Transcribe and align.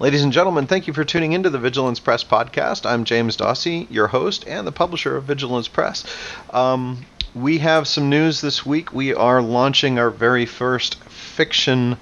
Ladies 0.00 0.24
and 0.24 0.32
gentlemen, 0.32 0.66
thank 0.66 0.88
you 0.88 0.92
for 0.92 1.04
tuning 1.04 1.34
into 1.34 1.50
the 1.50 1.58
Vigilance 1.60 2.00
Press 2.00 2.24
podcast. 2.24 2.84
I'm 2.84 3.04
James 3.04 3.36
Dawsey, 3.36 3.86
your 3.92 4.08
host 4.08 4.44
and 4.44 4.66
the 4.66 4.72
publisher 4.72 5.16
of 5.16 5.22
Vigilance 5.22 5.68
Press. 5.68 6.04
Um, 6.50 7.06
we 7.32 7.58
have 7.58 7.86
some 7.86 8.10
news 8.10 8.40
this 8.40 8.66
week. 8.66 8.92
We 8.92 9.14
are 9.14 9.40
launching 9.40 10.00
our 10.00 10.10
very 10.10 10.46
first 10.46 10.96
fiction 11.04 11.96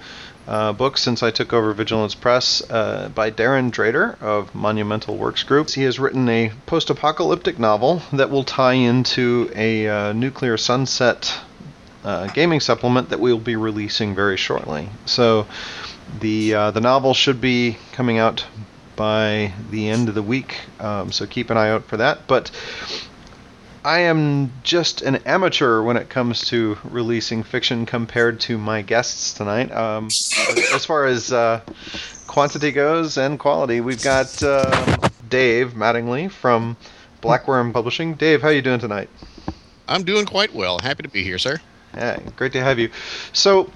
uh, 0.49 0.73
book 0.73 0.97
since 0.97 1.23
I 1.23 1.31
took 1.33 1.53
over 1.53 1.75
Vigilance 1.75 2.15
Press 2.15 2.63
uh, 2.71 3.11
by 3.15 3.31
Darren 3.31 3.71
Drader 3.71 4.19
of 4.23 4.55
Monumental 4.55 5.19
Works 5.19 5.43
Group. 5.43 5.69
He 5.69 5.83
has 5.83 6.01
written 6.01 6.27
a 6.31 6.51
post 6.65 6.89
apocalyptic 6.89 7.59
novel 7.59 8.01
that 8.15 8.31
will 8.31 8.45
tie 8.45 8.73
into 8.73 9.53
a 9.55 9.87
uh, 9.87 10.13
nuclear 10.15 10.57
sunset 10.57 11.39
uh, 12.05 12.27
gaming 12.29 12.61
supplement 12.61 13.11
that 13.11 13.21
we'll 13.21 13.39
be 13.39 13.57
releasing 13.57 14.15
very 14.15 14.39
shortly. 14.39 14.89
So, 15.05 15.47
the 16.21 16.55
uh, 16.55 16.71
the 16.71 16.81
novel 16.81 17.15
should 17.15 17.41
be 17.41 17.79
coming 17.93 18.19
out 18.19 18.45
by 18.97 19.53
the 19.71 19.89
end 19.89 20.09
of 20.09 20.15
the 20.15 20.23
week, 20.23 20.61
um, 20.81 21.13
so 21.13 21.27
keep 21.27 21.51
an 21.51 21.57
eye 21.57 21.71
out 21.71 21.85
for 21.85 21.97
that. 21.97 22.27
But 22.27 22.51
I 23.85 24.01
am 24.01 24.53
just 24.63 25.03
an 25.03 25.17
amateur 25.27 25.83
when 25.83 25.97
it 25.97 26.09
comes 26.09 26.43
to 26.49 26.79
releasing 26.85 27.43
fiction 27.43 27.85
compared 27.85 28.39
to 28.41 28.57
my 28.57 28.83
guests 28.83 29.33
tonight. 29.33 29.73
Um, 29.73 30.07
as 30.07 30.85
far 30.85 31.07
as 31.07 31.33
uh, 31.33 31.63
quantity 32.29 32.71
goes 32.71 33.19
and 33.19 33.39
quality, 33.39 33.81
we've 33.81 34.03
got 34.03 34.41
uh, 34.43 34.99
Dave 35.29 35.73
Mattingly 35.73 36.31
from 36.31 36.77
BlackWyrm 37.23 37.73
Publishing. 37.73 38.15
Dave, 38.15 38.43
how 38.43 38.49
are 38.49 38.53
you 38.53 38.63
doing 38.63 38.79
tonight? 38.79 39.09
I'm 39.89 40.05
doing 40.05 40.27
quite 40.27 40.55
well. 40.55 40.79
Happy 40.79 41.03
to 41.03 41.09
be 41.09 41.25
here, 41.25 41.39
sir. 41.39 41.59
Yeah, 41.95 42.21
great 42.37 42.53
to 42.53 42.63
have 42.63 42.79
you. 42.79 42.91
So, 43.33 43.71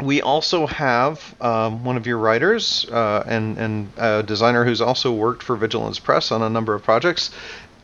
we 0.00 0.22
also 0.22 0.66
have 0.66 1.34
um, 1.40 1.84
one 1.84 1.96
of 1.96 2.06
your 2.06 2.18
writers 2.18 2.86
uh, 2.90 3.24
and, 3.26 3.58
and 3.58 3.92
a 3.96 4.22
designer 4.22 4.64
who's 4.64 4.80
also 4.80 5.12
worked 5.12 5.42
for 5.42 5.56
Vigilance 5.56 5.98
Press 5.98 6.32
on 6.32 6.42
a 6.42 6.48
number 6.48 6.74
of 6.74 6.82
projects. 6.82 7.30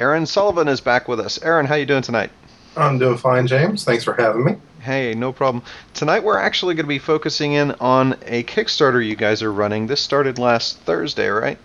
Aaron 0.00 0.27
Sullivan 0.27 0.69
is 0.69 0.81
back 0.81 1.09
with 1.09 1.20
us. 1.20 1.41
Aaron, 1.42 1.67
how 1.67 1.75
are 1.75 1.78
you 1.78 1.87
doing 1.87 2.03
tonight? 2.03 2.31
I'm 2.77 2.98
doing 2.98 3.19
fine, 3.19 3.47
James. 3.47 3.84
Thanks 3.84 4.05
for 4.05 4.15
having 4.15 4.45
me. 4.45 4.56
Hey, 4.81 5.15
no 5.15 5.33
problem. 5.33 5.65
Tonight 5.95 6.23
we're 6.23 6.39
actually 6.39 6.75
going 6.77 6.87
to 6.87 6.89
be 6.89 7.00
focusing 7.00 7.53
in 7.53 7.73
on 7.73 8.15
a 8.27 8.45
Kickstarter 8.45 9.05
you 9.05 9.17
guys 9.17 9.43
are 9.43 9.53
running. 9.53 9.89
This 9.89 10.00
started 10.00 10.39
last 10.39 10.78
Thursday, 10.81 11.27
right? 11.28 11.59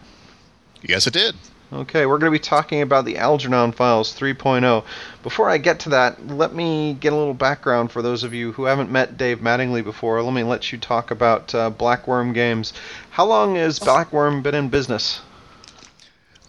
Yes, 0.81 1.07
it 1.07 1.13
did. 1.13 1.35
Okay, 1.71 2.05
we're 2.05 2.19
going 2.19 2.31
to 2.31 2.37
be 2.37 2.43
talking 2.43 2.81
about 2.83 3.03
the 3.05 3.17
Algernon 3.17 3.71
Files 3.71 4.13
3.0. 4.17 4.83
Before 5.23 5.49
I 5.49 5.57
get 5.57 5.79
to 5.81 5.89
that, 5.89 6.27
let 6.27 6.53
me 6.53 6.93
get 6.99 7.13
a 7.13 7.15
little 7.15 7.33
background 7.33 7.91
for 7.91 8.03
those 8.03 8.23
of 8.23 8.31
you 8.31 8.51
who 8.51 8.65
haven't 8.65 8.91
met 8.91 9.17
Dave 9.17 9.39
Mattingly 9.39 9.83
before. 9.83 10.21
Let 10.21 10.33
me 10.33 10.43
let 10.43 10.71
you 10.71 10.77
talk 10.77 11.09
about 11.09 11.53
uh, 11.55 11.71
BlackWyrm 11.71 12.33
Games. 12.35 12.73
How 13.09 13.25
long 13.25 13.55
has 13.55 13.79
BlackWyrm 13.79 14.43
been 14.43 14.53
in 14.53 14.69
business? 14.69 15.21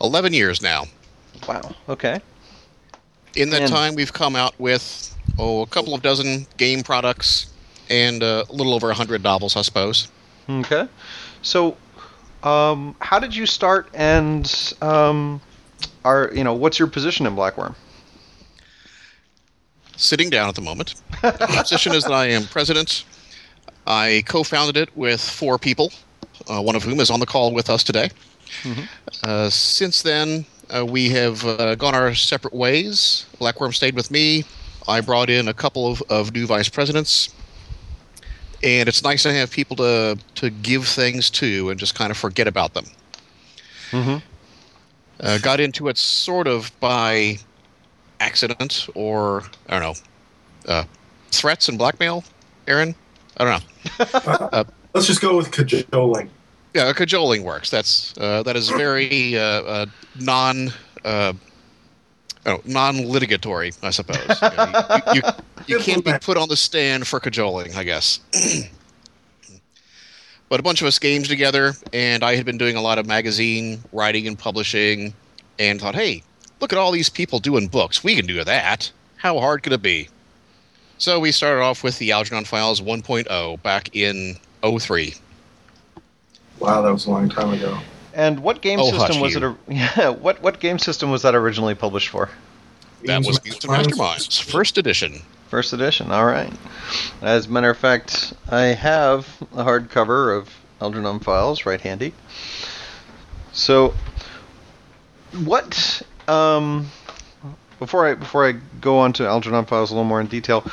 11 0.02 0.34
years 0.34 0.60
now. 0.60 0.84
Wow, 1.48 1.74
okay. 1.88 2.20
In 3.34 3.48
that 3.50 3.62
And- 3.62 3.70
time, 3.72 3.94
we've 3.94 4.12
come 4.12 4.36
out 4.36 4.54
with, 4.58 5.16
oh, 5.38 5.62
a 5.62 5.66
couple 5.66 5.94
of 5.94 6.02
dozen 6.02 6.46
game 6.58 6.82
products 6.82 7.46
and 7.88 8.22
uh, 8.22 8.44
a 8.48 8.52
little 8.52 8.74
over 8.74 8.88
100 8.88 9.22
novels, 9.22 9.56
I 9.56 9.62
suppose. 9.62 10.08
Okay. 10.50 10.86
So, 11.40 11.78
um, 12.44 12.94
how 13.00 13.18
did 13.18 13.34
you 13.34 13.46
start 13.46 13.88
and 13.94 14.74
um, 14.82 15.40
are, 16.04 16.30
you 16.34 16.44
know, 16.44 16.52
what's 16.52 16.78
your 16.78 16.88
position 16.88 17.26
in 17.26 17.34
BlackWyrm? 17.34 17.74
Sitting 19.96 20.28
down 20.28 20.48
at 20.48 20.54
the 20.54 20.60
moment. 20.60 20.94
My 21.22 21.32
position 21.32 21.94
is 21.94 22.04
that 22.04 22.12
I 22.12 22.26
am 22.26 22.44
president. 22.44 23.04
I 23.86 24.22
co 24.26 24.42
founded 24.42 24.76
it 24.76 24.94
with 24.96 25.20
four 25.20 25.58
people, 25.58 25.92
uh, 26.48 26.60
one 26.60 26.76
of 26.76 26.82
whom 26.82 27.00
is 27.00 27.10
on 27.10 27.20
the 27.20 27.26
call 27.26 27.52
with 27.52 27.70
us 27.70 27.82
today. 27.82 28.10
Uh, 29.22 29.48
since 29.48 30.02
then, 30.02 30.44
uh, 30.74 30.84
we 30.84 31.08
have 31.10 31.44
uh, 31.44 31.74
gone 31.76 31.94
our 31.94 32.14
separate 32.14 32.54
ways. 32.54 33.26
BlackWyrm 33.38 33.74
stayed 33.74 33.94
with 33.94 34.10
me. 34.10 34.44
I 34.86 35.00
brought 35.00 35.30
in 35.30 35.48
a 35.48 35.54
couple 35.54 35.86
of, 35.90 36.02
of 36.10 36.34
new 36.34 36.46
vice 36.46 36.68
presidents. 36.68 37.34
And 38.64 38.88
it's 38.88 39.04
nice 39.04 39.22
to 39.24 39.32
have 39.32 39.50
people 39.50 39.76
to, 39.76 40.18
to 40.36 40.50
give 40.50 40.88
things 40.88 41.28
to 41.30 41.68
and 41.68 41.78
just 41.78 41.94
kind 41.94 42.10
of 42.10 42.16
forget 42.16 42.48
about 42.48 42.72
them. 42.72 42.86
Mm-hmm. 43.90 44.16
Uh, 45.20 45.38
got 45.38 45.60
into 45.60 45.88
it 45.88 45.98
sort 45.98 46.48
of 46.48 46.72
by 46.80 47.38
accident 48.20 48.88
or, 48.94 49.44
I 49.68 49.78
don't 49.78 49.82
know, 50.66 50.72
uh, 50.72 50.84
threats 51.30 51.68
and 51.68 51.76
blackmail, 51.76 52.24
Aaron? 52.66 52.94
I 53.36 53.44
don't 53.44 53.62
know. 54.02 54.64
Let's 54.94 55.06
just 55.06 55.20
go 55.20 55.36
with 55.36 55.50
cajoling. 55.50 56.30
Yeah, 56.72 56.92
cajoling 56.92 57.44
works. 57.44 57.70
That's 57.70 58.16
uh, 58.18 58.42
that 58.44 58.56
is 58.56 58.68
very 58.70 59.36
uh, 59.36 59.42
uh, 59.42 59.86
non 60.18 60.72
uh, 61.04 61.32
oh, 62.46 62.60
non-litigatory, 62.64 63.72
I 63.82 63.90
suppose. 63.90 64.40
You, 64.40 64.48
you, 65.14 65.22
you, 65.66 65.76
you 65.76 65.78
can't 65.78 66.04
be 66.04 66.12
put 66.20 66.36
on 66.36 66.48
the 66.48 66.56
stand 66.56 67.06
for 67.06 67.20
cajoling, 67.20 67.74
I 67.74 67.84
guess. 67.84 68.20
but 70.48 70.60
a 70.60 70.62
bunch 70.62 70.80
of 70.80 70.86
us 70.86 70.98
games 70.98 71.28
together, 71.28 71.74
and 71.92 72.22
I 72.22 72.36
had 72.36 72.44
been 72.44 72.58
doing 72.58 72.76
a 72.76 72.82
lot 72.82 72.98
of 72.98 73.06
magazine 73.06 73.80
writing 73.92 74.26
and 74.26 74.38
publishing, 74.38 75.14
and 75.58 75.80
thought, 75.80 75.94
hey, 75.94 76.22
look 76.60 76.72
at 76.72 76.78
all 76.78 76.90
these 76.90 77.08
people 77.08 77.38
doing 77.38 77.68
books. 77.68 78.02
We 78.02 78.16
can 78.16 78.26
do 78.26 78.42
that. 78.42 78.90
How 79.16 79.38
hard 79.38 79.62
could 79.62 79.72
it 79.72 79.82
be? 79.82 80.08
So 80.98 81.18
we 81.18 81.32
started 81.32 81.62
off 81.62 81.82
with 81.82 81.98
the 81.98 82.12
Algernon 82.12 82.44
Files 82.44 82.80
1.0 82.80 83.62
back 83.62 83.94
in 83.96 84.36
03. 84.62 85.14
Wow, 86.60 86.82
that 86.82 86.92
was 86.92 87.06
a 87.06 87.10
long 87.10 87.28
time 87.28 87.52
ago. 87.52 87.78
And 88.14 88.40
what 88.40 88.60
game 88.62 88.78
Oh, 88.80 88.90
system 88.90 89.20
was 89.20 89.34
you. 89.34 89.44
it? 89.50 89.56
Yeah, 89.74 90.10
what 90.10 90.40
what 90.40 90.60
game 90.60 90.78
system 90.78 91.10
was 91.10 91.22
that 91.22 91.34
originally 91.34 91.74
published 91.74 92.08
for? 92.08 92.30
That 93.04 93.24
was 93.26 93.38
Games 93.40 93.58
Masterminds, 93.58 94.42
first 94.42 94.78
edition. 94.78 95.20
First 95.48 95.72
edition. 95.72 96.10
All 96.10 96.24
right. 96.24 96.52
As 97.20 97.46
a 97.46 97.50
matter 97.50 97.70
of 97.70 97.76
fact, 97.78 98.32
I 98.50 98.62
have 98.66 99.26
a 99.52 99.62
hardcover 99.64 100.36
of 100.38 100.48
Algernon 100.80 101.18
Files 101.20 101.66
right 101.66 101.80
handy. 101.80 102.14
So, 103.52 103.94
what? 105.44 106.02
Um, 106.28 106.88
before 107.78 108.06
I 108.06 108.14
before 108.14 108.48
I 108.48 108.52
go 108.80 108.98
on 108.98 109.12
to 109.14 109.26
Algernon 109.26 109.66
Files 109.66 109.90
a 109.90 109.94
little 109.94 110.08
more 110.08 110.20
in 110.20 110.26
detail, 110.28 110.64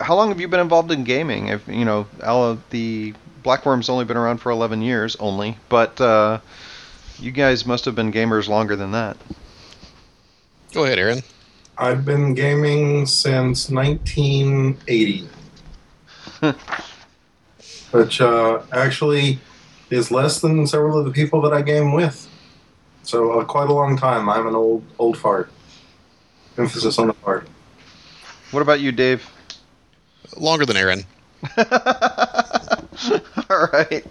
how 0.00 0.14
long 0.16 0.28
have 0.28 0.40
you 0.40 0.48
been 0.48 0.60
involved 0.60 0.90
in 0.92 1.04
gaming? 1.04 1.48
If 1.48 1.66
you 1.66 1.84
know, 1.84 2.06
Al, 2.22 2.58
the 2.70 3.14
BlackWyrm's 3.42 3.88
only 3.88 4.04
been 4.04 4.16
around 4.16 4.38
for 4.38 4.50
11 4.50 4.82
years 4.82 5.16
only, 5.16 5.56
but 5.68 6.00
uh, 6.00 6.40
you 7.18 7.30
guys 7.30 7.66
must 7.66 7.84
have 7.84 7.94
been 7.94 8.12
gamers 8.12 8.48
longer 8.48 8.76
than 8.76 8.92
that. 8.92 9.16
Go 10.72 10.84
ahead, 10.84 10.98
Aaron. 10.98 11.22
I've 11.76 12.04
been 12.04 12.34
gaming 12.34 13.06
since 13.06 13.70
1980, 13.70 15.28
which 17.90 18.20
uh, 18.20 18.62
actually 18.72 19.38
is 19.88 20.10
less 20.10 20.40
than 20.40 20.66
several 20.66 20.98
of 20.98 21.06
the 21.06 21.10
people 21.10 21.40
that 21.42 21.52
I 21.52 21.62
game 21.62 21.92
with. 21.92 22.28
So 23.02 23.40
uh, 23.40 23.44
quite 23.44 23.68
a 23.68 23.72
long 23.72 23.96
time. 23.96 24.28
I'm 24.28 24.46
an 24.46 24.54
old 24.54 24.84
old 24.98 25.16
fart. 25.16 25.50
Emphasis 26.58 26.98
on 26.98 27.06
the 27.08 27.14
fart. 27.14 27.48
What 28.50 28.60
about 28.60 28.80
you, 28.80 28.92
Dave? 28.92 29.28
Longer 30.36 30.66
than 30.66 30.76
Aaron. 30.76 31.04
All 33.50 33.68
right. 33.72 34.04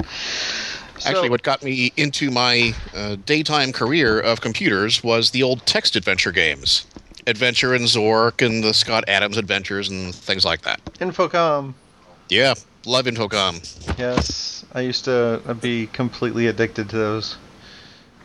Actually, 0.00 1.26
So- 1.26 1.30
what 1.30 1.42
got 1.42 1.62
me 1.62 1.92
into 1.96 2.30
my 2.30 2.74
uh, 2.94 3.16
daytime 3.26 3.72
career 3.72 4.18
of 4.20 4.40
computers 4.40 5.02
was 5.02 5.30
the 5.30 5.42
old 5.42 5.64
text 5.66 5.96
adventure 5.96 6.32
games. 6.32 6.86
Adventure 7.26 7.74
and 7.74 7.84
Zork 7.84 8.44
and 8.44 8.64
the 8.64 8.72
Scott 8.72 9.04
Adams 9.06 9.36
Adventures 9.36 9.90
and 9.90 10.14
things 10.14 10.44
like 10.46 10.62
that. 10.62 10.82
Infocom. 10.94 11.74
Yeah, 12.30 12.54
love 12.86 13.04
Infocom. 13.04 13.98
Yes, 13.98 14.64
I 14.72 14.80
used 14.80 15.04
to 15.04 15.42
be 15.60 15.88
completely 15.88 16.46
addicted 16.46 16.88
to 16.90 16.96
those. 16.96 17.36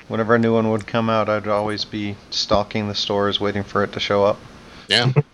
Whenever 0.07 0.35
a 0.35 0.39
new 0.39 0.53
one 0.53 0.69
would 0.69 0.87
come 0.87 1.09
out, 1.09 1.27
I'd 1.29 1.47
always 1.47 1.83
be 1.85 2.15
stalking 2.29 2.87
the 2.87 2.95
stores 2.95 3.39
waiting 3.39 3.63
for 3.63 3.83
it 3.83 3.91
to 3.93 3.99
show 3.99 4.23
up. 4.23 4.39
Yeah. 4.87 5.11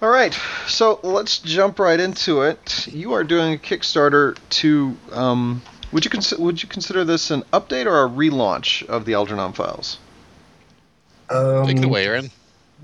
All 0.00 0.10
right, 0.10 0.32
so 0.68 1.00
let's 1.02 1.38
jump 1.38 1.80
right 1.80 1.98
into 1.98 2.42
it. 2.42 2.86
You 2.86 3.14
are 3.14 3.24
doing 3.24 3.54
a 3.54 3.56
Kickstarter 3.56 4.38
to. 4.50 4.96
Um, 5.10 5.60
would 5.90 6.04
you 6.04 6.10
cons- 6.10 6.38
would 6.38 6.62
you 6.62 6.68
consider 6.68 7.02
this 7.04 7.32
an 7.32 7.42
update 7.52 7.86
or 7.86 8.04
a 8.04 8.08
relaunch 8.08 8.86
of 8.86 9.06
the 9.06 9.14
Algernon 9.14 9.54
Files? 9.54 9.98
Um, 11.30 11.66
Take 11.66 11.78
it 11.78 11.84
away, 11.84 12.06
Aaron. 12.06 12.30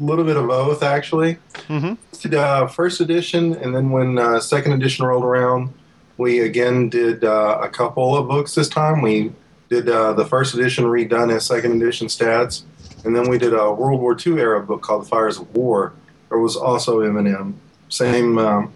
A 0.00 0.02
little 0.02 0.24
bit 0.24 0.36
of 0.36 0.48
both, 0.48 0.82
actually. 0.82 1.38
Mm-hmm. 1.68 1.94
did 2.20 2.34
uh, 2.34 2.66
first 2.66 3.00
edition, 3.00 3.54
and 3.54 3.72
then 3.72 3.90
when 3.90 4.18
uh, 4.18 4.40
second 4.40 4.72
edition 4.72 5.06
rolled 5.06 5.24
around, 5.24 5.72
we 6.16 6.40
again 6.40 6.88
did 6.88 7.22
uh, 7.22 7.60
a 7.62 7.68
couple 7.68 8.16
of 8.16 8.26
books 8.26 8.56
this 8.56 8.68
time. 8.68 9.02
We 9.02 9.32
did 9.68 9.88
uh, 9.88 10.14
the 10.14 10.24
first 10.24 10.54
edition 10.54 10.84
redone 10.86 11.32
as 11.32 11.46
second 11.46 11.80
edition 11.80 12.08
stats, 12.08 12.62
and 13.04 13.14
then 13.14 13.28
we 13.28 13.38
did 13.38 13.54
a 13.54 13.72
World 13.72 14.00
War 14.00 14.16
II 14.18 14.40
era 14.40 14.60
book 14.60 14.82
called 14.82 15.04
The 15.04 15.08
Fires 15.08 15.38
of 15.38 15.54
War. 15.54 15.92
There 16.34 16.42
was 16.42 16.56
also 16.56 16.98
M&M, 16.98 17.54
same 17.90 18.38
um, 18.38 18.72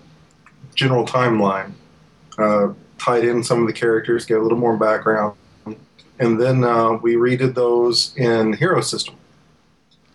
general 0.77 1.05
timeline. 1.05 1.73
Uh, 2.39 2.69
tied 2.99 3.25
in 3.25 3.43
some 3.43 3.63
of 3.63 3.67
the 3.67 3.73
characters, 3.73 4.25
get 4.25 4.39
a 4.39 4.41
little 4.41 4.57
more 4.57 4.77
background, 4.77 5.37
and 6.21 6.41
then 6.41 6.63
uh, 6.63 6.93
we 6.93 7.17
redid 7.17 7.55
those 7.55 8.15
in 8.17 8.53
Hero 8.53 8.81
System, 8.81 9.17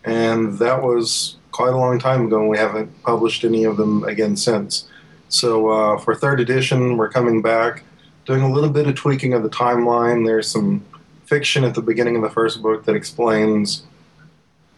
and 0.06 0.57
that 0.60 0.81
was 0.81 1.36
quite 1.51 1.74
a 1.74 1.75
long 1.75 2.00
time 2.00 2.28
ago. 2.28 2.40
and 2.40 2.48
We 2.48 2.57
haven't 2.57 3.04
published 3.04 3.44
any 3.44 3.66
of 3.66 3.75
them 3.75 4.06
again 4.06 4.38
since. 4.38 4.88
So 5.28 5.68
uh, 5.68 5.98
for 5.98 6.16
third 6.16 6.40
edition, 6.40 6.95
we're 6.95 7.10
coming 7.10 7.42
back, 7.42 7.84
doing 8.24 8.42
a 8.42 8.50
little 8.50 8.69
bit 8.69 8.88
of 8.88 8.95
tweaking 8.95 9.34
of 9.34 9.44
the 9.44 9.50
timeline. 9.50 10.25
There's 10.25 10.48
some 10.48 10.86
fiction 11.25 11.66
at 11.66 11.75
the 11.75 11.81
beginning 11.81 12.16
of 12.16 12.22
the 12.22 12.30
first 12.30 12.62
book 12.62 12.86
that 12.86 12.95
explains 12.95 13.84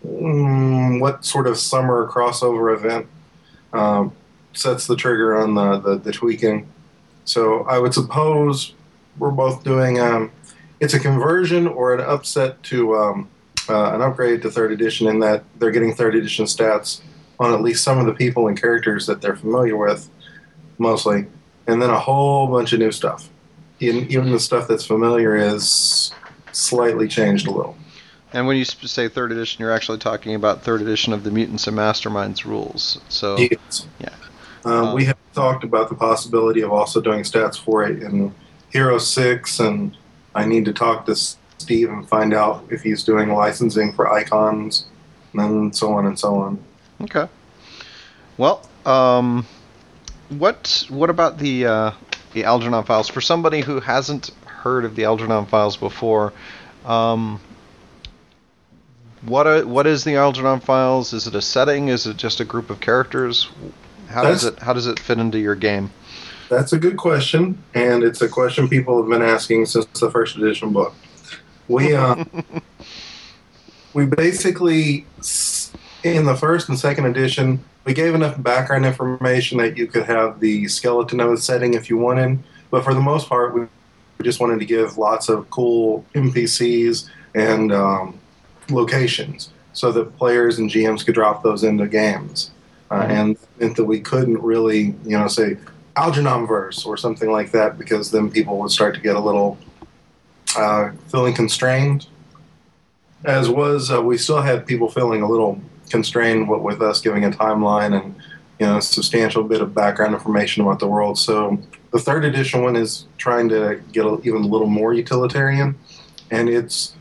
mm, 0.05 0.99
what 0.99 1.25
sort 1.25 1.47
of 1.47 1.57
summer 1.57 2.09
crossover 2.09 2.75
event 2.75 3.07
um, 3.73 4.13
sets 4.53 4.87
the 4.87 4.95
trigger 4.95 5.37
on 5.37 5.55
the, 5.55 5.79
the, 5.79 5.97
the, 5.97 6.11
tweaking. 6.11 6.67
So 7.25 7.63
I 7.63 7.77
would 7.77 7.93
suppose 7.93 8.73
we're 9.17 9.31
both 9.31 9.63
doing 9.63 9.99
um, 9.99 10.31
it's 10.79 10.93
a 10.93 10.99
conversion 10.99 11.67
or 11.67 11.93
an 11.93 12.01
upset 12.01 12.61
to 12.63 12.95
um, 12.95 13.29
uh, 13.69 13.93
an 13.93 14.01
upgrade 14.01 14.41
to 14.43 14.51
third 14.51 14.71
edition 14.71 15.07
in 15.07 15.19
that 15.19 15.43
they're 15.57 15.71
getting 15.71 15.93
third 15.93 16.15
edition 16.15 16.45
stats 16.45 17.01
on 17.39 17.53
at 17.53 17.61
least 17.61 17.83
some 17.83 17.97
of 17.97 18.05
the 18.05 18.13
people 18.13 18.47
and 18.47 18.59
characters 18.59 19.05
that 19.07 19.21
they're 19.21 19.35
familiar 19.35 19.75
with, 19.75 20.09
mostly, 20.77 21.25
and 21.67 21.81
then 21.81 21.89
a 21.89 21.99
whole 21.99 22.47
bunch 22.47 22.73
of 22.73 22.79
new 22.79 22.91
stuff. 22.91 23.29
Even, 23.79 24.09
even 24.09 24.31
the 24.31 24.39
stuff 24.39 24.67
that's 24.67 24.85
familiar 24.85 25.35
is 25.35 26.11
slightly 26.53 27.07
changed 27.07 27.47
a 27.47 27.51
little. 27.51 27.75
And 28.35 28.47
when 28.47 28.57
you 28.57 28.65
say 28.65 29.07
third 29.07 29.31
edition, 29.31 29.61
you're 29.61 29.71
actually 29.71 29.97
talking 29.97 30.35
about 30.35 30.61
third 30.61 30.81
edition 30.81 31.13
of 31.13 31.23
the 31.23 31.31
Mutants 31.31 31.67
and 31.67 31.77
Masterminds 31.77 32.43
rules. 32.43 32.99
So 33.07 33.37
yes. 33.37 33.87
yeah, 33.97 34.09
um, 34.65 34.93
we 34.93 35.05
have 35.05 35.15
talked 35.33 35.63
about 35.63 35.87
the 35.87 35.95
possibility 35.95 36.59
of 36.59 36.73
also 36.73 36.99
doing 36.99 37.21
stats 37.21 37.57
for 37.57 37.85
it 37.85 38.03
in 38.03 38.35
Hero 38.71 38.97
Six, 38.97 39.61
and 39.61 39.95
I 40.35 40.45
need 40.45 40.65
to 40.65 40.73
talk 40.73 41.05
to 41.05 41.15
Steve 41.15 41.89
and 41.89 42.05
find 42.09 42.33
out 42.33 42.65
if 42.69 42.81
he's 42.81 43.05
doing 43.05 43.29
licensing 43.29 43.93
for 43.93 44.11
icons, 44.11 44.85
and 45.33 45.73
so 45.73 45.93
on 45.93 46.05
and 46.05 46.19
so 46.19 46.35
on. 46.35 46.61
Okay. 47.03 47.29
Well, 48.35 48.67
um, 48.85 49.47
what 50.27 50.85
what 50.89 51.09
about 51.09 51.37
the 51.37 51.67
uh, 51.67 51.91
the 52.33 52.43
Algernon 52.43 52.83
files 52.83 53.07
for 53.07 53.21
somebody 53.21 53.61
who 53.61 53.79
hasn't 53.79 54.31
heard 54.45 54.83
of 54.83 54.97
the 54.97 55.05
Algernon 55.05 55.45
files 55.45 55.77
before? 55.77 56.33
Um, 56.83 57.39
what 59.25 59.47
are, 59.47 59.65
what 59.65 59.87
is 59.87 60.03
the 60.03 60.15
Algernon 60.15 60.59
files? 60.59 61.13
Is 61.13 61.27
it 61.27 61.35
a 61.35 61.41
setting? 61.41 61.89
Is 61.89 62.05
it 62.05 62.17
just 62.17 62.39
a 62.39 62.45
group 62.45 62.69
of 62.69 62.79
characters? 62.79 63.49
How 64.07 64.23
that's, 64.23 64.41
does 64.41 64.53
it 64.53 64.59
how 64.59 64.73
does 64.73 64.87
it 64.87 64.99
fit 64.99 65.17
into 65.19 65.39
your 65.39 65.55
game? 65.55 65.91
That's 66.49 66.73
a 66.73 66.77
good 66.77 66.97
question, 66.97 67.61
and 67.73 68.03
it's 68.03 68.21
a 68.21 68.29
question 68.29 68.69
people 68.69 69.01
have 69.01 69.09
been 69.09 69.27
asking 69.27 69.65
since 69.65 69.85
the 69.99 70.11
first 70.11 70.37
edition 70.37 70.73
book. 70.73 70.93
We 71.67 71.95
uh, 71.95 72.23
we 73.93 74.05
basically 74.05 75.05
in 76.03 76.25
the 76.25 76.35
first 76.35 76.69
and 76.69 76.77
second 76.77 77.05
edition 77.07 77.63
we 77.85 77.93
gave 77.93 78.15
enough 78.15 78.41
background 78.41 78.85
information 78.85 79.57
that 79.59 79.77
you 79.77 79.87
could 79.87 80.05
have 80.05 80.39
the 80.39 80.67
skeleton 80.67 81.19
of 81.19 81.29
the 81.29 81.37
setting 81.37 81.73
if 81.73 81.89
you 81.89 81.97
wanted, 81.97 82.39
but 82.69 82.83
for 82.83 82.93
the 82.93 83.01
most 83.01 83.29
part 83.29 83.53
we 83.53 83.67
just 84.21 84.39
wanted 84.39 84.59
to 84.59 84.65
give 84.65 84.97
lots 84.97 85.29
of 85.29 85.49
cool 85.49 86.05
NPCs 86.15 87.09
and 87.35 87.71
um, 87.71 88.19
locations 88.69 89.49
so 89.73 89.91
that 89.91 90.17
players 90.17 90.59
and 90.59 90.69
GMs 90.69 91.05
could 91.05 91.15
drop 91.15 91.43
those 91.43 91.63
into 91.63 91.87
games. 91.87 92.51
Uh, 92.91 93.01
mm-hmm. 93.01 93.11
and 93.11 93.37
meant 93.59 93.75
that 93.75 93.85
we 93.85 93.99
couldn't 93.99 94.39
really, 94.43 94.93
you 95.05 95.17
know, 95.17 95.27
say 95.27 95.57
Algernon 95.95 96.45
verse 96.45 96.85
or 96.85 96.97
something 96.97 97.31
like 97.31 97.51
that 97.51 97.79
because 97.79 98.11
then 98.11 98.29
people 98.29 98.59
would 98.59 98.69
start 98.69 98.93
to 98.93 99.01
get 99.01 99.15
a 99.15 99.19
little 99.19 99.57
uh, 100.55 100.91
feeling 101.09 101.33
constrained. 101.33 102.07
As 103.23 103.49
was, 103.49 103.91
uh, 103.91 104.01
we 104.01 104.19
still 104.19 104.41
had 104.41 104.67
people 104.67 104.89
feeling 104.89 105.23
a 105.23 105.27
little 105.27 105.59
constrained 105.89 106.47
with 106.47 106.81
us 106.81 107.01
giving 107.01 107.25
a 107.25 107.29
timeline 107.31 107.99
and 107.99 108.15
you 108.59 108.65
know 108.65 108.77
a 108.77 108.81
substantial 108.81 109.43
bit 109.43 109.61
of 109.61 109.73
background 109.73 110.13
information 110.13 110.61
about 110.61 110.79
the 110.79 110.87
world. 110.87 111.17
So 111.17 111.57
the 111.91 111.99
third 111.99 112.25
edition 112.25 112.61
one 112.61 112.75
is 112.75 113.05
trying 113.17 113.49
to 113.49 113.81
get 113.91 114.05
a, 114.05 114.19
even 114.23 114.43
a 114.43 114.47
little 114.47 114.67
more 114.67 114.93
utilitarian, 114.93 115.75
and 116.31 116.49
it's 116.49 116.94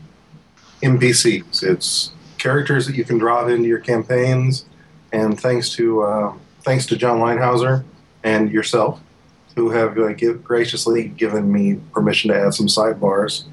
NPCs. 0.81 1.63
It's 1.63 2.11
characters 2.37 2.85
that 2.87 2.95
you 2.95 3.03
can 3.03 3.17
drop 3.17 3.49
into 3.49 3.67
your 3.67 3.79
campaigns, 3.79 4.65
and 5.11 5.39
thanks 5.39 5.69
to 5.71 6.01
uh, 6.01 6.33
thanks 6.61 6.85
to 6.87 6.97
John 6.97 7.19
Linehauser 7.19 7.83
and 8.23 8.51
yourself, 8.51 9.01
who 9.55 9.69
have 9.69 9.97
uh, 9.97 10.13
give, 10.13 10.43
graciously 10.43 11.09
given 11.09 11.51
me 11.51 11.79
permission 11.93 12.31
to 12.31 12.39
add 12.39 12.53
some 12.53 12.67
sidebars. 12.67 13.45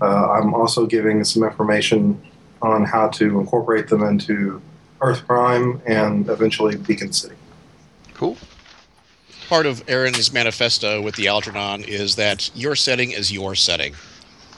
Uh, 0.00 0.30
I'm 0.30 0.54
also 0.54 0.86
giving 0.86 1.24
some 1.24 1.42
information 1.42 2.22
on 2.62 2.84
how 2.84 3.08
to 3.08 3.40
incorporate 3.40 3.88
them 3.88 4.02
into 4.02 4.60
Earth 5.00 5.26
Prime 5.26 5.80
and 5.86 6.28
eventually 6.28 6.76
Beacon 6.76 7.12
City. 7.12 7.34
Cool. 8.14 8.36
Part 9.48 9.66
of 9.66 9.82
Aaron's 9.88 10.32
manifesto 10.32 11.00
with 11.00 11.16
the 11.16 11.28
Algernon 11.28 11.82
is 11.84 12.16
that 12.16 12.50
your 12.54 12.76
setting 12.76 13.12
is 13.12 13.32
your 13.32 13.54
setting. 13.54 13.94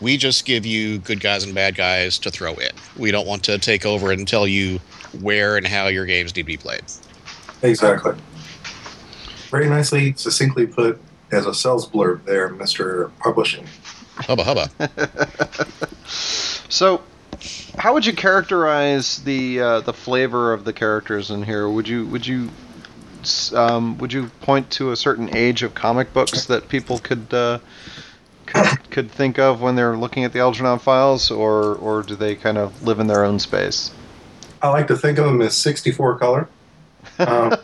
We 0.00 0.16
just 0.16 0.44
give 0.44 0.64
you 0.64 0.98
good 0.98 1.20
guys 1.20 1.44
and 1.44 1.54
bad 1.54 1.74
guys 1.74 2.18
to 2.20 2.30
throw 2.30 2.54
in. 2.54 2.70
We 2.96 3.10
don't 3.10 3.26
want 3.26 3.44
to 3.44 3.58
take 3.58 3.84
over 3.84 4.10
and 4.10 4.26
tell 4.26 4.46
you 4.46 4.80
where 5.20 5.56
and 5.56 5.66
how 5.66 5.88
your 5.88 6.06
games 6.06 6.34
need 6.34 6.42
to 6.42 6.46
be 6.46 6.56
played. 6.56 6.82
Exactly. 7.62 8.14
Very 9.50 9.68
nicely, 9.68 10.14
succinctly 10.16 10.66
put 10.66 11.00
as 11.32 11.46
a 11.46 11.54
sales 11.54 11.88
blurb 11.88 12.24
there, 12.24 12.48
Mr. 12.50 13.10
Publishing. 13.18 13.66
Hubba 14.16 14.44
hubba. 14.44 14.70
so, 16.06 17.02
how 17.78 17.94
would 17.94 18.04
you 18.04 18.12
characterize 18.12 19.18
the 19.22 19.60
uh, 19.60 19.80
the 19.80 19.92
flavor 19.92 20.52
of 20.52 20.64
the 20.64 20.72
characters 20.72 21.30
in 21.30 21.42
here? 21.42 21.68
Would 21.68 21.88
you 21.88 22.06
would 22.06 22.26
you 22.26 22.50
um, 23.54 23.98
would 23.98 24.12
you 24.12 24.26
point 24.40 24.70
to 24.72 24.92
a 24.92 24.96
certain 24.96 25.34
age 25.34 25.62
of 25.62 25.74
comic 25.74 26.12
books 26.12 26.46
that 26.46 26.68
people 26.68 26.98
could 26.98 27.32
uh, 27.32 27.58
could, 28.52 28.90
could 28.90 29.10
think 29.10 29.38
of 29.38 29.60
when 29.60 29.76
they're 29.76 29.96
looking 29.96 30.24
at 30.24 30.32
the 30.32 30.40
Algernon 30.40 30.78
files, 30.78 31.30
or 31.30 31.74
or 31.76 32.02
do 32.02 32.14
they 32.14 32.34
kind 32.34 32.58
of 32.58 32.82
live 32.82 33.00
in 33.00 33.06
their 33.06 33.24
own 33.24 33.38
space? 33.38 33.90
I 34.62 34.68
like 34.68 34.86
to 34.88 34.96
think 34.96 35.18
of 35.18 35.24
them 35.24 35.40
as 35.40 35.56
64 35.56 36.18
color, 36.18 36.48
um, 37.18 37.54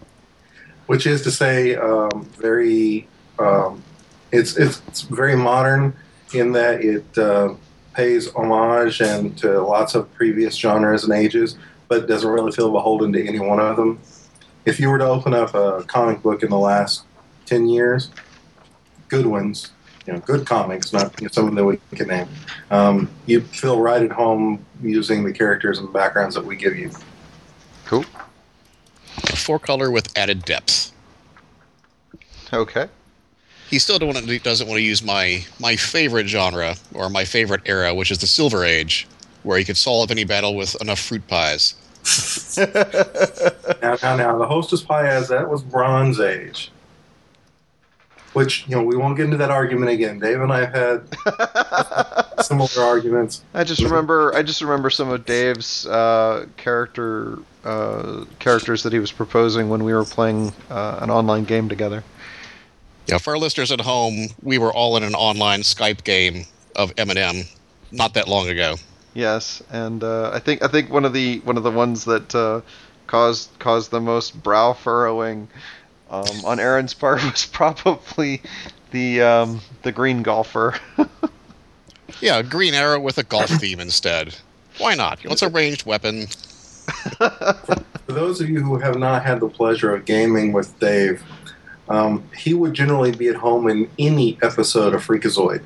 which 0.86 1.06
is 1.06 1.22
to 1.22 1.30
say, 1.30 1.76
um, 1.76 2.28
very. 2.38 3.06
Um, 3.38 3.84
it's 4.32 4.56
it's 4.56 5.02
very 5.02 5.36
modern 5.36 5.94
in 6.34 6.52
that 6.52 6.82
it 6.82 7.16
uh, 7.16 7.54
pays 7.94 8.32
homage 8.34 9.00
and 9.00 9.36
to 9.38 9.60
lots 9.60 9.94
of 9.94 10.12
previous 10.14 10.54
genres 10.54 11.04
and 11.04 11.12
ages, 11.12 11.56
but 11.88 12.06
doesn't 12.06 12.30
really 12.30 12.52
feel 12.52 12.70
beholden 12.70 13.12
to 13.12 13.26
any 13.26 13.40
one 13.40 13.58
of 13.58 13.76
them. 13.76 13.98
If 14.64 14.78
you 14.78 14.90
were 14.90 14.98
to 14.98 15.06
open 15.06 15.34
up 15.34 15.54
a 15.54 15.82
comic 15.84 16.22
book 16.22 16.42
in 16.42 16.50
the 16.50 16.58
last 16.58 17.04
10 17.46 17.68
years, 17.68 18.10
good 19.08 19.26
ones, 19.26 19.72
you 20.08 20.14
know, 20.14 20.20
good 20.20 20.46
comics, 20.46 20.90
not 20.90 21.12
you 21.20 21.26
know, 21.26 21.30
some 21.30 21.48
of 21.48 21.54
them 21.54 21.66
we 21.66 21.78
can 21.94 22.08
name. 22.08 22.26
Um, 22.70 23.10
you 23.26 23.42
feel 23.42 23.78
right 23.78 24.02
at 24.02 24.10
home 24.10 24.64
using 24.82 25.22
the 25.22 25.34
characters 25.34 25.78
and 25.78 25.92
backgrounds 25.92 26.34
that 26.34 26.46
we 26.46 26.56
give 26.56 26.78
you. 26.78 26.90
Cool. 27.84 28.06
Four 29.34 29.58
color 29.58 29.90
with 29.90 30.16
added 30.16 30.46
depth. 30.46 30.92
Okay. 32.50 32.88
He 33.68 33.78
still 33.78 33.98
don't 33.98 34.14
want 34.14 34.26
to, 34.26 34.38
doesn't 34.38 34.66
want 34.66 34.78
to 34.78 34.82
use 34.82 35.02
my 35.02 35.44
my 35.60 35.76
favorite 35.76 36.26
genre 36.26 36.76
or 36.94 37.10
my 37.10 37.26
favorite 37.26 37.60
era, 37.66 37.92
which 37.92 38.10
is 38.10 38.16
the 38.16 38.26
Silver 38.26 38.64
Age, 38.64 39.06
where 39.42 39.58
he 39.58 39.64
could 39.64 39.76
solve 39.76 40.10
any 40.10 40.24
battle 40.24 40.56
with 40.56 40.80
enough 40.80 41.00
fruit 41.00 41.26
pies. 41.28 41.74
now, 42.56 43.98
now, 44.02 44.16
now, 44.16 44.38
the 44.38 44.46
Hostess 44.46 44.80
Pie 44.80 45.08
as 45.08 45.28
that 45.28 45.50
was 45.50 45.62
Bronze 45.62 46.18
Age 46.18 46.70
which 48.32 48.66
you 48.68 48.76
know 48.76 48.82
we 48.82 48.96
won't 48.96 49.16
get 49.16 49.24
into 49.26 49.36
that 49.38 49.50
argument 49.50 49.90
again. 49.90 50.18
Dave 50.18 50.40
and 50.40 50.52
I 50.52 50.66
have 50.66 50.74
had 50.74 52.42
similar 52.44 52.68
arguments. 52.82 53.42
I 53.54 53.64
just 53.64 53.82
remember 53.82 54.34
I 54.34 54.42
just 54.42 54.60
remember 54.60 54.90
some 54.90 55.10
of 55.10 55.24
Dave's 55.24 55.86
uh, 55.86 56.46
character 56.56 57.38
uh, 57.64 58.24
characters 58.38 58.82
that 58.82 58.92
he 58.92 58.98
was 58.98 59.12
proposing 59.12 59.68
when 59.68 59.84
we 59.84 59.92
were 59.92 60.04
playing 60.04 60.52
uh, 60.70 60.98
an 61.00 61.10
online 61.10 61.44
game 61.44 61.68
together. 61.68 62.04
Yeah, 63.06 63.18
for 63.18 63.30
our 63.30 63.38
listeners 63.38 63.72
at 63.72 63.80
home, 63.80 64.28
we 64.42 64.58
were 64.58 64.72
all 64.72 64.96
in 64.98 65.02
an 65.02 65.14
online 65.14 65.60
Skype 65.60 66.04
game 66.04 66.44
of 66.76 66.92
M&M 66.98 67.44
not 67.90 68.12
that 68.14 68.28
long 68.28 68.48
ago. 68.48 68.76
Yes, 69.14 69.62
and 69.70 70.04
uh, 70.04 70.30
I 70.32 70.38
think 70.38 70.62
I 70.62 70.68
think 70.68 70.90
one 70.90 71.04
of 71.04 71.12
the 71.12 71.40
one 71.40 71.56
of 71.56 71.62
the 71.62 71.70
ones 71.70 72.04
that 72.04 72.34
uh, 72.34 72.60
caused 73.06 73.58
caused 73.58 73.90
the 73.90 74.00
most 74.00 74.40
brow 74.42 74.74
furrowing 74.74 75.48
um, 76.10 76.44
on 76.44 76.58
Aaron's 76.60 76.94
part 76.94 77.22
was 77.30 77.46
probably 77.46 78.42
the 78.90 79.22
um, 79.22 79.60
the 79.82 79.92
green 79.92 80.22
golfer. 80.22 80.74
yeah, 82.20 82.42
green 82.42 82.74
arrow 82.74 83.00
with 83.00 83.18
a 83.18 83.22
golf 83.22 83.48
theme 83.60 83.80
instead. 83.80 84.34
Why 84.78 84.94
not? 84.94 85.18
It's 85.24 85.42
a 85.42 85.48
ranged 85.48 85.86
weapon. 85.86 86.26
For 87.18 88.12
those 88.12 88.40
of 88.40 88.48
you 88.48 88.60
who 88.60 88.78
have 88.78 88.96
not 88.96 89.24
had 89.24 89.40
the 89.40 89.48
pleasure 89.48 89.94
of 89.94 90.04
gaming 90.04 90.52
with 90.52 90.78
Dave, 90.78 91.22
Um, 91.88 92.22
he 92.36 92.54
would 92.54 92.74
generally 92.74 93.12
be 93.12 93.28
at 93.28 93.34
home 93.36 93.68
in 93.68 93.90
any 93.98 94.38
episode 94.42 94.94
of 94.94 95.04
Freakazoid. 95.04 95.62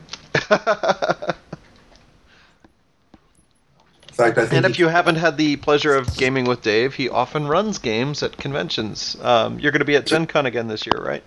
In 4.12 4.16
fact, 4.16 4.37
I 4.37 4.42
think 4.42 4.52
and 4.52 4.66
if 4.66 4.78
you 4.78 4.88
haven't 4.88 5.16
had 5.16 5.38
the 5.38 5.57
pleasure 5.57 5.95
of 5.95 6.14
gaming 6.19 6.45
with 6.45 6.61
Dave, 6.61 6.95
he 6.95 7.09
often 7.09 7.49
runs 7.49 7.78
games 7.78 8.23
at 8.23 8.37
conventions. 8.37 9.16
Um, 9.23 9.59
you're 9.59 9.73
going 9.73 9.81
to 9.81 9.87
be 9.87 9.97
at 9.97 10.04
Gen 10.04 10.26
Con 10.26 10.45
again 10.45 10.69
this 10.69 10.85
year, 10.85 11.02
right? 11.02 11.23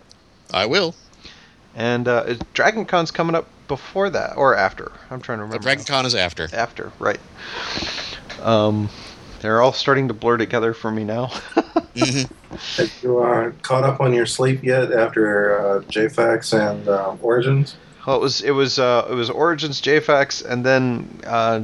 I 0.54 0.68
will. 0.68 0.94
And 1.74 2.08
uh, 2.08 2.26
is 2.28 2.40
Dragon 2.54 2.86
Con's 2.86 3.10
coming 3.10 3.36
up 3.36 3.48
before 3.68 4.12
that 4.12 4.38
or 4.38 4.56
after? 4.56 4.92
I'm 5.10 5.20
trying 5.20 5.40
to 5.40 5.46
remember. 5.46 5.64
Dragon 5.64 5.84
now. 5.90 5.96
Con 5.96 6.06
is 6.06 6.14
after. 6.14 6.48
After, 6.54 6.92
right. 7.00 7.20
Um, 8.44 8.90
they're 9.42 9.64
all 9.64 9.74
starting 9.74 10.08
to 10.10 10.14
blur 10.14 10.38
together 10.38 10.76
for 10.76 10.92
me 10.92 11.04
now. 11.04 11.28
hmm 11.98 12.22
have 12.78 12.92
you 13.04 13.20
uh, 13.20 13.52
caught 13.62 13.84
up 13.84 14.00
on 14.00 14.14
your 14.14 14.26
sleep 14.26 14.64
yet 14.64 14.92
after 14.94 15.60
uh, 15.60 15.82
JFAX 15.82 16.58
and 16.58 16.88
uh, 16.88 17.16
Origins? 17.22 17.76
Well, 18.06 18.18
it 18.18 18.22
was 18.22 18.42
it 18.42 18.52
was 18.52 18.80
uh, 18.80 19.08
it 19.10 19.14
was 19.14 19.30
Origins 19.30 19.82
JFAX, 19.82 20.46
and 20.46 20.66
then 20.66 21.20
uh, 21.26 21.62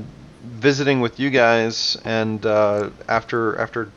visiting 0.51 1.01
with 1.01 1.19
you 1.19 1.29
guys, 1.29 1.97
and 2.05 2.45
uh, 2.45 2.89
after 3.07 3.57
after 3.59 3.89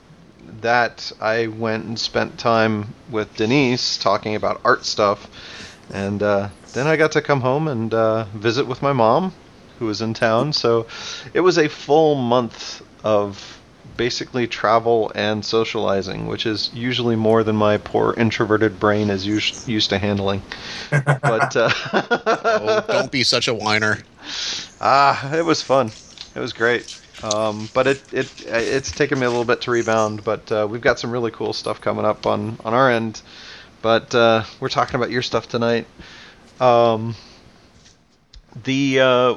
that, 0.61 1.13
I 1.21 1.49
went 1.49 1.85
and 1.85 1.99
spent 1.99 2.39
time 2.39 2.95
with 3.11 3.35
Denise 3.37 3.99
talking 3.99 4.35
about 4.35 4.61
art 4.65 4.85
stuff, 4.85 5.29
and 5.93 6.23
uh, 6.23 6.49
then 6.73 6.87
I 6.87 6.97
got 6.97 7.13
to 7.13 7.23
come 7.23 7.41
home 7.41 7.69
and 7.69 7.93
uh, 7.93 8.25
visit 8.35 8.67
with 8.67 8.83
my 8.83 8.93
mom, 8.93 9.33
who 9.79 9.87
was 9.87 10.01
in 10.01 10.15
town. 10.15 10.53
So 10.53 10.87
it 11.33 11.41
was 11.41 11.59
a 11.59 11.69
full 11.69 12.15
month 12.15 12.83
of 13.03 13.61
basically 13.97 14.47
travel 14.47 15.13
and 15.15 15.45
socializing, 15.45 16.27
which 16.27 16.47
is 16.47 16.71
usually 16.75 17.17
more 17.17 17.45
than 17.45 17.57
my 17.57 17.77
poor 17.79 18.15
introverted 18.17 18.81
brain 18.81 19.11
is 19.11 19.27
used 19.27 19.69
used 19.69 19.91
to 19.91 19.99
handling. 19.99 20.43
But 20.91 21.57
uh, 21.57 21.71
Oh, 22.45 22.85
don't 22.89 23.11
be 23.11 23.23
such 23.25 23.49
a 23.49 23.55
whiner. 23.55 23.99
ah, 24.81 25.35
it 25.35 25.45
was 25.45 25.63
fun. 25.63 25.91
It 26.35 26.41
was 26.41 26.53
great. 26.53 27.01
Um, 27.23 27.69
but 27.73 27.87
it, 27.87 28.13
it 28.13 28.47
it's 28.47 28.91
taken 28.91 29.19
me 29.19 29.27
a 29.27 29.31
little 29.31 29.45
bit 29.45 29.63
to 29.63 29.71
rebound. 29.71 30.25
But 30.25 30.51
uh, 30.51 30.67
we've 30.69 30.81
got 30.81 30.99
some 30.99 31.11
really 31.11 31.31
cool 31.31 31.53
stuff 31.53 31.81
coming 31.81 32.05
up 32.05 32.27
on 32.27 32.59
on 32.65 32.75
our 32.75 32.91
end. 32.91 33.23
But 33.83 34.15
uh, 34.15 34.45
we're 34.61 34.69
talking 34.69 34.97
about 34.97 35.11
your 35.11 35.23
stuff 35.23 35.49
tonight. 35.49 35.87
Um, 36.61 37.15
the 38.65 39.01
uh, 39.01 39.35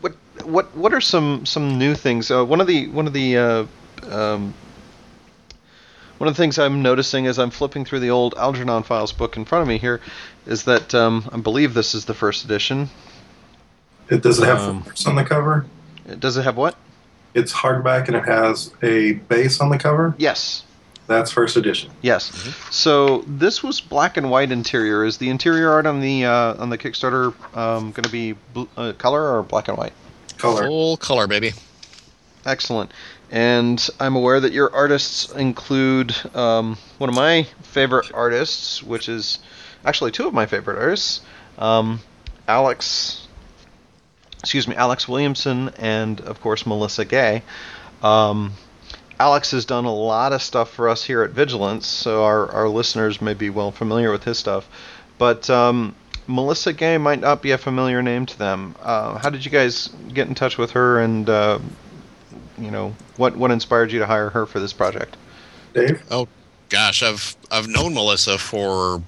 what 0.00 0.14
what 0.44 0.76
what 0.76 0.92
are 0.94 1.00
some 1.00 1.46
some 1.46 1.78
new 1.78 1.94
things? 1.94 2.30
Uh, 2.30 2.44
one 2.44 2.60
of 2.60 2.66
the 2.66 2.88
one 2.88 3.06
of 3.06 3.12
the 3.12 3.36
uh, 3.36 3.66
um, 4.10 4.54
one 6.18 6.26
of 6.28 6.34
the 6.34 6.42
things 6.42 6.58
I'm 6.58 6.82
noticing 6.82 7.26
as 7.26 7.38
I'm 7.38 7.50
flipping 7.50 7.84
through 7.84 8.00
the 8.00 8.10
old 8.10 8.34
Algernon 8.36 8.82
Files 8.82 9.12
book 9.12 9.36
in 9.36 9.44
front 9.44 9.62
of 9.62 9.68
me 9.68 9.78
here 9.78 10.00
is 10.46 10.64
that 10.64 10.94
um, 10.94 11.28
I 11.32 11.38
believe 11.38 11.74
this 11.74 11.94
is 11.94 12.06
the 12.06 12.14
first 12.14 12.44
edition. 12.44 12.90
It 14.08 14.22
does 14.22 14.40
it 14.40 14.46
have 14.46 14.60
Um, 14.60 14.84
on 15.06 15.14
the 15.14 15.24
cover? 15.24 15.66
Does 16.18 16.36
it 16.36 16.42
have 16.44 16.56
what? 16.56 16.76
It's 17.34 17.52
hardback 17.52 18.08
and 18.08 18.16
it 18.16 18.24
has 18.24 18.72
a 18.82 19.12
base 19.12 19.60
on 19.60 19.70
the 19.70 19.78
cover. 19.78 20.14
Yes. 20.18 20.64
That's 21.06 21.30
first 21.30 21.56
edition. 21.56 21.90
Yes. 22.02 22.26
So 22.70 23.22
this 23.26 23.62
was 23.62 23.80
black 23.80 24.16
and 24.16 24.30
white 24.30 24.52
interior. 24.52 25.04
Is 25.04 25.16
the 25.16 25.30
interior 25.30 25.70
art 25.70 25.86
on 25.86 26.00
the 26.00 26.26
uh, 26.26 26.62
on 26.62 26.68
the 26.68 26.76
Kickstarter 26.76 27.32
um, 27.56 27.92
going 27.92 28.04
to 28.04 28.10
be 28.10 28.32
bl- 28.52 28.64
uh, 28.76 28.92
color 28.92 29.36
or 29.36 29.42
black 29.42 29.68
and 29.68 29.78
white? 29.78 29.94
Color. 30.36 30.66
Full 30.66 30.96
color, 30.98 31.26
baby. 31.26 31.52
Excellent. 32.44 32.92
And 33.30 33.88
I'm 34.00 34.16
aware 34.16 34.40
that 34.40 34.52
your 34.52 34.74
artists 34.74 35.30
include 35.32 36.14
um, 36.34 36.76
one 36.98 37.08
of 37.08 37.16
my 37.16 37.44
favorite 37.62 38.10
artists, 38.12 38.82
which 38.82 39.08
is 39.08 39.38
actually 39.84 40.10
two 40.12 40.26
of 40.26 40.34
my 40.34 40.46
favorite 40.46 40.78
artists, 40.78 41.20
um, 41.58 42.00
Alex. 42.46 43.27
Excuse 44.40 44.68
me, 44.68 44.74
Alex 44.76 45.08
Williamson 45.08 45.70
and 45.78 46.20
of 46.20 46.40
course 46.40 46.66
Melissa 46.66 47.04
Gay. 47.04 47.42
Um, 48.02 48.52
Alex 49.20 49.50
has 49.50 49.64
done 49.64 49.84
a 49.84 49.94
lot 49.94 50.32
of 50.32 50.42
stuff 50.42 50.70
for 50.70 50.88
us 50.88 51.02
here 51.02 51.22
at 51.22 51.30
Vigilance, 51.30 51.86
so 51.86 52.24
our, 52.24 52.50
our 52.52 52.68
listeners 52.68 53.20
may 53.20 53.34
be 53.34 53.50
well 53.50 53.72
familiar 53.72 54.12
with 54.12 54.22
his 54.22 54.38
stuff. 54.38 54.68
But 55.18 55.50
um, 55.50 55.96
Melissa 56.28 56.72
Gay 56.72 56.98
might 56.98 57.20
not 57.20 57.42
be 57.42 57.50
a 57.50 57.58
familiar 57.58 58.00
name 58.00 58.26
to 58.26 58.38
them. 58.38 58.76
Uh, 58.80 59.18
how 59.18 59.30
did 59.30 59.44
you 59.44 59.50
guys 59.50 59.88
get 60.12 60.28
in 60.28 60.34
touch 60.34 60.56
with 60.56 60.70
her, 60.72 61.00
and 61.00 61.28
uh, 61.28 61.58
you 62.58 62.70
know 62.70 62.94
what 63.16 63.36
what 63.36 63.50
inspired 63.50 63.90
you 63.90 63.98
to 63.98 64.06
hire 64.06 64.30
her 64.30 64.46
for 64.46 64.60
this 64.60 64.72
project? 64.72 65.16
Dave? 65.74 66.00
Oh 66.10 66.28
gosh, 66.68 67.02
I've 67.02 67.34
I've 67.50 67.66
known 67.66 67.94
Melissa 67.94 68.38
for 68.38 69.02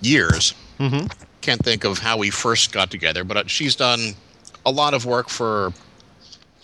years. 0.00 0.54
Mm-hmm. 0.80 1.06
Can't 1.42 1.62
think 1.62 1.84
of 1.84 1.98
how 1.98 2.16
we 2.16 2.30
first 2.30 2.72
got 2.72 2.90
together, 2.90 3.22
but 3.22 3.36
uh, 3.36 3.44
she's 3.46 3.76
done 3.76 4.14
a 4.66 4.70
lot 4.70 4.94
of 4.94 5.06
work 5.06 5.28
for 5.28 5.72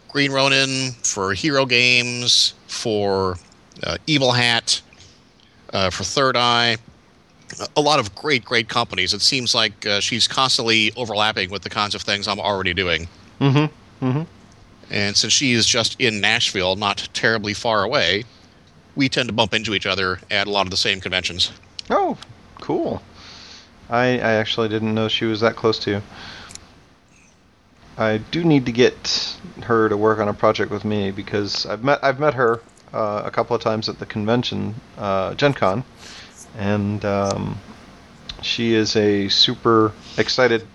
Green 0.09 0.33
Ronin, 0.33 0.93
for 1.03 1.33
Hero 1.33 1.65
Games, 1.67 2.55
for 2.67 3.37
uh, 3.83 3.97
Evil 4.07 4.33
Hat, 4.33 4.81
uh, 5.73 5.91
for 5.91 6.05
Third 6.05 6.37
Eye. 6.37 6.77
A 7.77 7.81
lot 7.81 7.99
of 7.99 8.15
great, 8.15 8.45
great 8.45 8.69
companies. 8.69 9.13
It 9.13 9.21
seems 9.21 9.55
like 9.55 9.85
uh, 9.87 10.01
she's 10.01 10.29
constantly 10.29 10.93
overlapping 10.97 11.51
with 11.51 11.63
the 11.63 11.71
kinds 11.71 11.95
of 11.95 12.03
things 12.03 12.29
I'm 12.29 12.41
already 12.41 12.75
doing. 12.75 13.09
Mm-hmm. 13.41 14.05
Mm-hmm. 14.07 14.23
And 14.91 15.17
since 15.17 15.33
she 15.33 15.53
is 15.53 15.67
just 15.67 16.01
in 16.01 16.21
Nashville, 16.21 16.77
not 16.77 17.09
terribly 17.13 17.55
far 17.55 17.83
away, 17.83 18.25
we 18.97 19.09
tend 19.09 19.29
to 19.29 19.35
bump 19.35 19.55
into 19.55 19.75
each 19.75 19.87
other 19.87 20.21
at 20.31 20.47
a 20.47 20.51
lot 20.51 20.67
of 20.67 20.71
the 20.71 20.77
same 20.77 21.01
conventions. 21.01 21.53
Oh, 21.91 22.17
cool. 22.61 23.03
I 23.89 24.19
I 24.19 24.33
actually 24.35 24.69
didn't 24.69 24.95
know 24.95 25.09
she 25.09 25.25
was 25.25 25.41
that 25.41 25.57
close 25.57 25.79
to 25.81 25.91
you. 25.91 26.03
I 28.01 28.17
do 28.17 28.43
need 28.45 28.65
to 28.65 28.73
get 28.73 29.37
her 29.65 29.91
to 29.91 29.97
work 29.97 30.21
on 30.21 30.29
a 30.29 30.33
project 30.33 30.71
with 30.71 30.87
me 30.87 31.11
because 31.11 31.67
I've 31.67 31.85
met 31.85 32.03
I've 32.03 32.19
met 32.19 32.33
her 32.33 32.63
uh, 32.95 33.23
a 33.27 33.31
couple 33.31 33.55
of 33.55 33.61
times 33.61 33.91
at 33.91 33.99
the 33.99 34.07
convention, 34.07 34.75
uh, 34.97 35.35
Gen 35.35 35.53
Con, 35.53 35.85
and 36.57 37.05
um, 37.05 37.59
she 38.41 38.73
is 38.73 38.97
a 38.97 39.29
super 39.29 39.93
excited, 40.17 40.67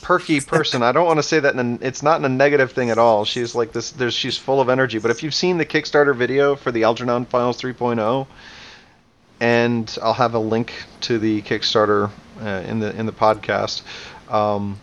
perky 0.00 0.40
person. 0.54 0.82
I 0.82 0.92
don't 0.92 1.04
want 1.04 1.18
to 1.18 1.22
say 1.22 1.38
that 1.38 1.54
in 1.54 1.74
a, 1.82 1.86
it's 1.86 2.02
not 2.02 2.18
in 2.18 2.24
a 2.24 2.30
negative 2.30 2.72
thing 2.72 2.88
at 2.88 2.96
all. 2.96 3.26
She's 3.26 3.54
like 3.54 3.72
this. 3.72 3.90
There's 3.90 4.14
she's 4.14 4.38
full 4.38 4.62
of 4.62 4.70
energy. 4.70 4.98
But 4.98 5.10
if 5.10 5.22
you've 5.22 5.34
seen 5.34 5.58
the 5.58 5.66
Kickstarter 5.66 6.16
video 6.16 6.56
for 6.56 6.72
the 6.72 6.84
Algernon 6.84 7.26
Files 7.26 7.60
3.0, 7.60 8.26
and 9.38 9.98
I'll 10.02 10.14
have 10.14 10.32
a 10.32 10.38
link 10.38 10.72
to 11.02 11.18
the 11.18 11.42
Kickstarter 11.42 12.10
uh, 12.40 12.64
in 12.66 12.80
the 12.80 12.98
in 12.98 13.04
the 13.04 13.12
podcast. 13.12 13.82
Um, 14.32 14.80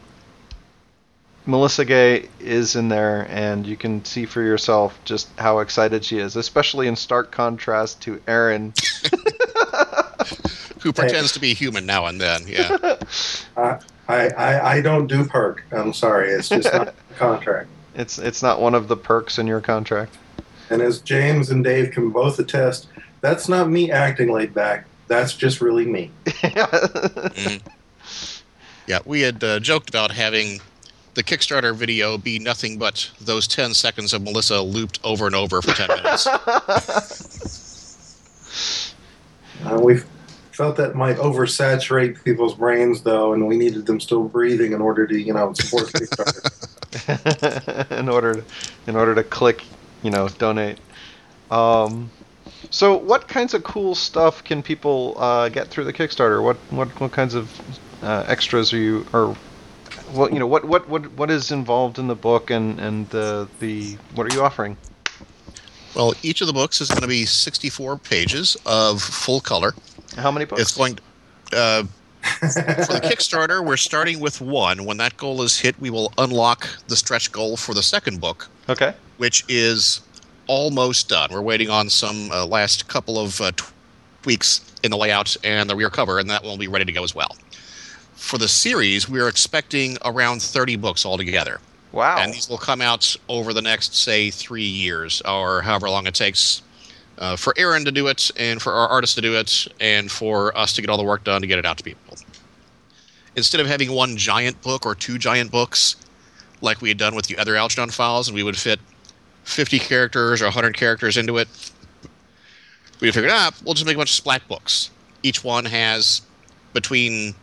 Melissa 1.47 1.85
Gay 1.85 2.27
is 2.39 2.75
in 2.75 2.89
there, 2.89 3.27
and 3.29 3.67
you 3.67 3.77
can 3.77 4.03
see 4.03 4.25
for 4.25 4.41
yourself 4.41 4.97
just 5.05 5.27
how 5.37 5.59
excited 5.59 6.03
she 6.03 6.17
is, 6.17 6.35
especially 6.35 6.87
in 6.87 6.95
stark 6.95 7.31
contrast 7.31 8.01
to 8.01 8.19
Aaron. 8.27 8.73
Who 10.81 10.91
pretends 10.91 11.33
to 11.33 11.39
be 11.39 11.53
human 11.53 11.85
now 11.85 12.05
and 12.07 12.19
then, 12.19 12.47
yeah. 12.47 12.77
I, 13.57 13.79
I, 14.07 14.27
I, 14.29 14.71
I 14.73 14.81
don't 14.81 15.07
do 15.07 15.25
perk. 15.25 15.63
I'm 15.71 15.93
sorry. 15.93 16.29
It's 16.31 16.49
just 16.49 16.71
not 16.71 16.87
a 17.11 17.13
contract. 17.15 17.69
It's 17.95 18.19
it's 18.19 18.43
not 18.43 18.59
one 18.59 18.75
of 18.75 18.87
the 18.87 18.97
perks 18.97 19.37
in 19.39 19.47
your 19.47 19.61
contract. 19.61 20.17
And 20.69 20.81
as 20.81 20.99
James 20.99 21.49
and 21.49 21.63
Dave 21.63 21.91
can 21.91 22.09
both 22.11 22.37
attest, 22.39 22.87
that's 23.21 23.47
not 23.47 23.69
me 23.69 23.91
acting 23.91 24.31
laid 24.31 24.53
back. 24.53 24.85
That's 25.07 25.33
just 25.33 25.61
really 25.61 25.85
me. 25.85 26.11
Mhm. 26.25 27.61
Yeah, 28.87 28.99
we 29.05 29.21
had 29.21 29.43
uh, 29.43 29.59
joked 29.59 29.89
about 29.89 30.11
having 30.11 30.59
the 31.15 31.23
Kickstarter 31.23 31.73
video 31.73 32.17
be 32.17 32.39
nothing 32.39 32.77
but 32.77 33.09
those 33.19 33.47
10 33.47 33.73
seconds 33.73 34.13
of 34.13 34.21
Melissa 34.21 34.61
looped 34.61 34.99
over 35.03 35.25
and 35.25 35.35
over 35.35 35.61
for 35.61 35.71
10 35.71 35.87
minutes. 35.87 36.27
Uh, 39.63 39.79
we 39.79 39.97
felt 40.51 40.75
that 40.77 40.95
might 40.95 41.17
oversaturate 41.17 42.23
people's 42.23 42.53
brains, 42.53 43.01
though, 43.01 43.33
and 43.33 43.47
we 43.47 43.57
needed 43.57 43.85
them 43.85 43.99
still 43.99 44.23
breathing 44.23 44.73
in 44.73 44.81
order 44.81 45.07
to, 45.07 45.19
you 45.19 45.33
know, 45.33 45.53
support 45.53 45.91
Kickstarter. 45.93 47.91
in 47.99 48.09
order 48.09 48.43
in 48.87 48.95
order 48.95 49.15
to 49.15 49.23
click, 49.23 49.63
you 50.03 50.11
know, 50.11 50.27
donate. 50.27 50.79
Um, 51.51 52.09
so, 52.69 52.95
what 52.95 53.27
kinds 53.27 53.53
of 53.53 53.63
cool 53.63 53.95
stuff 53.95 54.43
can 54.43 54.63
people 54.63 55.15
uh, 55.17 55.49
get 55.49 55.67
through 55.67 55.85
the 55.85 55.93
Kickstarter? 55.93 56.43
What 56.43 56.57
what 56.69 56.87
what 56.99 57.11
kinds 57.11 57.33
of 57.33 57.51
uh, 58.03 58.25
extras 58.27 58.73
are 58.73 58.77
you 58.77 59.05
or 59.13 59.35
what 60.13 60.33
you 60.33 60.39
know 60.39 60.47
what 60.47 60.65
what 60.65 60.87
what 60.89 61.11
what 61.13 61.31
is 61.31 61.51
involved 61.51 61.99
in 61.99 62.07
the 62.07 62.15
book 62.15 62.49
and 62.49 62.79
and 62.79 63.09
the 63.09 63.47
the 63.59 63.97
what 64.13 64.31
are 64.31 64.35
you 64.35 64.43
offering? 64.43 64.77
well, 65.95 66.13
each 66.21 66.41
of 66.41 66.47
the 66.47 66.53
books 66.53 66.81
is 66.81 66.89
going 66.89 67.01
to 67.01 67.07
be 67.07 67.25
64 67.25 67.97
pages 67.97 68.57
of 68.65 69.01
full 69.01 69.39
color. 69.39 69.73
How 70.17 70.31
many 70.31 70.45
books? 70.45 70.61
It's 70.61 70.77
going. 70.77 70.99
Uh, 71.53 71.83
for 72.39 72.47
the 72.47 73.01
Kickstarter, 73.03 73.63
we're 73.63 73.77
starting 73.77 74.19
with 74.19 74.41
one. 74.41 74.85
When 74.85 74.97
that 74.97 75.15
goal 75.15 75.41
is 75.43 75.57
hit, 75.57 75.79
we 75.79 75.89
will 75.89 76.11
unlock 76.17 76.67
the 76.87 76.95
stretch 76.95 77.31
goal 77.31 77.55
for 77.55 77.73
the 77.75 77.83
second 77.83 78.19
book, 78.19 78.47
okay. 78.67 78.93
which 79.17 79.45
is 79.47 80.01
almost 80.47 81.07
done. 81.07 81.29
We're 81.31 81.41
waiting 81.41 81.69
on 81.69 81.89
some 81.89 82.31
uh, 82.31 82.45
last 82.45 82.87
couple 82.87 83.19
of 83.19 83.39
uh, 83.41 83.51
tweaks 84.23 84.73
in 84.83 84.89
the 84.89 84.97
layout 84.97 85.37
and 85.43 85.69
the 85.69 85.75
rear 85.75 85.91
cover, 85.91 86.17
and 86.17 86.27
that 86.31 86.43
will 86.43 86.57
be 86.57 86.67
ready 86.67 86.85
to 86.85 86.91
go 86.91 87.03
as 87.03 87.13
well. 87.13 87.35
For 88.25 88.39
the 88.39 88.47
series, 88.47 89.07
we're 89.07 89.27
expecting 89.27 89.99
around 90.03 90.41
30 90.41 90.77
books 90.77 91.05
altogether. 91.05 91.61
Wow. 91.91 92.17
And 92.17 92.33
these 92.33 92.49
will 92.49 92.57
come 92.57 92.81
out 92.81 93.15
over 93.29 93.53
the 93.53 93.61
next, 93.61 93.93
say, 93.93 94.31
three 94.31 94.65
years 94.65 95.21
or 95.21 95.61
however 95.61 95.91
long 95.91 96.07
it 96.07 96.15
takes 96.15 96.63
uh, 97.19 97.35
for 97.35 97.53
Aaron 97.55 97.85
to 97.85 97.91
do 97.91 98.07
it 98.07 98.31
and 98.35 98.59
for 98.59 98.73
our 98.73 98.87
artists 98.87 99.15
to 99.17 99.21
do 99.21 99.35
it 99.35 99.67
and 99.79 100.09
for 100.09 100.57
us 100.57 100.73
to 100.73 100.81
get 100.81 100.89
all 100.89 100.97
the 100.97 101.03
work 101.03 101.23
done 101.23 101.41
to 101.41 101.47
get 101.47 101.59
it 101.59 101.67
out 101.67 101.77
to 101.77 101.83
people. 101.83 102.17
Instead 103.35 103.61
of 103.61 103.67
having 103.67 103.91
one 103.91 104.17
giant 104.17 104.59
book 104.63 104.87
or 104.87 104.95
two 104.95 105.19
giant 105.19 105.51
books, 105.51 105.95
like 106.61 106.81
we 106.81 106.89
had 106.89 106.97
done 106.97 107.13
with 107.13 107.27
the 107.27 107.37
other 107.37 107.55
Algernon 107.55 107.91
files, 107.91 108.27
and 108.27 108.33
we 108.33 108.41
would 108.41 108.57
fit 108.57 108.79
50 109.43 109.77
characters 109.77 110.41
or 110.41 110.45
100 110.45 110.75
characters 110.75 111.15
into 111.15 111.37
it, 111.37 111.47
we 113.01 113.11
figured, 113.11 113.31
ah, 113.31 113.51
we'll 113.63 113.75
just 113.75 113.85
make 113.85 113.97
a 113.97 113.99
bunch 113.99 114.09
of 114.09 114.15
splat 114.15 114.41
books. 114.47 114.89
Each 115.21 115.43
one 115.43 115.65
has 115.65 116.23
between 116.73 117.35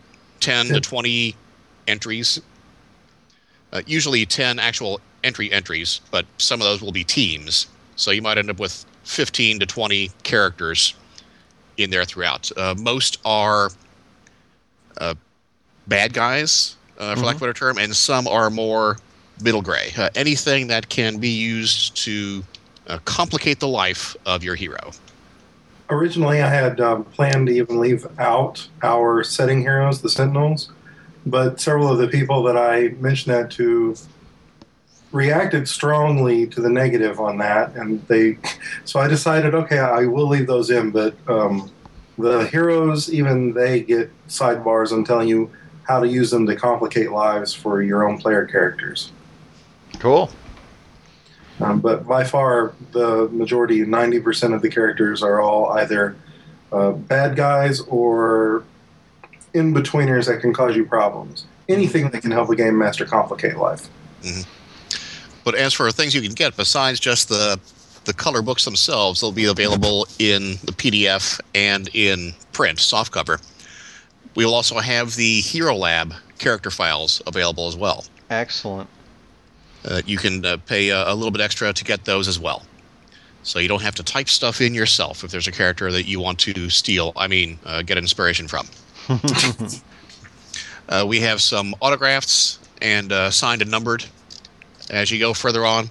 10 0.42 0.66
to 0.66 0.80
20 0.80 1.34
entries 1.88 2.40
uh, 3.72 3.82
usually 3.86 4.26
10 4.26 4.58
actual 4.58 5.00
entry 5.24 5.50
entries, 5.50 6.00
but 6.10 6.26
some 6.38 6.60
of 6.60 6.66
those 6.66 6.82
will 6.82 6.92
be 6.92 7.04
teams. 7.04 7.66
So 7.96 8.10
you 8.10 8.22
might 8.22 8.38
end 8.38 8.50
up 8.50 8.60
with 8.60 8.84
15 9.04 9.60
to 9.60 9.66
20 9.66 10.10
characters 10.22 10.94
in 11.76 11.90
there 11.90 12.04
throughout. 12.04 12.50
Uh, 12.56 12.74
most 12.78 13.18
are 13.24 13.70
uh, 14.98 15.14
bad 15.86 16.12
guys, 16.12 16.76
uh, 16.98 17.12
for 17.12 17.16
mm-hmm. 17.16 17.24
lack 17.24 17.36
of 17.36 17.42
a 17.42 17.46
better 17.46 17.58
term, 17.58 17.78
and 17.78 17.94
some 17.96 18.28
are 18.28 18.50
more 18.50 18.98
middle 19.42 19.62
gray. 19.62 19.92
Uh, 19.96 20.10
anything 20.14 20.66
that 20.66 20.88
can 20.88 21.18
be 21.18 21.30
used 21.30 21.96
to 21.96 22.44
uh, 22.88 22.98
complicate 23.04 23.58
the 23.58 23.68
life 23.68 24.14
of 24.26 24.44
your 24.44 24.54
hero. 24.54 24.92
Originally, 25.92 26.42
I 26.42 26.48
had 26.48 26.80
um, 26.80 27.04
planned 27.04 27.46
to 27.46 27.52
even 27.52 27.78
leave 27.78 28.06
out 28.18 28.66
our 28.82 29.22
setting 29.22 29.60
heroes, 29.60 30.02
the 30.02 30.08
Sentinels 30.08 30.70
but 31.26 31.60
several 31.60 31.88
of 31.88 31.98
the 31.98 32.08
people 32.08 32.42
that 32.44 32.56
I 32.56 32.88
mentioned 33.00 33.34
that 33.34 33.50
to 33.52 33.96
reacted 35.12 35.68
strongly 35.68 36.46
to 36.46 36.60
the 36.60 36.70
negative 36.70 37.20
on 37.20 37.38
that, 37.38 37.74
and 37.76 38.06
they. 38.08 38.38
So 38.84 38.98
I 38.98 39.08
decided, 39.08 39.54
okay, 39.54 39.78
I 39.78 40.06
will 40.06 40.26
leave 40.26 40.46
those 40.46 40.70
in, 40.70 40.90
but 40.90 41.14
um, 41.28 41.70
the 42.18 42.46
heroes, 42.46 43.12
even 43.12 43.52
they 43.52 43.82
get 43.82 44.10
sidebars 44.28 44.92
on 44.92 45.04
telling 45.04 45.28
you 45.28 45.50
how 45.84 46.00
to 46.00 46.08
use 46.08 46.30
them 46.30 46.46
to 46.46 46.56
complicate 46.56 47.12
lives 47.12 47.52
for 47.52 47.82
your 47.82 48.08
own 48.08 48.18
player 48.18 48.46
characters. 48.46 49.12
Cool. 49.98 50.30
Um, 51.62 51.80
but 51.80 52.06
by 52.06 52.24
far, 52.24 52.74
the 52.92 53.28
majority, 53.28 53.84
90% 53.84 54.54
of 54.54 54.62
the 54.62 54.68
characters 54.68 55.22
are 55.22 55.40
all 55.40 55.70
either 55.72 56.16
uh, 56.72 56.92
bad 56.92 57.36
guys 57.36 57.80
or 57.82 58.64
in 59.54 59.74
betweeners 59.74 60.26
that 60.26 60.40
can 60.40 60.52
cause 60.52 60.74
you 60.74 60.84
problems. 60.84 61.46
Anything 61.68 62.10
that 62.10 62.22
can 62.22 62.30
help 62.30 62.48
a 62.50 62.56
game 62.56 62.76
master 62.76 63.04
complicate 63.04 63.56
life. 63.56 63.88
Mm-hmm. 64.22 64.48
But 65.44 65.54
as 65.54 65.72
for 65.72 65.90
things 65.90 66.14
you 66.14 66.22
can 66.22 66.32
get 66.32 66.56
besides 66.56 67.00
just 67.00 67.28
the 67.28 67.58
the 68.04 68.12
color 68.12 68.42
books 68.42 68.64
themselves, 68.64 69.20
they'll 69.20 69.30
be 69.30 69.44
available 69.44 70.08
in 70.18 70.52
the 70.64 70.72
PDF 70.72 71.40
and 71.54 71.88
in 71.94 72.34
print 72.52 72.78
softcover. 72.78 73.40
We 74.34 74.44
will 74.44 74.54
also 74.54 74.78
have 74.80 75.14
the 75.14 75.40
Hero 75.40 75.76
Lab 75.76 76.12
character 76.38 76.70
files 76.70 77.22
available 77.28 77.68
as 77.68 77.76
well. 77.76 78.04
Excellent. 78.28 78.88
Uh, 79.84 80.02
you 80.06 80.16
can 80.16 80.44
uh, 80.44 80.56
pay 80.66 80.90
a, 80.90 81.12
a, 81.12 81.14
little 81.14 81.30
bit 81.30 81.40
extra 81.40 81.72
to 81.72 81.84
get 81.84 82.04
those 82.04 82.28
as 82.28 82.38
well. 82.38 82.62
So 83.42 83.58
you 83.58 83.68
don't 83.68 83.82
have 83.82 83.96
to 83.96 84.04
type 84.04 84.28
stuff 84.28 84.60
in 84.60 84.74
yourself 84.74 85.24
if 85.24 85.30
there's 85.32 85.48
a 85.48 85.52
character 85.52 85.90
that 85.90 86.04
you 86.04 86.20
want 86.20 86.38
to 86.40 86.70
steal, 86.70 87.12
I 87.16 87.26
mean, 87.26 87.58
uh, 87.64 87.82
get 87.82 87.98
inspiration 87.98 88.46
from. 88.46 88.68
uh, 90.88 91.04
we 91.06 91.18
have 91.20 91.40
some 91.40 91.74
autographs 91.80 92.60
and 92.80 93.10
uh, 93.10 93.30
signed 93.30 93.62
and 93.62 93.70
numbered 93.70 94.04
as 94.90 95.10
you 95.10 95.18
go 95.18 95.34
further 95.34 95.66
on. 95.66 95.90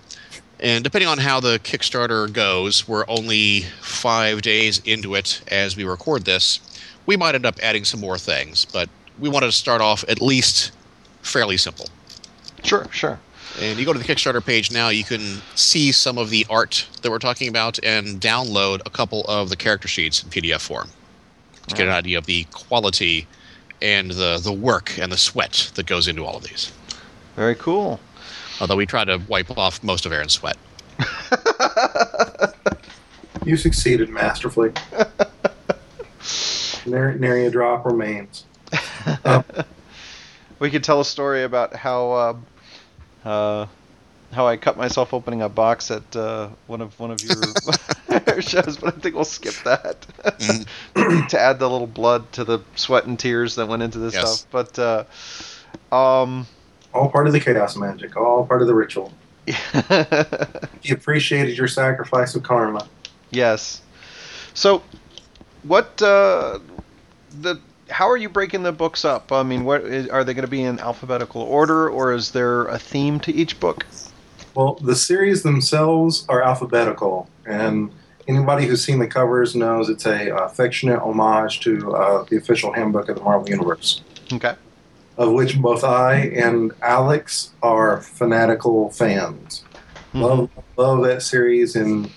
And 0.61 0.83
depending 0.83 1.09
on 1.09 1.17
how 1.17 1.39
the 1.39 1.59
Kickstarter 1.59 2.31
goes, 2.31 2.87
we're 2.87 3.05
only 3.07 3.61
five 3.81 4.43
days 4.43 4.79
into 4.85 5.15
it 5.15 5.41
as 5.47 5.75
we 5.75 5.83
record 5.83 6.23
this. 6.23 6.59
We 7.07 7.17
might 7.17 7.33
end 7.35 7.47
up 7.47 7.59
adding 7.63 7.83
some 7.83 7.99
more 7.99 8.17
things, 8.17 8.65
but 8.65 8.87
we 9.19 9.27
wanted 9.27 9.47
to 9.47 9.51
start 9.51 9.81
off 9.81 10.05
at 10.07 10.21
least 10.21 10.71
fairly 11.23 11.57
simple. 11.57 11.87
Sure, 12.63 12.87
sure. 12.91 13.19
And 13.59 13.77
you 13.77 13.85
go 13.85 13.93
to 13.93 13.99
the 13.99 14.05
Kickstarter 14.05 14.43
page 14.43 14.71
now, 14.71 14.89
you 14.89 15.03
can 15.03 15.41
see 15.55 15.91
some 15.91 16.17
of 16.17 16.29
the 16.29 16.45
art 16.49 16.87
that 17.01 17.11
we're 17.11 17.19
talking 17.19 17.47
about 17.47 17.79
and 17.83 18.21
download 18.21 18.81
a 18.85 18.89
couple 18.89 19.23
of 19.25 19.49
the 19.49 19.55
character 19.55 19.87
sheets 19.87 20.23
in 20.23 20.29
PDF 20.29 20.61
form 20.61 20.89
to 21.67 21.75
get 21.75 21.87
an 21.87 21.93
idea 21.93 22.17
of 22.17 22.25
the 22.25 22.45
quality 22.45 23.27
and 23.81 24.11
the 24.11 24.39
the 24.41 24.53
work 24.53 24.97
and 24.97 25.11
the 25.11 25.17
sweat 25.17 25.71
that 25.75 25.85
goes 25.85 26.07
into 26.07 26.25
all 26.25 26.37
of 26.37 26.43
these. 26.43 26.71
Very 27.35 27.55
cool. 27.55 27.99
Although 28.59 28.75
we 28.75 28.85
try 28.85 29.05
to 29.05 29.19
wipe 29.27 29.57
off 29.57 29.83
most 29.83 30.05
of 30.05 30.11
Aaron's 30.11 30.33
sweat. 30.33 30.57
you 33.45 33.57
succeeded 33.57 34.09
masterfully. 34.09 34.71
nary, 36.85 37.45
a 37.45 37.51
drop 37.51 37.85
remains. 37.85 38.45
Um, 39.25 39.43
we 40.59 40.69
could 40.69 40.83
tell 40.83 40.99
a 40.99 41.05
story 41.05 41.43
about 41.43 41.75
how 41.75 42.11
uh, 42.11 42.35
uh, 43.25 43.67
how 44.31 44.47
I 44.47 44.57
cut 44.57 44.77
myself 44.77 45.13
opening 45.13 45.41
a 45.41 45.49
box 45.49 45.91
at 45.91 46.15
uh, 46.15 46.49
one 46.67 46.81
of 46.81 46.97
one 46.99 47.11
of 47.11 47.21
your 47.21 47.35
shows, 48.41 48.77
but 48.77 48.95
I 48.95 48.99
think 48.99 49.15
we'll 49.15 49.25
skip 49.25 49.55
that 49.65 50.01
mm-hmm. 50.01 51.27
to 51.27 51.39
add 51.39 51.59
the 51.59 51.69
little 51.69 51.87
blood 51.87 52.31
to 52.33 52.43
the 52.43 52.59
sweat 52.75 53.05
and 53.05 53.19
tears 53.19 53.55
that 53.55 53.67
went 53.67 53.83
into 53.83 53.99
this 53.99 54.13
yes. 54.13 54.39
stuff. 54.39 54.51
But 54.51 54.79
uh, 54.79 56.23
um, 56.23 56.47
all 56.93 57.09
part 57.09 57.27
of 57.27 57.33
the 57.33 57.39
chaos 57.39 57.75
magic, 57.75 58.15
all 58.15 58.45
part 58.45 58.61
of 58.61 58.67
the 58.67 58.75
ritual. 58.75 59.13
he 60.81 60.93
appreciated 60.93 61.57
your 61.57 61.67
sacrifice 61.67 62.35
of 62.35 62.43
karma. 62.43 62.87
Yes. 63.31 63.81
So, 64.53 64.83
what 65.63 66.01
uh, 66.01 66.59
the 67.41 67.59
how 67.91 68.09
are 68.09 68.17
you 68.17 68.29
breaking 68.29 68.63
the 68.63 68.71
books 68.71 69.05
up? 69.05 69.31
I 69.31 69.43
mean, 69.43 69.63
what 69.63 69.81
is, 69.81 70.07
are 70.07 70.23
they 70.23 70.33
going 70.33 70.45
to 70.45 70.51
be 70.51 70.63
in 70.63 70.79
alphabetical 70.79 71.41
order, 71.41 71.89
or 71.89 72.13
is 72.13 72.31
there 72.31 72.65
a 72.65 72.79
theme 72.79 73.19
to 73.21 73.33
each 73.33 73.59
book? 73.59 73.85
Well, 74.55 74.75
the 74.75 74.95
series 74.95 75.43
themselves 75.43 76.25
are 76.27 76.41
alphabetical, 76.41 77.29
and 77.45 77.91
anybody 78.27 78.65
who's 78.65 78.83
seen 78.83 78.99
the 78.99 79.07
covers 79.07 79.55
knows 79.55 79.89
it's 79.89 80.05
a 80.05 80.29
affectionate 80.29 80.99
homage 80.99 81.59
to 81.61 81.93
uh, 81.93 82.25
the 82.29 82.37
official 82.37 82.73
handbook 82.73 83.09
of 83.09 83.17
the 83.17 83.23
Marvel 83.23 83.49
Universe. 83.49 84.01
Okay. 84.31 84.55
Of 85.17 85.33
which 85.33 85.59
both 85.59 85.83
I 85.83 86.15
and 86.15 86.71
Alex 86.81 87.51
are 87.61 88.01
fanatical 88.01 88.89
fans. 88.91 89.63
Mm-hmm. 90.13 90.21
Love 90.21 90.49
love 90.77 91.03
that 91.03 91.21
series 91.21 91.75
in 91.75 92.09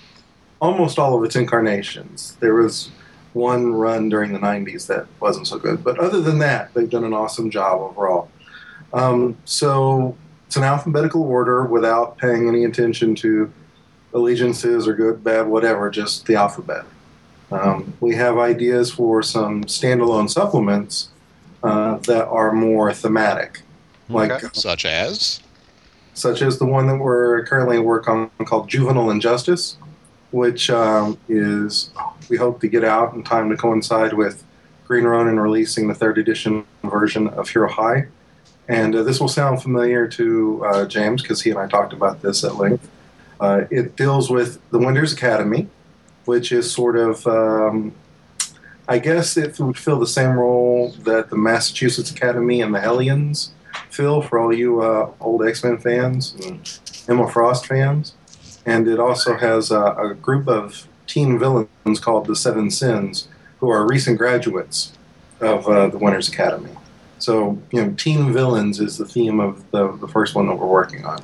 almost 0.61 0.97
all 0.97 1.17
of 1.17 1.23
its 1.23 1.35
incarnations. 1.35 2.37
There 2.39 2.55
was 2.55 2.89
one 3.35 3.73
run 3.73 4.09
during 4.09 4.31
the 4.31 4.39
90s 4.39 4.87
that 4.87 5.07
wasn't 5.19 5.45
so 5.45 5.59
good, 5.59 5.83
but 5.83 5.99
other 5.99 6.21
than 6.21 6.39
that, 6.39 6.73
they've 6.73 6.89
done 6.89 7.03
an 7.03 7.13
awesome 7.13 7.49
job 7.49 7.81
overall. 7.81 8.29
Um, 8.93 9.37
so 9.43 10.15
it's 10.47 10.55
an 10.55 10.63
alphabetical 10.63 11.21
order 11.21 11.65
without 11.65 12.17
paying 12.17 12.47
any 12.47 12.63
attention 12.63 13.13
to 13.15 13.51
allegiances 14.13 14.87
or 14.87 14.93
good, 14.93 15.23
bad, 15.23 15.47
whatever, 15.47 15.89
just 15.89 16.25
the 16.25 16.35
alphabet. 16.35 16.85
Um, 17.51 17.93
we 17.99 18.15
have 18.15 18.37
ideas 18.37 18.91
for 18.91 19.21
some 19.21 19.65
standalone 19.65 20.29
supplements 20.29 21.09
uh, 21.61 21.97
that 21.97 22.27
are 22.27 22.53
more 22.53 22.93
thematic, 22.93 23.61
like 24.09 24.31
okay. 24.31 24.47
such 24.53 24.85
as 24.85 25.41
such 26.13 26.41
as 26.41 26.57
the 26.57 26.65
one 26.65 26.87
that 26.87 26.97
we're 26.97 27.45
currently 27.45 27.77
working 27.77 28.31
on 28.39 28.45
called 28.45 28.69
Juvenile 28.69 29.11
Injustice, 29.11 29.77
which 30.31 30.69
um, 30.69 31.17
is 31.29 31.91
we 32.29 32.37
hope 32.37 32.59
to 32.61 32.67
get 32.67 32.83
out 32.83 33.13
in 33.13 33.23
time 33.23 33.49
to 33.49 33.57
coincide 33.57 34.13
with 34.13 34.43
Green 34.85 35.03
Ronin 35.03 35.39
releasing 35.39 35.87
the 35.87 35.95
third 35.95 36.17
edition 36.17 36.65
version 36.83 37.27
of 37.29 37.49
Hero 37.49 37.69
High. 37.69 38.07
And 38.67 38.95
uh, 38.95 39.03
this 39.03 39.19
will 39.19 39.27
sound 39.27 39.61
familiar 39.61 40.07
to 40.07 40.65
uh, 40.65 40.85
James 40.85 41.21
because 41.21 41.41
he 41.41 41.51
and 41.51 41.59
I 41.59 41.67
talked 41.67 41.93
about 41.93 42.21
this 42.21 42.43
at 42.43 42.55
length. 42.55 42.89
Uh, 43.39 43.65
it 43.69 43.95
deals 43.95 44.29
with 44.29 44.59
the 44.71 44.79
Winters 44.79 45.13
Academy, 45.13 45.67
which 46.25 46.51
is 46.51 46.71
sort 46.71 46.97
of, 46.97 47.25
um, 47.27 47.93
I 48.87 48.97
guess, 48.99 49.37
it 49.37 49.59
would 49.59 49.77
fill 49.77 49.99
the 49.99 50.07
same 50.07 50.31
role 50.31 50.91
that 51.03 51.29
the 51.29 51.37
Massachusetts 51.37 52.11
Academy 52.11 52.61
and 52.61 52.73
the 52.73 52.79
Hellions 52.79 53.51
fill 53.89 54.21
for 54.21 54.39
all 54.39 54.53
you 54.53 54.81
uh, 54.81 55.11
old 55.19 55.45
X 55.45 55.63
Men 55.63 55.77
fans 55.77 56.35
and 56.45 56.79
Emma 57.07 57.29
Frost 57.29 57.67
fans. 57.67 58.14
And 58.65 58.87
it 58.87 58.99
also 58.99 59.35
has 59.37 59.71
a, 59.71 59.81
a 59.81 60.13
group 60.15 60.47
of 60.47 60.87
teen 61.07 61.37
villains 61.37 61.99
called 61.99 62.27
the 62.27 62.35
Seven 62.35 62.71
Sins, 62.71 63.27
who 63.59 63.69
are 63.69 63.87
recent 63.87 64.17
graduates 64.17 64.93
of 65.39 65.67
uh, 65.67 65.87
the 65.87 65.97
Winters 65.97 66.27
Academy. 66.29 66.71
So, 67.19 67.61
you 67.71 67.81
know, 67.81 67.93
teen 67.93 68.33
villains 68.33 68.79
is 68.79 68.97
the 68.97 69.05
theme 69.05 69.39
of 69.39 69.69
the, 69.71 69.91
the 69.97 70.07
first 70.07 70.35
one 70.35 70.47
that 70.47 70.55
we're 70.55 70.65
working 70.67 71.05
on. 71.05 71.21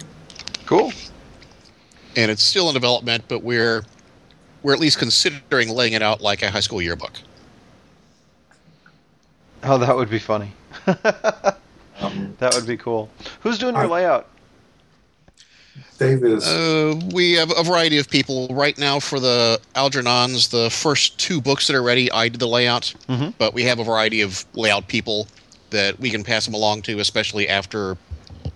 Cool. 0.65 0.91
And 2.15 2.29
it's 2.29 2.43
still 2.43 2.67
in 2.69 2.73
development, 2.73 3.25
but 3.27 3.43
we're 3.43 3.83
we're 4.63 4.73
at 4.73 4.79
least 4.79 4.99
considering 4.99 5.69
laying 5.69 5.93
it 5.93 6.03
out 6.03 6.21
like 6.21 6.43
a 6.43 6.51
high 6.51 6.59
school 6.59 6.81
yearbook. 6.81 7.13
Oh, 9.63 9.77
that 9.77 9.95
would 9.95 10.09
be 10.09 10.19
funny. 10.19 10.51
Um, 12.01 12.35
that 12.39 12.55
would 12.55 12.65
be 12.65 12.77
cool. 12.77 13.09
Who's 13.41 13.59
doing 13.59 13.75
your 13.75 13.83
I- 13.83 13.87
layout? 13.87 14.27
Dave 15.99 16.23
is 16.23 16.45
Uh, 16.47 16.99
we 17.13 17.33
have 17.33 17.51
a 17.55 17.63
variety 17.63 17.97
of 17.97 18.09
people 18.09 18.47
right 18.49 18.77
now 18.77 18.99
for 18.99 19.19
the 19.19 19.59
Algernons. 19.75 20.49
The 20.49 20.69
first 20.69 21.17
two 21.19 21.39
books 21.41 21.67
that 21.67 21.75
are 21.75 21.83
ready, 21.83 22.11
I 22.11 22.29
did 22.29 22.39
the 22.39 22.47
layout, 22.47 22.93
Mhm. 23.09 23.33
but 23.37 23.53
we 23.53 23.63
have 23.63 23.79
a 23.79 23.83
variety 23.83 24.21
of 24.21 24.45
layout 24.53 24.87
people 24.87 25.27
that 25.69 25.99
we 25.99 26.09
can 26.09 26.23
pass 26.23 26.45
them 26.45 26.53
along 26.53 26.81
to, 26.83 26.99
especially 26.99 27.47
after 27.47 27.97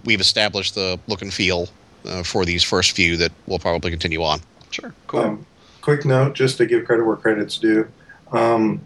we've 0.04 0.20
established 0.22 0.76
the 0.76 1.00
look 1.08 1.22
and 1.22 1.34
feel 1.34 1.70
uh, 2.08 2.22
for 2.22 2.46
these 2.46 2.62
first 2.62 2.92
few 2.92 3.18
that 3.18 3.32
will 3.48 3.58
probably 3.58 3.90
continue 3.90 4.22
on. 4.24 4.40
Sure. 4.70 4.94
Cool. 5.08 5.22
Um, 5.22 5.46
quick 5.82 6.06
note, 6.06 6.36
just 6.36 6.58
to 6.58 6.66
give 6.68 6.86
credit 6.86 7.04
where 7.04 7.16
credit's 7.16 7.58
due. 7.58 7.88
Um, 8.32 8.82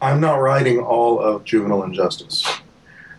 I'm 0.00 0.20
not 0.20 0.36
writing 0.40 0.78
all 0.78 1.20
of 1.20 1.44
Juvenile 1.44 1.82
Injustice, 1.82 2.42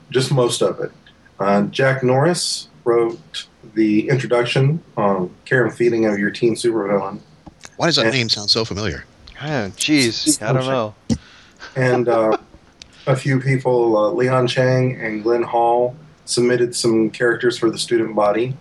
just 0.10 0.32
most 0.32 0.62
of 0.63 0.80
it. 0.80 0.91
Uh, 1.39 1.63
Jack 1.63 2.01
Norris 2.04 2.69
wrote 2.86 3.48
the 3.74 4.08
introduction 4.10 4.82
on 4.95 5.30
care 5.43 5.65
and 5.65 5.76
feeding 5.76 6.06
of 6.06 6.17
your 6.17 6.32
teen 6.32 6.56
supervillain, 6.56 7.19
Why 7.78 7.88
does 7.88 7.98
that 7.98 8.06
Yeah. 8.06 8.12
name 8.12 8.30
sound 8.30 8.50
so 8.50 8.63
familiar? 8.63 9.04
Jeez, 9.38 10.41
I 10.41 10.54
don't 10.54 10.65
know. 10.65 10.95
and 11.76 12.08
uh, 12.08 12.38
a 13.06 13.15
few 13.17 13.39
people, 13.41 13.98
uh, 13.98 14.12
Leon 14.12 14.48
Chang 14.48 14.98
and 15.02 15.21
Glenn 15.24 15.43
Hall, 15.43 15.95
submitted 16.26 16.74
some 16.76 17.10
characters 17.10 17.58
for 17.58 17.69
the 17.69 17.78
student 17.78 18.15
body. 18.15 18.56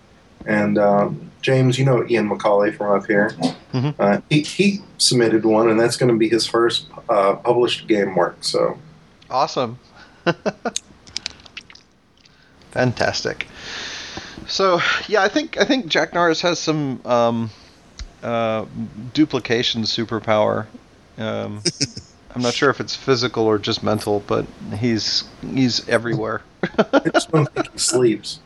And 0.45 0.77
um, 0.77 1.31
James, 1.41 1.79
you 1.79 1.85
know 1.85 2.05
Ian 2.07 2.29
McCauley 2.29 2.75
from 2.75 2.91
up 2.99 3.07
here. 3.07 3.31
Mhm. 3.73 3.95
Uh, 3.97 4.19
he, 4.29 4.41
he 4.41 4.81
submitted 4.97 5.45
one, 5.45 5.69
and 5.69 5.79
that's 5.79 5.95
going 5.97 6.11
to 6.11 6.17
be 6.17 6.27
his 6.29 6.45
first 6.45 6.87
uh, 7.09 7.35
published 7.35 7.87
game 7.87 8.15
work. 8.15 8.37
So 8.41 8.77
Awesome. 9.29 9.79
Fantastic. 12.71 13.47
So 14.47 14.79
yeah, 15.07 15.23
I 15.23 15.27
think 15.27 15.57
I 15.57 15.65
think 15.65 15.87
Jack 15.87 16.13
Norris 16.13 16.41
has 16.41 16.59
some 16.59 17.01
um, 17.05 17.49
uh, 18.23 18.65
duplication 19.13 19.83
superpower. 19.83 20.67
Um, 21.17 21.61
I'm 22.35 22.41
not 22.41 22.53
sure 22.53 22.69
if 22.69 22.81
it's 22.81 22.95
physical 22.95 23.45
or 23.45 23.57
just 23.57 23.81
mental, 23.81 24.21
but 24.27 24.45
he's 24.77 25.23
he's 25.41 25.87
everywhere. 25.87 26.41
I 26.63 27.01
just 27.13 27.31
don't 27.31 27.49
think 27.53 27.71
he 27.71 27.77
sleeps. 27.77 28.39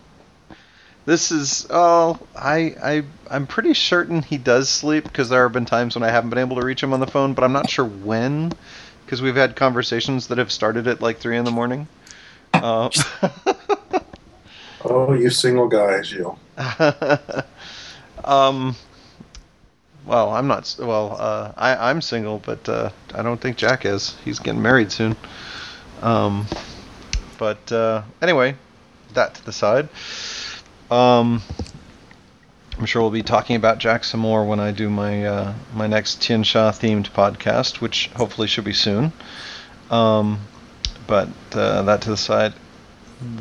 This 1.05 1.31
is 1.31 1.65
oh 1.71 2.19
I 2.35 2.75
I 2.83 3.03
I'm 3.31 3.47
pretty 3.47 3.73
certain 3.73 4.21
he 4.21 4.37
does 4.37 4.69
sleep 4.69 5.05
because 5.05 5.29
there 5.29 5.41
have 5.43 5.53
been 5.53 5.65
times 5.65 5.95
when 5.95 6.03
I 6.03 6.11
haven't 6.11 6.29
been 6.29 6.39
able 6.39 6.57
to 6.57 6.65
reach 6.65 6.83
him 6.83 6.93
on 6.93 6.99
the 6.99 7.07
phone, 7.07 7.33
but 7.33 7.43
I'm 7.43 7.53
not 7.53 7.69
sure 7.69 7.85
when 7.85 8.53
because 9.05 9.21
we've 9.21 9.35
had 9.35 9.55
conversations 9.55 10.27
that 10.27 10.37
have 10.37 10.51
started 10.51 10.87
at 10.87 11.01
like 11.01 11.17
three 11.17 11.37
in 11.37 11.45
the 11.45 11.51
morning. 11.51 11.87
Uh, 12.53 12.89
Oh, 14.83 15.13
you 15.13 15.29
single 15.29 15.67
guys, 15.67 16.11
you. 16.11 16.37
um, 18.23 18.75
well, 20.05 20.31
I'm 20.31 20.47
not. 20.47 20.75
Well, 20.79 21.17
uh, 21.19 21.51
I, 21.57 21.89
I'm 21.89 22.01
single, 22.01 22.39
but 22.39 22.67
uh, 22.69 22.89
I 23.13 23.21
don't 23.21 23.39
think 23.39 23.57
Jack 23.57 23.85
is. 23.85 24.15
He's 24.23 24.39
getting 24.39 24.61
married 24.61 24.91
soon. 24.91 25.15
Um, 26.01 26.47
but 27.37 27.71
uh, 27.71 28.03
anyway, 28.21 28.55
that 29.13 29.35
to 29.35 29.45
the 29.45 29.51
side. 29.51 29.89
Um, 30.89 31.41
I'm 32.77 32.85
sure 32.85 33.01
we'll 33.01 33.11
be 33.11 33.23
talking 33.23 33.57
about 33.57 33.79
Jack 33.79 34.05
some 34.05 34.21
more 34.21 34.45
when 34.45 34.61
I 34.61 34.71
do 34.71 34.89
my 34.89 35.25
uh, 35.25 35.53
my 35.73 35.87
next 35.87 36.21
Tianxia 36.21 36.71
themed 36.71 37.11
podcast, 37.11 37.81
which 37.81 38.07
hopefully 38.15 38.47
should 38.47 38.63
be 38.63 38.73
soon. 38.73 39.11
Um, 39.91 40.39
but 41.05 41.29
uh, 41.51 41.81
that 41.83 42.01
to 42.03 42.09
the 42.09 42.17
side. 42.17 42.53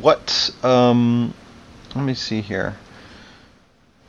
What? 0.01 0.53
Um, 0.63 1.33
let 1.95 2.03
me 2.03 2.13
see 2.13 2.41
here. 2.41 2.75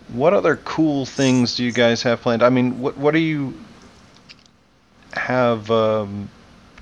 What 0.09 0.35
other 0.35 0.57
cool 0.57 1.07
things 1.07 1.55
do 1.57 1.65
you 1.65 1.71
guys 1.73 2.03
have 2.03 2.21
planned? 2.21 2.43
I 2.43 2.49
mean, 2.51 2.81
what 2.81 2.97
what 2.99 3.13
do 3.15 3.21
you 3.21 3.55
have 5.13 5.71
um, 5.71 6.29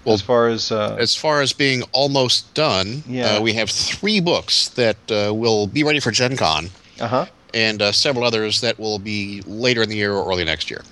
Well, 0.05 0.15
as 0.15 0.23
far 0.23 0.49
as 0.49 0.73
uh, 0.73 0.97
As 0.99 1.15
far 1.15 1.43
as 1.43 1.53
being 1.53 1.83
almost 1.93 2.53
done, 2.55 3.03
Yeah. 3.07 3.37
uh, 3.37 3.41
we 3.41 3.53
have 3.55 3.71
three 3.71 4.21
books 4.21 4.69
that 4.71 4.97
uh, 5.11 5.33
will 5.35 5.67
be 5.67 5.83
ready 5.85 6.01
for 6.01 6.11
Gen 6.11 6.37
Con 6.37 6.71
uh 7.01 7.07
huh? 7.09 7.27
and 7.55 7.81
uh, 7.83 7.93
several 7.93 8.25
others 8.25 8.61
that 8.63 8.79
will 8.79 8.99
be 8.99 9.43
later 9.47 9.83
in 9.83 9.89
the 9.89 9.97
year 9.97 10.13
or 10.15 10.29
early 10.31 10.45
next 10.45 10.71
year. 10.71 10.83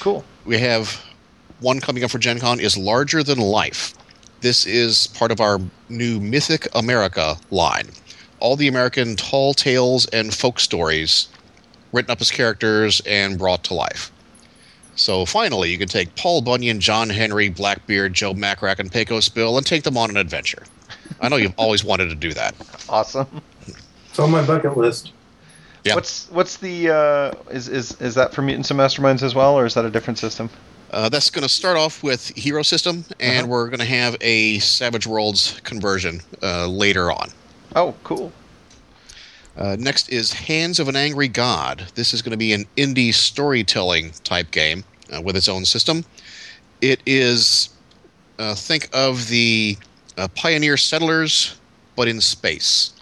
Cool. 0.00 0.24
We 0.44 0.58
have 0.58 1.00
one 1.60 1.80
coming 1.80 2.04
up 2.04 2.10
for 2.10 2.18
Gen 2.18 2.38
Con 2.40 2.60
is 2.60 2.76
Larger 2.76 3.22
Than 3.22 3.38
Life. 3.38 3.94
This 4.44 4.66
is 4.66 5.06
part 5.06 5.32
of 5.32 5.40
our 5.40 5.58
new 5.88 6.20
Mythic 6.20 6.68
America 6.74 7.38
line. 7.50 7.88
All 8.40 8.56
the 8.56 8.68
American 8.68 9.16
tall 9.16 9.54
tales 9.54 10.04
and 10.08 10.34
folk 10.34 10.60
stories 10.60 11.28
written 11.92 12.10
up 12.10 12.20
as 12.20 12.30
characters 12.30 13.00
and 13.06 13.38
brought 13.38 13.64
to 13.64 13.72
life. 13.72 14.12
So 14.96 15.24
finally, 15.24 15.70
you 15.70 15.78
can 15.78 15.88
take 15.88 16.14
Paul 16.16 16.42
Bunyan, 16.42 16.78
John 16.78 17.08
Henry, 17.08 17.48
Blackbeard, 17.48 18.12
Joe 18.12 18.34
Magarac, 18.34 18.80
and 18.80 18.92
Pecos 18.92 19.30
Bill 19.30 19.56
and 19.56 19.66
take 19.66 19.82
them 19.82 19.96
on 19.96 20.10
an 20.10 20.18
adventure. 20.18 20.64
I 21.22 21.30
know 21.30 21.36
you've 21.36 21.54
always 21.56 21.82
wanted 21.82 22.10
to 22.10 22.14
do 22.14 22.34
that. 22.34 22.54
Awesome. 22.90 23.40
It's 23.66 24.18
on 24.18 24.30
my 24.30 24.46
bucket 24.46 24.76
list. 24.76 25.12
Yeah. 25.84 25.94
What's 25.94 26.30
what's 26.30 26.58
the 26.58 26.90
uh, 26.90 27.32
is 27.50 27.68
is 27.68 27.98
is 27.98 28.14
that 28.16 28.34
for 28.34 28.42
Mutants 28.42 28.70
and 28.70 28.78
Masterminds 28.78 29.22
as 29.22 29.34
well, 29.34 29.58
or 29.58 29.64
is 29.64 29.72
that 29.72 29.86
a 29.86 29.90
different 29.90 30.18
system? 30.18 30.50
Uh, 30.94 31.08
that's 31.08 31.28
going 31.28 31.42
to 31.42 31.48
start 31.48 31.76
off 31.76 32.04
with 32.04 32.28
Hero 32.36 32.62
System, 32.62 33.04
and 33.18 33.38
Uh-huh. 33.40 33.46
we're 33.48 33.66
going 33.66 33.80
to 33.80 33.84
have 33.84 34.16
a 34.20 34.60
Savage 34.60 35.08
Worlds 35.08 35.60
conversion 35.64 36.20
uh, 36.40 36.68
later 36.68 37.10
on. 37.10 37.30
Oh, 37.74 37.96
cool. 38.04 38.30
Uh, 39.56 39.74
next 39.76 40.08
is 40.10 40.32
Hands 40.32 40.78
of 40.78 40.86
an 40.86 40.94
Angry 40.94 41.26
God. 41.26 41.84
This 41.96 42.14
is 42.14 42.22
going 42.22 42.30
to 42.30 42.36
be 42.36 42.52
an 42.52 42.64
indie 42.76 43.12
storytelling 43.12 44.12
type 44.22 44.52
game 44.52 44.84
uh, 45.12 45.20
with 45.20 45.36
its 45.36 45.48
own 45.48 45.64
system. 45.64 46.04
It 46.80 47.00
is, 47.06 47.70
uh, 48.38 48.54
think 48.54 48.88
of 48.92 49.26
the 49.26 49.76
uh, 50.16 50.28
Pioneer 50.36 50.76
Settlers, 50.76 51.56
but 51.96 52.06
in 52.06 52.20
space. 52.20 52.92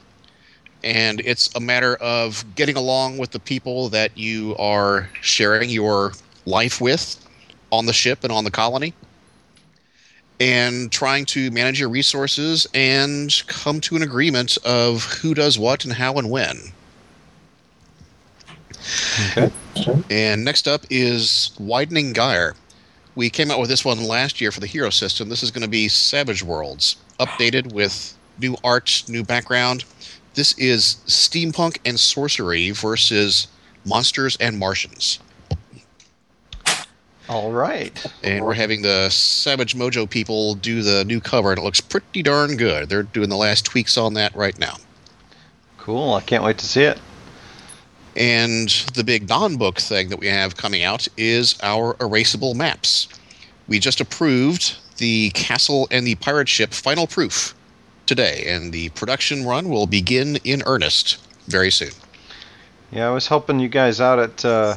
And 0.82 1.20
it's 1.20 1.54
a 1.54 1.60
matter 1.60 1.96
of 1.96 2.42
getting 2.54 2.76
along 2.76 3.18
with 3.18 3.32
the 3.32 3.38
people 3.38 3.90
that 3.90 4.16
you 4.16 4.56
are 4.56 5.10
sharing 5.20 5.68
your 5.68 6.12
life 6.46 6.80
with 6.80 7.21
on 7.72 7.86
the 7.86 7.92
ship 7.92 8.22
and 8.22 8.32
on 8.32 8.44
the 8.44 8.50
colony. 8.50 8.94
And 10.38 10.90
trying 10.92 11.24
to 11.26 11.50
manage 11.50 11.80
your 11.80 11.88
resources 11.88 12.66
and 12.74 13.32
come 13.46 13.80
to 13.82 13.96
an 13.96 14.02
agreement 14.02 14.58
of 14.64 15.04
who 15.04 15.34
does 15.34 15.58
what 15.58 15.84
and 15.84 15.94
how 15.94 16.14
and 16.14 16.30
when. 16.30 16.58
Okay. 19.36 19.50
And 20.10 20.44
next 20.44 20.66
up 20.66 20.84
is 20.90 21.52
Widening 21.58 22.12
Gyre. 22.12 22.54
We 23.14 23.30
came 23.30 23.50
out 23.50 23.60
with 23.60 23.68
this 23.68 23.84
one 23.84 24.02
last 24.02 24.40
year 24.40 24.50
for 24.50 24.60
the 24.60 24.66
Hero 24.66 24.90
System. 24.90 25.28
This 25.28 25.42
is 25.42 25.50
going 25.50 25.62
to 25.62 25.68
be 25.68 25.88
Savage 25.88 26.42
Worlds, 26.42 26.96
updated 27.20 27.72
with 27.72 28.14
new 28.40 28.56
art, 28.64 29.04
new 29.06 29.22
background. 29.22 29.84
This 30.34 30.56
is 30.58 30.96
steampunk 31.06 31.78
and 31.84 32.00
sorcery 32.00 32.70
versus 32.70 33.48
monsters 33.84 34.36
and 34.40 34.58
Martians. 34.58 35.18
All 37.32 37.50
right. 37.50 38.04
And 38.22 38.44
we're 38.44 38.52
having 38.52 38.82
the 38.82 39.08
Savage 39.08 39.74
Mojo 39.74 40.08
people 40.08 40.54
do 40.54 40.82
the 40.82 41.02
new 41.06 41.18
cover, 41.18 41.48
and 41.50 41.58
it 41.58 41.62
looks 41.62 41.80
pretty 41.80 42.22
darn 42.22 42.58
good. 42.58 42.90
They're 42.90 43.04
doing 43.04 43.30
the 43.30 43.38
last 43.38 43.64
tweaks 43.64 43.96
on 43.96 44.12
that 44.14 44.36
right 44.36 44.58
now. 44.58 44.76
Cool. 45.78 46.12
I 46.12 46.20
can't 46.20 46.44
wait 46.44 46.58
to 46.58 46.66
see 46.66 46.82
it. 46.82 47.00
And 48.16 48.68
the 48.94 49.02
big 49.02 49.30
non 49.30 49.56
book 49.56 49.78
thing 49.78 50.10
that 50.10 50.20
we 50.20 50.26
have 50.26 50.58
coming 50.58 50.82
out 50.82 51.08
is 51.16 51.58
our 51.62 51.94
erasable 51.94 52.54
maps. 52.54 53.08
We 53.66 53.78
just 53.78 54.02
approved 54.02 54.76
the 54.98 55.30
castle 55.30 55.88
and 55.90 56.06
the 56.06 56.16
pirate 56.16 56.50
ship 56.50 56.74
final 56.74 57.06
proof 57.06 57.54
today, 58.04 58.44
and 58.46 58.74
the 58.74 58.90
production 58.90 59.46
run 59.46 59.70
will 59.70 59.86
begin 59.86 60.36
in 60.44 60.62
earnest 60.66 61.16
very 61.46 61.70
soon. 61.70 61.92
Yeah, 62.90 63.08
I 63.08 63.10
was 63.10 63.26
helping 63.26 63.58
you 63.58 63.70
guys 63.70 64.02
out 64.02 64.18
at 64.18 64.44
uh, 64.44 64.76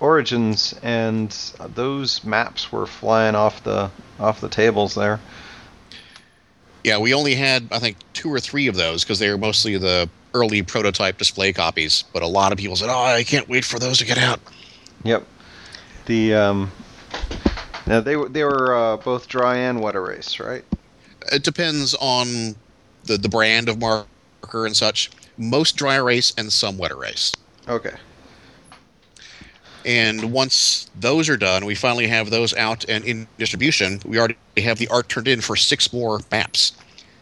Origins, 0.00 0.74
and 0.82 1.30
those 1.74 2.24
maps 2.24 2.72
were 2.72 2.86
flying 2.86 3.34
off 3.34 3.62
the 3.62 3.90
off 4.18 4.40
the 4.40 4.48
tables 4.48 4.94
there. 4.94 5.20
Yeah, 6.82 6.98
we 6.98 7.12
only 7.12 7.34
had, 7.34 7.68
I 7.70 7.78
think, 7.78 7.98
two 8.14 8.32
or 8.32 8.40
three 8.40 8.66
of 8.66 8.74
those 8.74 9.04
because 9.04 9.18
they 9.18 9.30
were 9.30 9.38
mostly 9.38 9.76
the 9.76 10.08
early 10.32 10.62
prototype 10.62 11.18
display 11.18 11.52
copies. 11.52 12.04
But 12.12 12.22
a 12.22 12.26
lot 12.26 12.52
of 12.52 12.58
people 12.58 12.76
said, 12.76 12.88
"Oh, 12.88 13.02
I 13.02 13.22
can't 13.24 13.48
wait 13.48 13.64
for 13.64 13.78
those 13.78 13.98
to 13.98 14.06
get 14.06 14.18
out." 14.18 14.40
Yep. 15.04 15.26
The 16.06 16.34
um, 16.34 16.72
now 17.86 18.00
they 18.00 18.16
were 18.16 18.28
they 18.28 18.44
were 18.44 18.74
uh, 18.74 18.96
both 18.96 19.28
dry 19.28 19.56
and 19.56 19.80
wet 19.80 19.94
erase, 19.94 20.40
right? 20.40 20.64
It 21.30 21.42
depends 21.42 21.94
on 21.94 22.56
the 23.04 23.18
the 23.18 23.28
brand 23.28 23.68
of 23.68 23.78
marker 23.78 24.66
and 24.66 24.76
such. 24.76 25.10
Most 25.36 25.76
dry 25.76 25.96
erase 25.96 26.32
and 26.36 26.52
some 26.52 26.78
wet 26.78 26.90
erase. 26.90 27.32
Okay. 27.68 27.94
And 29.86 30.32
once 30.32 30.90
those 30.98 31.28
are 31.28 31.36
done, 31.36 31.64
we 31.64 31.74
finally 31.74 32.06
have 32.06 32.30
those 32.30 32.54
out 32.54 32.84
and 32.88 33.04
in 33.04 33.26
distribution. 33.38 34.00
We 34.04 34.18
already 34.18 34.36
have 34.58 34.78
the 34.78 34.88
art 34.88 35.08
turned 35.08 35.28
in 35.28 35.40
for 35.40 35.56
six 35.56 35.92
more 35.92 36.20
maps. 36.30 36.72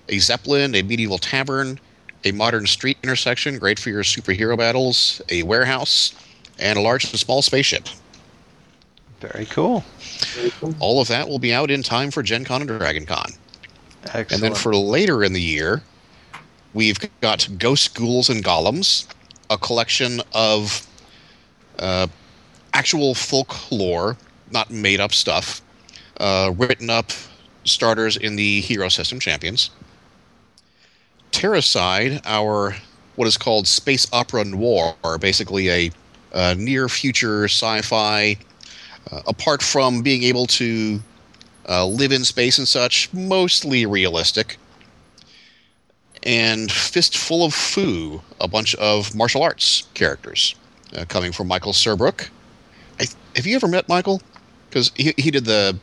a 0.09 0.19
zeppelin, 0.19 0.75
a 0.75 0.83
medieval 0.83 1.19
tavern, 1.19 1.79
a 2.25 2.33
modern 2.33 2.67
street 2.67 2.99
intersection, 3.03 3.59
great 3.59 3.79
for 3.79 3.91
your 3.91 4.03
superhero 4.03 4.57
battles, 4.57 5.21
a 5.29 5.43
warehouse, 5.43 6.15
and 6.59 6.79
a 6.79 6.83
large 6.83 7.05
and 7.05 7.19
small 7.19 7.43
spaceship. 7.43 7.89
Very 9.21 9.47
cool. 9.47 9.85
Very 10.35 10.51
cool. 10.61 10.75
All 10.81 11.01
of 11.01 11.09
that 11.09 11.29
will 11.29 11.39
be 11.39 11.53
out 11.53 11.71
in 11.71 11.83
time 11.83 12.11
for 12.11 12.23
Gen 12.23 12.45
Con 12.45 12.63
and 12.63 12.79
Dragon 12.79 13.05
Con. 13.05 13.31
Excellent. 14.05 14.33
And 14.33 14.43
then 14.43 14.55
for 14.55 14.75
later 14.75 15.25
in 15.25 15.33
the 15.33 15.41
year, 15.41 15.83
we've 16.73 16.99
got 17.21 17.49
Ghost 17.59 17.95
Ghouls 17.95 18.31
and 18.31 18.45
Golems, 18.45 19.07
a 19.51 19.59
collection 19.59 20.21
of 20.35 20.87
uh, 21.79 22.07
actual 22.79 23.13
folklore, 23.13 24.17
not 24.53 24.71
made 24.71 25.01
up 25.01 25.13
stuff, 25.13 25.61
uh, 26.21 26.53
written 26.57 26.89
up 26.89 27.11
starters 27.65 28.17
in 28.17 28.37
the 28.37 28.61
Hero 28.61 28.89
System 28.89 29.19
Champions. 29.19 29.71
Terracide, 31.33 32.21
our 32.25 32.77
what 33.17 33.27
is 33.27 33.37
called 33.37 33.67
space 33.67 34.07
opera 34.13 34.45
noir, 34.45 34.95
basically 35.21 35.69
a, 35.71 35.91
uh 36.33 36.55
near 36.57 36.89
future 36.89 37.45
sci 37.47 37.81
fi, 37.83 38.37
uh, 39.11 39.23
apart 39.27 39.61
from 39.61 40.01
being 40.03 40.23
able 40.23 40.47
to 40.47 41.01
uh, 41.69 41.85
live 41.85 42.13
in 42.13 42.25
space 42.25 42.59
and 42.59 42.69
such, 42.69 43.13
mostly 43.13 43.87
realistic. 43.87 44.57
And 46.23 46.71
Fistful 46.71 47.45
of 47.45 47.55
Foo, 47.55 48.23
a 48.41 48.47
bunch 48.47 48.77
of 48.77 49.15
martial 49.17 49.43
arts 49.43 49.89
characters 49.95 50.55
uh, 50.97 51.05
coming 51.07 51.33
from 51.33 51.49
Michael 51.49 51.73
Surbrook. 51.73 52.29
Have 53.37 53.47
you 53.47 53.57
ever 53.57 53.69
met 53.69 53.89
Michael? 53.89 54.21
Because 54.69 54.91
he, 54.97 55.15
he 55.17 55.31
did 55.31 55.45
the 55.45 55.79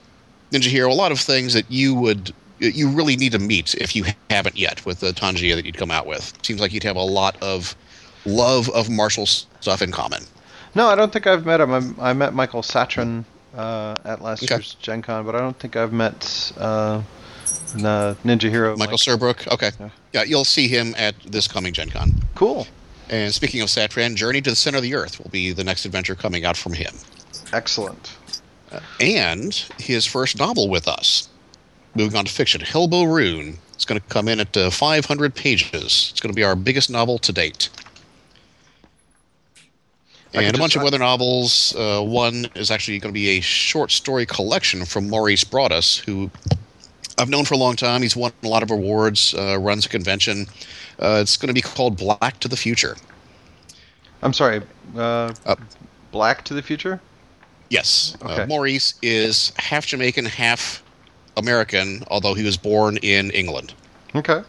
Ninja 0.52 0.66
Hero, 0.68 0.92
a 0.92 0.94
lot 0.94 1.12
of 1.12 1.20
things 1.20 1.54
that 1.54 1.70
you 1.72 1.96
would 1.96 2.34
you 2.60 2.90
really 2.90 3.18
need 3.18 3.34
to 3.34 3.40
meet 3.40 3.76
if 3.76 3.96
you 3.96 4.06
haven't 4.30 4.56
yet 4.58 4.86
with 4.86 5.02
the 5.02 5.08
Tianxia 5.12 5.56
that 5.56 5.66
you'd 5.66 5.78
come 5.78 5.92
out 5.92 6.06
with. 6.08 6.34
Seems 6.42 6.62
like 6.62 6.72
you'd 6.72 6.84
have 6.84 6.96
a 6.96 7.02
lot 7.02 7.36
of 7.44 7.76
love 8.26 8.70
of 8.70 8.90
martial 8.90 9.26
stuff 9.26 9.82
in 9.82 9.92
common. 9.92 10.24
no, 10.74 10.88
I 10.88 10.96
don't 10.96 11.12
think 11.12 11.28
I've 11.28 11.46
met 11.46 11.60
him. 11.60 11.72
I'm, 11.72 11.96
I 12.00 12.14
met 12.14 12.34
Michael 12.34 12.62
Satran 12.62 13.26
uh, 13.56 13.96
at 14.06 14.22
last 14.22 14.44
Okay. 14.44 14.56
year's 14.56 14.76
Gen 14.76 15.02
Con, 15.02 15.26
but 15.26 15.36
I 15.36 15.40
don't 15.40 15.58
think 15.60 15.76
I've 15.76 15.92
met 15.94 16.52
uh, 16.58 17.02
the 17.74 18.16
Ninja 18.24 18.50
Hero. 18.50 18.76
Michael 18.78 18.94
Mike. 18.94 19.00
Surbrook, 19.02 19.52
okay. 19.54 19.72
Yeah. 19.80 19.90
Yeah, 20.14 20.24
you'll 20.24 20.46
see 20.46 20.68
him 20.70 20.96
at 20.98 21.16
this 21.24 21.48
coming 21.50 21.74
Gen 21.74 21.90
Con. 21.90 22.14
Cool. 22.36 22.68
And 23.10 23.34
speaking 23.34 23.62
of 23.62 23.68
Satran, 23.68 24.16
Journey 24.16 24.42
to 24.42 24.50
the 24.50 24.56
Center 24.56 24.78
of 24.78 24.84
the 24.84 24.96
Earth 24.96 25.20
will 25.20 25.30
be 25.30 25.52
the 25.52 25.64
next 25.64 25.86
adventure 25.86 26.16
coming 26.16 26.46
out 26.46 26.56
from 26.58 26.72
him. 26.74 26.96
Excellent. 27.56 28.18
And 29.00 29.54
his 29.80 30.06
first 30.06 30.38
novel 30.38 30.68
with 30.68 30.89
us. 30.89 31.30
Moving 31.96 32.18
on 32.18 32.26
to 32.26 32.32
fiction, 32.32 32.60
Hellbow 32.60 33.10
Rune. 33.10 33.58
It's 33.74 33.86
going 33.86 34.00
to 34.02 34.08
come 34.08 34.28
in 34.28 34.41
at 34.41 34.58
uh, 34.58 34.70
500 34.70 35.34
pages. 35.34 36.10
It's 36.12 36.20
going 36.20 36.34
to 36.34 36.36
be 36.36 36.44
our 36.44 36.58
biggest 36.58 36.89
novel 36.89 37.18
to 37.20 37.32
date. 37.32 37.70
And 40.34 40.54
a 40.54 40.60
bunch 40.60 40.76
of 40.76 40.84
other 40.84 41.00
novels. 41.00 41.74
Uh, 41.78 42.02
one 42.02 42.48
is 42.56 42.70
actually 42.72 43.00
going 43.00 43.13
to 43.13 43.18
be 43.18 43.38
a 43.38 43.39
short 43.39 43.91
story 43.91 44.26
collection 44.26 44.84
from 44.84 45.10
Maurice 45.10 45.46
Broaddus, 45.46 46.04
who 46.04 46.30
I've 47.18 47.30
known 47.30 47.46
for 47.46 47.54
a 47.54 47.58
long 47.58 47.78
time. 47.78 48.02
He's 48.02 48.18
won 48.18 48.34
a 48.44 48.48
lot 48.50 48.63
of 48.63 48.70
awards, 48.70 49.34
uh, 49.34 49.58
runs 49.58 49.86
a 49.86 49.89
convention. 49.89 50.48
Uh, 51.00 51.20
it's 51.22 51.38
going 51.38 51.48
to 51.48 51.54
be 51.54 51.62
called 51.62 51.96
Black 51.96 52.38
to 52.41 52.50
the 52.50 52.58
Future. 52.58 52.98
I'm 54.22 54.34
sorry. 54.34 54.62
Uh, 54.94 55.34
Uh, 55.46 55.56
Black 56.12 56.44
to 56.46 56.54
the 56.54 56.62
Future? 56.62 57.00
Yes. 57.69 58.15
Okay. 58.21 58.43
Uh, 58.43 58.47
Maurice 58.47 58.93
is 59.01 59.51
half 59.58 59.86
Jamaican, 59.88 60.25
half 60.25 60.84
American, 61.38 62.04
although 62.10 62.34
he 62.34 62.43
was 62.43 62.58
born 62.58 62.97
in 62.97 63.32
England. 63.32 63.73
Okay. 64.13 64.41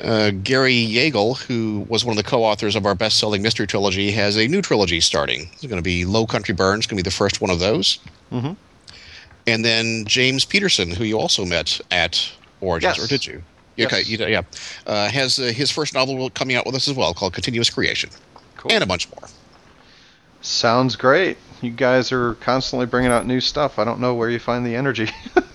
Uh, 0.00 0.30
Gary 0.42 0.74
Yeagle, 0.74 1.36
who 1.38 1.86
was 1.88 2.04
one 2.04 2.16
of 2.16 2.24
the 2.24 2.28
co-authors 2.28 2.74
of 2.74 2.84
our 2.84 2.94
best-selling 2.96 3.42
mystery 3.42 3.66
trilogy, 3.66 4.10
has 4.10 4.36
a 4.36 4.48
new 4.48 4.60
trilogy 4.60 5.00
starting. 5.00 5.48
It's 5.52 5.62
going 5.66 5.76
to 5.76 5.82
be 5.82 6.04
Low 6.04 6.26
Country 6.26 6.54
Burns, 6.54 6.86
going 6.86 6.96
to 6.96 7.02
be 7.04 7.08
the 7.08 7.14
first 7.14 7.40
one 7.40 7.50
of 7.50 7.60
those. 7.60 7.98
Mhm. 8.32 8.56
And 9.46 9.64
then 9.64 10.04
James 10.06 10.44
Peterson, 10.44 10.90
who 10.90 11.04
you 11.04 11.18
also 11.18 11.44
met 11.44 11.80
at 11.90 12.28
Origins, 12.60 12.96
Yes. 12.96 13.04
or 13.04 13.08
did 13.08 13.26
you? 13.26 13.42
Yeah, 13.76 13.86
Okay, 13.86 13.98
Yes. 13.98 14.08
you, 14.08 14.26
yeah. 14.26 14.42
Uh, 14.86 15.08
has 15.10 15.38
uh, 15.38 15.44
his 15.44 15.70
first 15.70 15.94
novel 15.94 16.28
coming 16.30 16.56
out 16.56 16.64
with 16.66 16.74
us 16.74 16.88
as 16.88 16.94
well, 16.94 17.12
called 17.14 17.34
Continuous 17.34 17.70
Creation, 17.70 18.10
Cool. 18.56 18.72
and 18.72 18.82
a 18.82 18.86
bunch 18.86 19.08
more. 19.10 19.28
Sounds 20.44 20.94
great. 20.96 21.38
You 21.62 21.70
guys 21.70 22.12
are 22.12 22.34
constantly 22.34 22.84
bringing 22.84 23.10
out 23.10 23.26
new 23.26 23.40
stuff. 23.40 23.78
I 23.78 23.84
don't 23.84 23.98
know 23.98 24.14
where 24.14 24.28
you 24.28 24.38
find 24.38 24.64
the 24.64 24.76
energy. 24.76 25.08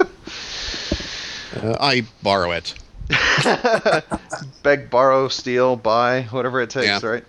Uh, 1.51 1.75
I 1.79 2.03
borrow 2.21 2.51
it. 2.51 2.75
Beg, 4.63 4.91
borrow, 4.91 5.27
steal, 5.27 5.75
buy, 5.75 6.21
whatever 6.29 6.61
it 6.61 6.69
takes, 6.69 6.85
Yeah. 6.85 6.99
right? 7.03 7.23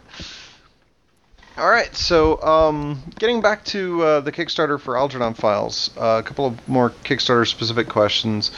All 1.56 1.68
right, 1.70 1.92
so 1.96 2.40
um, 2.42 3.02
getting 3.18 3.40
back 3.40 3.64
to 3.66 4.02
uh, 4.02 4.20
the 4.20 4.30
Kickstarter 4.30 4.78
for 4.78 4.98
Algernon 4.98 5.32
Files, 5.32 5.90
uh, 5.96 6.20
a 6.20 6.22
couple 6.22 6.44
of 6.46 6.68
more 6.68 6.90
Kickstarter 7.02 7.46
specific 7.48 7.88
questions. 7.88 8.50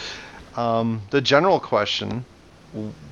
Um, 0.56 1.02
the 1.10 1.20
general 1.20 1.60
question: 1.60 2.24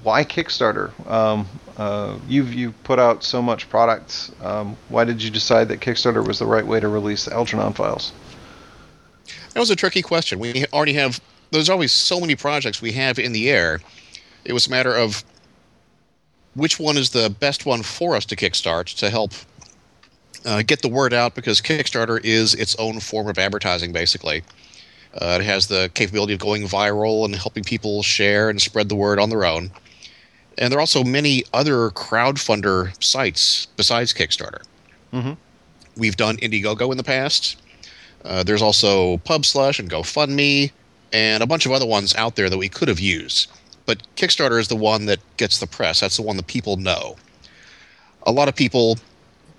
Why 0.03 0.25
Kickstarter? 0.25 0.91
Um, 1.09 1.47
uh, 1.77 2.19
you've 2.29 2.55
you 2.55 2.73
put 2.85 2.99
out 2.99 3.23
so 3.23 3.43
much 3.43 3.69
product. 3.69 4.31
Um, 4.43 4.77
why 4.89 5.05
did 5.05 5.23
you 5.23 5.31
decide 5.31 5.69
that 5.69 5.81
Kickstarter 5.81 6.27
was 6.27 6.39
the 6.39 6.47
right 6.47 6.67
way 6.67 6.81
to 6.81 6.89
release 6.89 7.27
the 7.27 7.33
Algernon 7.33 7.73
Files? 7.73 8.13
That 9.55 9.61
was 9.61 9.71
a 9.71 9.77
tricky 9.77 10.03
question. 10.03 10.39
We 10.39 10.65
already 10.73 10.95
have. 10.95 11.21
There's 11.51 11.69
always 11.69 11.93
so 11.93 12.21
many 12.21 12.37
projects 12.37 12.81
we 12.81 12.93
have 12.93 13.19
in 13.19 13.33
the 13.33 13.51
air. 13.51 13.81
It 14.45 14.53
was 14.53 14.67
a 14.67 14.71
matter 14.71 14.95
of 14.95 15.25
which 16.55 16.79
one 16.79 16.97
is 16.97 17.11
the 17.11 17.29
best 17.29 17.67
one 17.67 17.83
for 17.83 18.17
us 18.17 18.25
to 18.27 18.37
kickstart 18.37 18.97
to 18.99 19.11
help 19.11 19.33
uh, 20.45 20.63
get 20.63 20.83
the 20.83 20.89
word 20.89 21.13
out 21.13 21.35
because 21.35 21.61
Kickstarter 21.61 22.21
is 22.25 22.55
its 22.55 22.75
own 22.77 23.01
form 23.01 23.29
of 23.29 23.39
advertising, 23.39 23.93
basically. 23.93 24.43
Uh, 25.15 25.39
it 25.41 25.45
has 25.45 25.67
the 25.67 25.91
capability 25.95 26.33
of 26.33 26.39
going 26.39 26.63
viral 26.63 27.25
and 27.25 27.35
helping 27.35 27.65
people 27.65 28.03
share 28.03 28.49
and 28.49 28.61
spread 28.61 28.89
the 28.89 28.95
word 28.95 29.19
on 29.19 29.29
their 29.29 29.45
own. 29.45 29.71
And 30.59 30.71
there 30.71 30.79
are 30.79 30.81
also 30.81 31.03
many 31.03 31.43
other 31.53 31.91
crowdfunder 31.91 33.03
sites 33.03 33.67
besides 33.77 34.13
Kickstarter. 34.13 34.63
Mhm. 35.13 35.37
We've 35.97 36.17
done 36.17 36.37
Indiegogo 36.37 36.91
in 36.91 36.97
the 36.97 37.03
past. 37.05 37.57
Uh, 38.25 38.43
there's 38.43 38.63
also 38.63 39.17
PubSlush 39.19 39.79
and 39.79 39.91
GoFundMe 39.91 40.71
and 41.13 41.43
a 41.43 41.47
bunch 41.47 41.67
of 41.67 41.73
other 41.73 41.87
ones 41.87 42.15
out 42.15 42.37
there 42.37 42.49
that 42.49 42.59
we 42.59 42.69
could 42.69 42.89
have 42.89 43.01
used. 43.01 43.49
But 43.87 44.03
Kickstarter 44.17 44.61
is 44.61 44.69
the 44.69 44.77
one 44.77 45.07
that 45.07 45.19
gets 45.37 45.59
the 45.59 45.67
press. 45.67 46.01
That's 46.01 46.17
the 46.17 46.23
one 46.23 46.37
that 46.37 46.47
people 46.47 46.77
know. 46.77 47.17
A 48.25 48.31
lot 48.31 48.49
of 48.49 48.55
people 48.55 48.99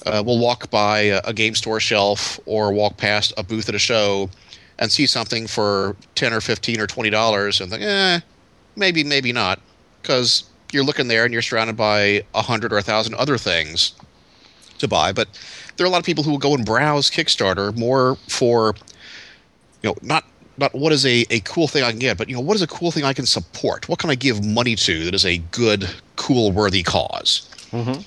uh, 0.05 0.23
will 0.25 0.39
walk 0.39 0.69
by 0.69 0.99
a, 1.01 1.21
a 1.25 1.33
game 1.33 1.55
store 1.55 1.79
shelf 1.79 2.39
or 2.45 2.71
walk 2.71 2.97
past 2.97 3.33
a 3.37 3.43
booth 3.43 3.67
at 3.67 3.75
a 3.75 3.79
show 3.79 4.29
and 4.81 4.91
see 4.91 5.05
something 5.05 5.47
for 5.47 5.95
10 6.15 6.33
or 6.33 6.41
15 6.41 6.81
or 6.81 6.87
20 6.87 7.09
dollars 7.11 7.61
and 7.61 7.69
think, 7.71 7.83
eh, 7.83 8.19
maybe, 8.75 9.03
maybe 9.03 9.31
not. 9.31 9.61
Because 10.01 10.43
you're 10.73 10.83
looking 10.83 11.07
there 11.07 11.23
and 11.23 11.31
you're 11.31 11.43
surrounded 11.43 11.77
by 11.77 12.23
a 12.33 12.41
hundred 12.41 12.73
or 12.73 12.79
a 12.79 12.81
thousand 12.81 13.13
other 13.13 13.37
things 13.37 13.93
to 14.79 14.87
buy. 14.87 15.13
But 15.13 15.29
there 15.77 15.85
are 15.85 15.87
a 15.87 15.91
lot 15.91 15.99
of 15.99 16.05
people 16.05 16.23
who 16.23 16.31
will 16.31 16.39
go 16.39 16.55
and 16.55 16.65
browse 16.65 17.11
Kickstarter 17.11 17.77
more 17.77 18.15
for, 18.27 18.73
you 19.83 19.89
know, 19.89 19.95
not 20.01 20.25
not 20.57 20.73
what 20.73 20.91
is 20.91 21.05
a, 21.05 21.25
a 21.29 21.39
cool 21.41 21.67
thing 21.67 21.83
I 21.83 21.91
can 21.91 21.99
get, 21.99 22.17
but 22.17 22.27
you 22.27 22.35
know, 22.35 22.41
what 22.41 22.55
is 22.55 22.61
a 22.61 22.67
cool 22.67 22.91
thing 22.91 23.03
I 23.03 23.13
can 23.13 23.25
support? 23.25 23.87
What 23.87 23.99
can 23.99 24.09
I 24.09 24.15
give 24.15 24.43
money 24.43 24.75
to 24.75 25.05
that 25.05 25.13
is 25.13 25.25
a 25.25 25.37
good, 25.37 25.89
cool, 26.15 26.51
worthy 26.51 26.83
cause? 26.83 27.47
Mm-hmm. 27.71 28.01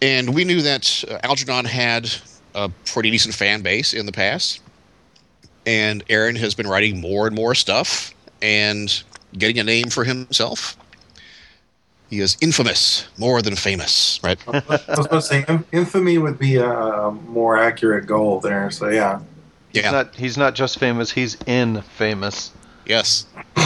And 0.00 0.34
we 0.34 0.44
knew 0.44 0.62
that 0.62 1.04
uh, 1.10 1.18
Algernon 1.24 1.64
had 1.64 2.10
a 2.54 2.70
pretty 2.86 3.10
decent 3.10 3.34
fan 3.34 3.62
base 3.62 3.92
in 3.92 4.06
the 4.06 4.12
past. 4.12 4.60
And 5.66 6.04
Aaron 6.10 6.36
has 6.36 6.54
been 6.54 6.66
writing 6.66 7.00
more 7.00 7.26
and 7.26 7.34
more 7.34 7.54
stuff 7.54 8.14
and 8.42 9.02
getting 9.38 9.58
a 9.58 9.64
name 9.64 9.88
for 9.88 10.04
himself. 10.04 10.76
He 12.10 12.20
is 12.20 12.36
infamous 12.40 13.06
more 13.18 13.40
than 13.42 13.56
famous, 13.56 14.20
right? 14.22 14.38
I 14.48 14.62
was 14.96 15.06
going 15.06 15.08
to 15.08 15.22
say 15.22 15.44
infamy 15.72 16.18
would 16.18 16.38
be 16.38 16.56
a 16.56 17.10
more 17.26 17.56
accurate 17.58 18.06
goal 18.06 18.40
there. 18.40 18.70
So 18.70 18.88
yeah, 18.88 19.20
He's 19.72 19.82
Yeah. 19.82 19.90
not 19.90 20.14
he's 20.14 20.38
not 20.38 20.54
just 20.54 20.78
famous, 20.78 21.10
he's 21.10 21.36
in 21.46 21.82
famous. 21.82 22.52
Yes. 22.86 23.26
you 23.56 23.64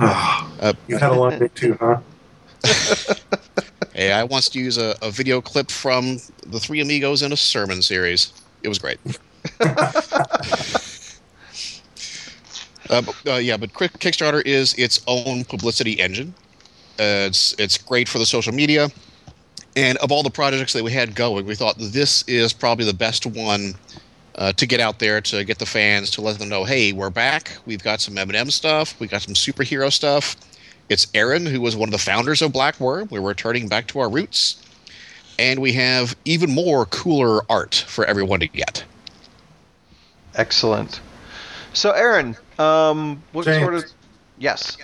uh, 0.00 0.72
had 0.88 1.02
a 1.10 1.14
long 1.14 1.38
day 1.38 1.48
too, 1.54 1.76
huh? 1.80 2.00
Hey, 3.94 4.10
I 4.10 4.24
once 4.24 4.52
used 4.56 4.80
a, 4.80 4.96
a 5.06 5.10
video 5.12 5.40
clip 5.40 5.70
from 5.70 6.18
the 6.44 6.58
Three 6.58 6.80
Amigos 6.80 7.22
in 7.22 7.30
a 7.32 7.36
sermon 7.36 7.80
series. 7.80 8.32
It 8.64 8.68
was 8.68 8.80
great. 8.80 8.98
Uh, 12.90 13.00
but, 13.00 13.26
uh, 13.26 13.36
yeah, 13.36 13.56
but 13.56 13.72
Kickstarter 13.72 14.44
is 14.44 14.74
its 14.74 15.02
own 15.06 15.42
publicity 15.44 15.92
engine. 15.92 16.34
Uh, 17.00 17.26
it's 17.26 17.54
it's 17.58 17.78
great 17.78 18.06
for 18.06 18.18
the 18.18 18.26
social 18.26 18.52
media, 18.52 18.90
and 19.74 19.96
of 19.98 20.12
all 20.12 20.22
the 20.22 20.30
projects 20.30 20.74
that 20.74 20.84
we 20.84 20.92
had 20.92 21.14
going, 21.14 21.46
we 21.46 21.54
thought 21.54 21.76
this 21.78 22.22
is 22.28 22.52
probably 22.52 22.84
the 22.84 22.92
best 22.92 23.24
one 23.24 23.74
uh, 24.36 24.52
to 24.52 24.66
get 24.66 24.80
out 24.80 24.98
there 24.98 25.20
to 25.20 25.44
get 25.44 25.58
the 25.58 25.66
fans 25.66 26.10
to 26.10 26.20
let 26.20 26.38
them 26.38 26.48
know, 26.48 26.64
hey, 26.64 26.92
we're 26.92 27.10
back. 27.10 27.56
We've 27.66 27.82
got 27.82 28.00
some 28.00 28.18
M&M 28.18 28.50
stuff. 28.50 28.98
We've 29.00 29.10
got 29.10 29.22
some 29.22 29.34
superhero 29.34 29.92
stuff. 29.92 30.36
It's 30.88 31.06
Aaron, 31.14 31.46
who 31.46 31.60
was 31.60 31.76
one 31.76 31.88
of 31.88 31.92
the 31.92 31.98
founders 31.98 32.42
of 32.42 32.52
BlackWyrm. 32.52 33.10
We're 33.10 33.20
returning 33.20 33.68
back 33.68 33.86
to 33.88 34.00
our 34.00 34.10
roots. 34.10 34.60
And 35.38 35.60
we 35.60 35.72
have 35.72 36.16
even 36.24 36.50
more 36.50 36.86
cooler 36.86 37.40
art 37.50 37.84
for 37.88 38.04
everyone 38.04 38.40
to 38.40 38.48
get. 38.48 38.84
Excellent. 40.34 41.00
So, 41.72 41.90
Aaron, 41.90 42.36
um, 42.58 43.22
what 43.32 43.44
James. 43.44 43.62
sort 43.62 43.74
of 43.74 43.84
yes? 44.38 44.76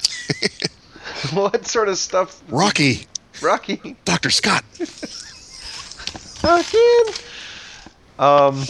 what 1.33 1.67
sort 1.67 1.89
of 1.89 1.99
stuff? 1.99 2.43
Rocky, 2.49 3.07
Rocky. 3.43 3.97
Dr. 4.05 4.31
Scott. 4.31 4.65
Again. 6.43 7.15
Um. 8.19 8.65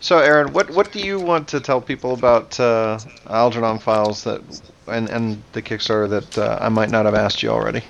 So, 0.00 0.18
Aaron, 0.18 0.52
what 0.52 0.70
what 0.70 0.92
do 0.92 1.00
you 1.00 1.18
want 1.18 1.48
to 1.48 1.60
tell 1.60 1.80
people 1.80 2.12
about 2.12 2.58
uh, 2.60 2.98
Algernon 3.28 3.78
Files 3.78 4.24
that 4.24 4.42
and 4.86 5.08
and 5.08 5.42
the 5.52 5.62
Kickstarter 5.62 6.08
that 6.10 6.38
uh, 6.38 6.58
I 6.60 6.68
might 6.68 6.90
not 6.90 7.04
have 7.04 7.14
asked 7.14 7.42
you 7.42 7.50
already? 7.50 7.82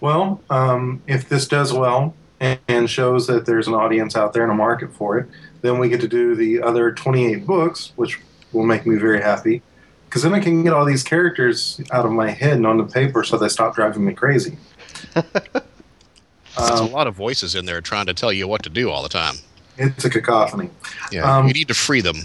Well, 0.00 0.40
um, 0.50 1.02
if 1.06 1.28
this 1.28 1.46
does 1.46 1.72
well 1.72 2.14
and, 2.38 2.58
and 2.68 2.88
shows 2.88 3.26
that 3.26 3.44
there's 3.44 3.68
an 3.68 3.74
audience 3.74 4.16
out 4.16 4.32
there 4.32 4.42
and 4.42 4.52
a 4.52 4.54
market 4.54 4.94
for 4.94 5.18
it, 5.18 5.28
then 5.62 5.78
we 5.78 5.88
get 5.88 6.00
to 6.00 6.08
do 6.08 6.34
the 6.34 6.62
other 6.62 6.92
28 6.92 7.46
books, 7.46 7.92
which 7.96 8.20
will 8.52 8.64
make 8.64 8.86
me 8.86 8.96
very 8.96 9.20
happy. 9.20 9.62
Because 10.06 10.22
then 10.22 10.34
I 10.34 10.40
can 10.40 10.64
get 10.64 10.72
all 10.72 10.84
these 10.84 11.02
characters 11.04 11.80
out 11.92 12.04
of 12.04 12.10
my 12.12 12.30
head 12.30 12.54
and 12.54 12.66
onto 12.66 12.84
paper 12.86 13.22
so 13.22 13.36
they 13.38 13.48
stop 13.48 13.74
driving 13.74 14.04
me 14.04 14.12
crazy. 14.14 14.56
There's 15.14 16.80
a 16.80 16.82
Um, 16.84 16.90
lot 16.92 17.06
of 17.06 17.14
voices 17.14 17.54
in 17.54 17.64
there 17.66 17.80
trying 17.80 18.06
to 18.06 18.14
tell 18.14 18.32
you 18.32 18.48
what 18.48 18.62
to 18.64 18.70
do 18.70 18.90
all 18.90 19.02
the 19.02 19.08
time. 19.08 19.36
it's 19.78 20.04
a 20.04 20.10
cacophony. 20.10 20.68
Yeah, 21.12 21.22
Um, 21.38 21.46
you 21.46 21.52
need 21.54 21.68
to 21.68 21.74
free 21.74 22.00
them. 22.00 22.16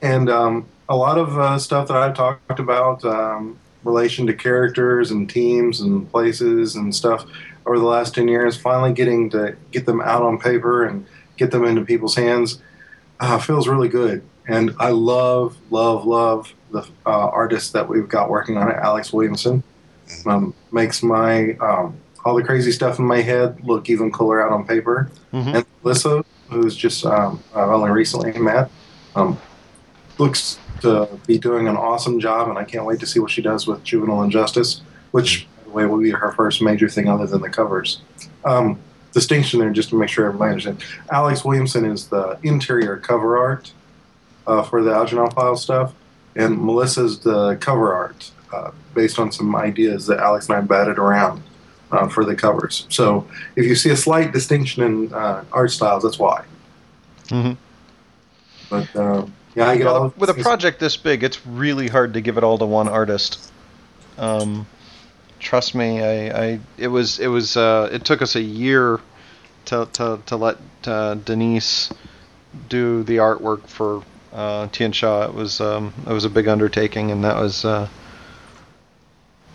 and 0.00 0.28
um, 0.30 0.66
a 0.88 0.96
lot 0.96 1.18
of 1.18 1.38
uh, 1.38 1.58
stuff 1.58 1.88
that 1.88 1.96
I've 1.96 2.14
talked 2.16 2.58
about, 2.58 3.04
um, 3.04 3.58
relation 3.84 4.26
to 4.28 4.32
characters 4.34 5.10
and 5.10 5.28
teams 5.28 5.80
and 5.80 6.10
places 6.10 6.74
and 6.76 6.94
stuff 6.94 7.24
over 7.66 7.78
the 7.78 7.84
last 7.84 8.14
10 8.14 8.28
years, 8.28 8.56
finally 8.56 8.92
getting 8.92 9.28
to 9.30 9.56
get 9.72 9.86
them 9.86 10.00
out 10.00 10.22
on 10.22 10.38
paper 10.38 10.84
and 10.86 11.06
get 11.36 11.50
them 11.50 11.64
into 11.64 11.82
people's 11.84 12.14
hands 12.16 12.60
uh, 13.20 13.38
feels 13.38 13.68
really 13.68 13.88
good. 13.88 14.22
And 14.48 14.74
I 14.80 14.90
love, 14.90 15.56
love, 15.70 16.04
love 16.04 16.52
the 16.72 16.80
uh, 17.06 17.10
artists 17.28 17.70
that 17.72 17.88
we've 17.88 18.08
got 18.08 18.28
working 18.30 18.56
on 18.56 18.68
it. 18.70 18.76
Alex 18.76 19.12
Williamson 19.12 19.62
um, 20.26 20.52
makes 20.72 21.02
my 21.02 21.52
um, 21.60 21.96
all 22.24 22.34
the 22.34 22.42
crazy 22.42 22.72
stuff 22.72 22.98
in 22.98 23.04
my 23.06 23.20
head 23.20 23.64
look 23.64 23.88
even 23.88 24.10
cooler 24.10 24.44
out 24.44 24.52
on 24.52 24.66
paper 24.66 25.10
Mhm. 25.32 25.54
and 25.56 25.66
Melissa, 25.82 26.24
who's 26.50 26.76
just 26.76 27.04
um, 27.06 27.42
I've 27.54 27.68
only 27.68 27.90
recently 27.90 28.32
met, 28.38 28.70
um, 29.14 29.38
looks 30.18 30.58
to 30.80 31.08
be 31.26 31.38
doing 31.38 31.68
an 31.68 31.76
awesome 31.76 32.18
job, 32.20 32.48
and 32.48 32.58
I 32.58 32.64
can't 32.64 32.84
wait 32.84 32.98
to 33.00 33.06
see 33.06 33.20
what 33.20 33.30
she 33.30 33.40
does 33.42 33.66
with 33.68 33.82
Juvenile 33.84 34.22
Injustice, 34.24 34.82
which, 35.12 35.46
by 35.58 35.64
the 35.64 35.70
way, 35.70 35.86
will 35.86 35.98
be 36.00 36.10
her 36.10 36.32
first 36.32 36.60
major 36.60 36.88
thing 36.88 37.08
other 37.08 37.26
than 37.26 37.40
the 37.40 37.48
covers. 37.50 38.02
Distinction 39.12 39.60
there, 39.60 39.70
just 39.70 39.90
to 39.90 39.96
make 39.96 40.08
sure 40.08 40.26
everybody 40.26 40.52
understands. 40.52 40.82
Alex 41.10 41.44
Williamson 41.44 41.84
is 41.84 42.08
the 42.08 42.38
interior 42.42 42.96
cover 42.96 43.36
art 43.38 43.70
uh, 44.46 44.62
for 44.62 44.82
the 44.82 44.90
Algernon 44.92 45.30
File 45.32 45.56
stuff, 45.56 45.92
and 46.34 46.58
Melissa's 46.58 47.18
the 47.18 47.56
cover 47.56 47.92
art 47.94 48.30
uh, 48.52 48.70
based 48.94 49.18
on 49.18 49.30
some 49.30 49.54
ideas 49.54 50.06
that 50.06 50.18
Alex 50.18 50.48
and 50.48 50.56
I 50.56 50.60
batted 50.62 50.98
around 50.98 51.42
uh, 51.90 52.08
for 52.08 52.24
the 52.24 52.34
covers. 52.34 52.86
So 52.88 53.26
if 53.54 53.66
you 53.66 53.74
see 53.74 53.90
a 53.90 53.96
slight 53.96 54.32
distinction 54.32 54.82
in 54.82 55.12
uh, 55.12 55.44
art 55.52 55.70
styles, 55.70 56.02
that's 56.04 56.18
why. 56.18 56.44
Mhm. 57.28 57.56
But 58.70 58.96
um, 58.96 59.32
yeah, 59.54 59.68
I 59.68 59.76
get 59.76 59.86
all 59.86 59.94
Well, 59.94 60.04
of 60.04 60.18
with 60.18 60.30
a 60.30 60.34
project 60.34 60.80
this 60.80 60.96
big, 60.96 61.22
it's 61.22 61.46
really 61.46 61.88
hard 61.88 62.14
to 62.14 62.22
give 62.22 62.38
it 62.38 62.44
all 62.44 62.56
to 62.56 62.64
one 62.64 62.88
artist. 62.88 63.50
Um, 64.16 64.66
trust 65.42 65.74
me, 65.74 66.00
I, 66.00 66.44
I 66.44 66.60
it 66.78 66.88
was 66.88 67.18
it 67.18 67.26
was 67.26 67.56
uh, 67.56 67.90
it 67.92 68.04
took 68.04 68.22
us 68.22 68.36
a 68.36 68.40
year 68.40 69.00
to 69.66 69.88
to, 69.92 70.20
to 70.26 70.36
let 70.36 70.58
uh, 70.86 71.14
Denise 71.14 71.92
do 72.68 73.02
the 73.02 73.16
artwork 73.16 73.66
for 73.66 74.02
uh, 74.32 74.68
Tianxia. 74.68 75.28
It 75.28 75.34
was 75.34 75.60
um, 75.60 75.92
it 76.06 76.12
was 76.12 76.24
a 76.24 76.30
big 76.30 76.48
undertaking, 76.48 77.10
and 77.10 77.24
that 77.24 77.36
was 77.36 77.64
uh, 77.64 77.88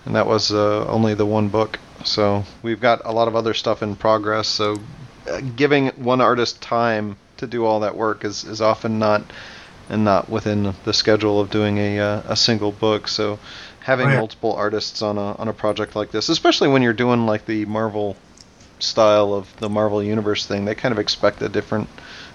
and 0.06 0.16
that 0.16 0.28
was 0.28 0.52
uh, 0.52 0.86
only 0.88 1.14
the 1.16 1.26
one 1.26 1.50
book. 1.50 1.80
So 2.04 2.44
we've 2.62 2.80
got 2.80 3.02
a 3.06 3.12
lot 3.12 3.28
of 3.28 3.36
other 3.36 3.54
stuff 3.54 3.82
in 3.82 3.96
progress. 3.96 4.48
So 4.48 4.78
uh, 5.28 5.42
giving 5.56 5.88
one 5.90 6.22
artist 6.22 6.62
time 6.62 7.18
to 7.38 7.48
do 7.48 7.66
all 7.66 7.80
that 7.82 7.96
work 7.96 8.24
is, 8.24 8.44
is 8.44 8.62
often 8.62 9.00
not 9.00 9.24
and 9.90 10.04
not 10.04 10.30
within 10.30 10.74
the 10.84 10.94
schedule 10.94 11.40
of 11.40 11.50
doing 11.50 11.78
a 11.78 12.00
uh, 12.00 12.22
a 12.28 12.36
single 12.36 12.72
book. 12.72 13.08
So 13.08 13.40
having 13.88 14.08
Oh, 14.08 14.12
yeah. 14.12 14.18
multiple 14.20 14.54
artists 14.54 15.02
on 15.02 15.18
a 15.18 15.34
on 15.40 15.48
a 15.48 15.54
project 15.54 15.96
like 15.96 16.12
this, 16.12 16.28
especially 16.30 16.68
when 16.68 16.82
you're 16.82 16.94
doing 17.06 17.26
like 17.26 17.46
the 17.46 17.64
Marvel 17.66 18.18
style 18.80 19.34
of 19.34 19.56
the 19.58 19.70
Marvel 19.70 20.04
Universe 20.04 20.46
thing, 20.46 20.66
they 20.66 20.76
kind 20.76 20.92
of 20.92 21.00
expect 21.00 21.42
a 21.42 21.48
different, 21.50 21.88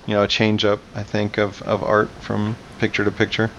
you 0.06 0.14
know, 0.14 0.26
change 0.26 0.64
up. 0.64 0.80
I 0.94 1.02
think 1.02 1.38
of 1.38 1.60
of 1.62 1.82
art 1.82 2.08
from 2.20 2.56
picture 2.78 3.04
to 3.04 3.10
picture. 3.12 3.50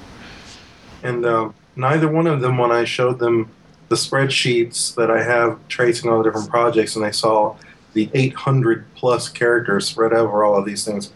and 1.03 1.23
uh, 1.25 1.49
neither 1.75 2.07
one 2.09 2.25
of 2.27 2.41
them, 2.41 2.57
when 2.57 2.71
I 2.71 2.83
showed 2.83 3.19
them 3.19 3.49
the 3.89 3.95
spreadsheets 3.95 4.95
that 4.95 5.11
I 5.11 5.21
have 5.23 5.59
tracing 5.67 6.09
all 6.09 6.17
the 6.17 6.23
different 6.23 6.49
projects, 6.49 6.95
and 6.95 7.05
they 7.05 7.11
saw 7.11 7.55
the 7.93 8.09
800 8.15 8.85
plus 8.95 9.29
characters 9.29 9.87
spread 9.87 10.13
over 10.13 10.43
all 10.43 10.57
of 10.57 10.65
these 10.65 10.83
things. 10.83 11.11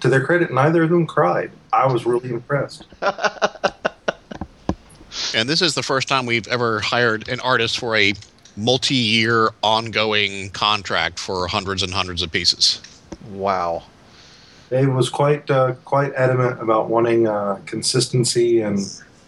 To 0.00 0.08
their 0.08 0.24
credit, 0.24 0.50
neither 0.52 0.84
of 0.84 0.90
them 0.90 1.06
cried. 1.06 1.50
I 1.72 1.86
was 1.92 2.06
really 2.06 2.30
impressed. 2.30 2.86
And 5.34 5.48
this 5.48 5.62
is 5.62 5.74
the 5.74 5.82
first 5.82 6.08
time 6.08 6.26
we've 6.26 6.48
ever 6.48 6.80
hired 6.80 7.28
an 7.28 7.40
artist 7.40 7.78
for 7.78 7.96
a 7.96 8.14
multi-year 8.56 9.50
ongoing 9.62 10.50
contract 10.50 11.18
for 11.18 11.46
hundreds 11.48 11.82
and 11.82 11.92
hundreds 11.92 12.22
of 12.22 12.30
pieces. 12.30 12.80
Wow. 13.32 13.82
Dave 14.70 14.92
was 14.92 15.08
quite 15.08 15.48
uh, 15.50 15.74
quite 15.84 16.12
adamant 16.14 16.60
about 16.60 16.88
wanting 16.88 17.28
uh, 17.28 17.60
consistency 17.66 18.60
and 18.60 18.78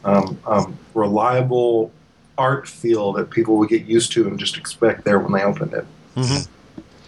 um, 0.04 0.38
um, 0.46 0.78
reliable 0.94 1.92
art 2.38 2.68
feel 2.68 3.12
that 3.12 3.30
people 3.30 3.56
would 3.56 3.68
get 3.68 3.84
used 3.86 4.12
to 4.12 4.26
and 4.28 4.38
just 4.38 4.56
expect 4.56 5.04
there 5.04 5.18
when 5.18 5.32
they 5.32 5.42
opened 5.42 5.72
it. 5.72 5.86
Mhm. 6.16 6.48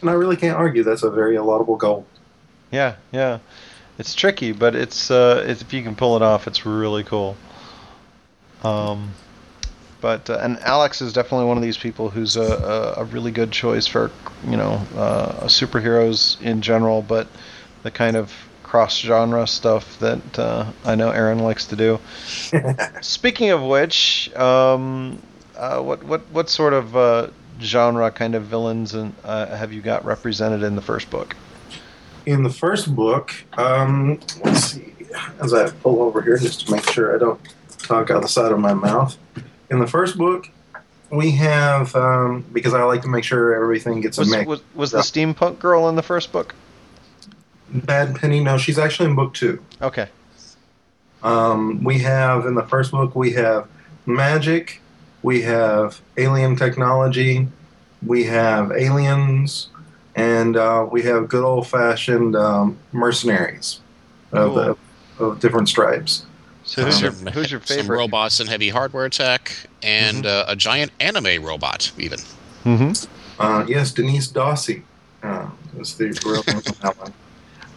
And 0.00 0.10
I 0.10 0.12
really 0.12 0.36
can't 0.36 0.56
argue 0.56 0.82
that's 0.82 1.02
a 1.02 1.10
very 1.10 1.38
laudable 1.38 1.76
goal. 1.76 2.06
Yeah, 2.70 2.94
yeah. 3.12 3.38
It's 3.98 4.14
tricky, 4.14 4.52
but 4.52 4.76
it's, 4.76 5.10
uh, 5.10 5.44
it's 5.46 5.60
if 5.60 5.72
you 5.72 5.82
can 5.82 5.96
pull 5.96 6.14
it 6.16 6.22
off, 6.22 6.46
it's 6.46 6.64
really 6.64 7.02
cool. 7.02 7.36
Um, 8.62 9.12
but 10.01 10.31
uh, 10.31 10.38
and 10.40 10.59
Alex 10.61 11.01
is 11.03 11.12
definitely 11.12 11.47
one 11.47 11.57
of 11.57 11.62
these 11.62 11.79
people 11.79 12.11
who's 12.11 12.37
a, 12.37 12.94
a, 12.97 13.03
a 13.03 13.05
really 13.05 13.31
good 13.31 13.51
choice 13.51 13.87
for 13.87 14.11
you 14.47 14.57
know 14.57 14.81
uh, 14.97 15.44
superheroes 15.44 16.40
in 16.40 16.62
general, 16.62 17.03
but 17.03 17.27
the 17.83 17.90
kind 17.90 18.16
of 18.16 18.33
cross 18.62 18.99
genre 18.99 19.47
stuff 19.47 19.99
that 19.99 20.38
uh, 20.38 20.71
I 20.85 20.94
know 20.94 21.11
Aaron 21.11 21.38
likes 21.38 21.66
to 21.66 21.77
do. 21.77 21.99
Speaking 23.01 23.51
of 23.51 23.62
which, 23.62 24.35
um, 24.37 25.21
uh, 25.57 25.81
what 25.81 26.03
what 26.05 26.21
what 26.31 26.49
sort 26.49 26.75
of 26.75 26.97
uh, 26.97 27.29
genre 27.61 28.11
kind 28.11 28.35
of 28.35 28.44
villains 28.44 28.94
and, 28.94 29.14
uh, 29.25 29.47
have 29.57 29.73
you 29.73 29.81
got 29.81 30.05
represented 30.05 30.62
in 30.62 30.77
the 30.77 30.83
first 30.83 31.11
book? 31.11 31.35
In 32.27 32.42
the 32.42 32.51
first 32.51 32.94
book, 32.94 33.35
um, 33.57 34.21
let's 34.44 34.64
see, 34.64 34.94
as 35.40 35.55
I 35.55 35.71
pull 35.71 36.03
over 36.03 36.21
here 36.21 36.37
just 36.37 36.66
to 36.66 36.73
make 36.73 36.88
sure 36.90 37.14
I 37.14 37.18
don't 37.18 37.40
talk 37.88 38.11
out 38.11 38.22
the 38.22 38.29
side 38.29 38.53
of 38.53 38.59
my 38.61 38.74
mouth. 38.74 39.16
In 39.70 39.81
the 39.81 39.87
first 39.87 40.16
book, 40.16 40.48
we 41.11 41.31
have 41.33 41.94
um, 41.96 42.44
because 42.53 42.74
I 42.74 42.83
like 42.85 43.03
to 43.03 43.09
make 43.09 43.24
sure 43.24 43.55
everything 43.55 44.01
gets 44.01 44.18
Was, 44.18 44.33
a 44.33 44.37
mix. 44.37 44.46
was, 44.46 44.62
was 44.74 44.90
the 44.92 44.98
steampunk 44.98 45.59
girl 45.59 45.88
in 45.88 45.96
the 45.96 46.03
first 46.03 46.31
book? 46.33 46.55
Bad 47.70 48.14
Penny, 48.16 48.40
no, 48.40 48.57
she's 48.59 48.79
actually 48.79 49.10
in 49.10 49.17
book 49.17 49.35
two. 49.35 49.62
Okay. 49.83 50.08
Um, 51.23 51.83
we 51.83 51.98
have 51.98 52.46
in 52.46 52.54
the 52.54 52.62
first 52.62 52.92
book 52.92 53.15
we 53.15 53.33
have 53.33 53.69
magic, 54.06 54.81
we 55.23 55.42
have 55.42 56.00
alien 56.17 56.56
technology, 56.56 57.48
we 58.06 58.25
have 58.25 58.71
aliens, 58.73 59.69
and 60.15 60.56
uh, 60.56 60.87
we 60.90 61.02
have 61.02 61.29
good 61.29 61.44
old 61.44 61.67
fashioned 61.67 62.37
um, 62.37 62.79
mercenaries 62.92 63.81
of, 64.33 64.54
the, 64.54 64.77
of 65.19 65.40
different 65.40 65.69
stripes. 65.69 66.25
So 66.69 66.85
who's 66.85 67.00
your 67.00 67.12
Some- 67.12 67.33
who's 67.33 67.50
your 67.50 67.62
Some 67.64 67.79
favorite? 67.79 67.96
robots 67.96 68.40
and 68.40 68.48
heavy 68.48 68.69
hardware 68.69 69.08
tech, 69.08 69.52
and 69.83 70.27
uh, 70.27 70.44
a 70.48 70.54
giant 70.54 70.92
anime 71.00 71.42
robot, 71.42 71.90
even. 71.98 72.19
Mm-hmm. 72.64 73.40
Uh, 73.40 73.64
yes, 73.66 73.90
Denise 73.92 74.29
Dawsey 74.29 74.83
uh, 75.23 75.48
is 75.79 75.96
the 75.96 76.08
real 76.27 76.42
name 76.46 76.58
of 76.58 76.81
that 76.81 76.98
one. 76.98 77.12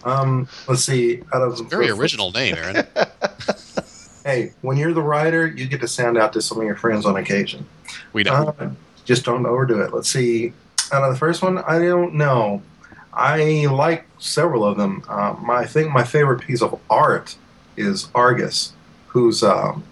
Um, 0.03 0.47
let's 0.67 0.83
see. 0.83 1.21
Out 1.33 1.41
of 1.41 1.69
Very 1.69 1.89
original 1.89 2.31
name, 2.31 2.55
Aaron. 2.55 2.85
Hey, 4.23 4.53
when 4.61 4.77
you're 4.77 4.93
the 4.93 5.01
writer, 5.01 5.47
you 5.47 5.67
get 5.67 5.81
to 5.81 5.87
sound 5.87 6.15
out 6.15 6.31
to 6.33 6.43
some 6.43 6.59
of 6.59 6.63
your 6.63 6.75
friends 6.75 7.07
on 7.07 7.15
occasion. 7.15 7.65
We 8.13 8.21
know. 8.21 8.53
Uh, 8.59 8.69
just 9.03 9.25
don't 9.25 9.43
overdo 9.47 9.81
it. 9.81 9.91
Let's 9.95 10.09
see. 10.11 10.53
Out 10.91 11.03
of 11.03 11.11
the 11.11 11.17
first 11.17 11.41
one, 11.41 11.57
I 11.57 11.79
don't 11.79 12.13
know. 12.13 12.61
I 13.13 13.65
like 13.65 14.05
several 14.19 14.63
of 14.63 14.77
them. 14.77 15.03
Um, 15.09 15.43
my, 15.43 15.55
I 15.61 15.65
think 15.65 15.91
my 15.91 16.03
favorite 16.03 16.41
piece 16.41 16.61
of 16.61 16.79
art 16.87 17.35
is 17.77 18.09
Argus, 18.13 18.73
who's 19.11 19.43
um, 19.43 19.83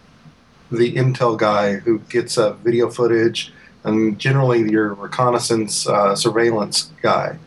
the 0.72 0.96
intel 0.96 1.38
guy 1.38 1.76
who 1.76 2.00
gets 2.10 2.38
uh, 2.38 2.54
video 2.54 2.90
footage 2.90 3.52
and 3.84 4.18
generally 4.18 4.70
your 4.72 4.94
reconnaissance 4.94 5.88
uh, 5.88 6.16
surveillance 6.16 6.92
guy. 7.02 7.38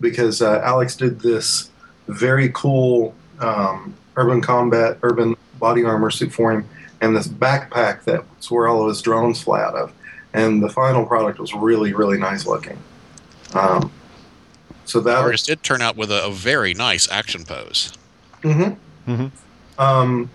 Because 0.00 0.42
uh, 0.42 0.60
Alex 0.64 0.96
did 0.96 1.20
this 1.20 1.70
very 2.08 2.50
cool 2.50 3.14
um, 3.40 3.94
urban 4.16 4.42
combat, 4.42 4.98
urban 5.02 5.36
body 5.58 5.84
armor 5.84 6.10
suit 6.10 6.32
for 6.32 6.52
him, 6.52 6.68
and 7.00 7.16
this 7.16 7.28
backpack 7.28 8.04
that's 8.04 8.50
where 8.50 8.68
all 8.68 8.82
of 8.82 8.88
his 8.88 9.00
drones 9.00 9.42
fly 9.42 9.62
out 9.62 9.74
of. 9.74 9.92
And 10.34 10.62
the 10.62 10.68
final 10.68 11.06
product 11.06 11.38
was 11.38 11.54
really, 11.54 11.92
really 11.92 12.18
nice 12.18 12.46
looking. 12.46 12.78
Um, 13.54 13.92
so 14.84 15.00
that 15.00 15.18
Argus 15.18 15.44
did 15.44 15.62
turn 15.62 15.82
out 15.82 15.96
with 15.96 16.10
a, 16.10 16.26
a 16.26 16.32
very 16.32 16.74
nice 16.74 17.08
action 17.10 17.44
pose. 17.44 17.92
Mm-hmm. 18.42 19.12
Mm-hmm. 19.12 19.80
Um, 19.80 20.30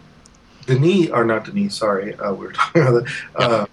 Denise, 0.67 1.09
or 1.09 1.25
not 1.25 1.45
Denise, 1.45 1.75
sorry, 1.75 2.13
uh, 2.15 2.33
we 2.33 2.45
were 2.45 2.53
talking 2.53 2.83
about 2.83 3.03
that. 3.03 3.13
Uh, 3.35 3.65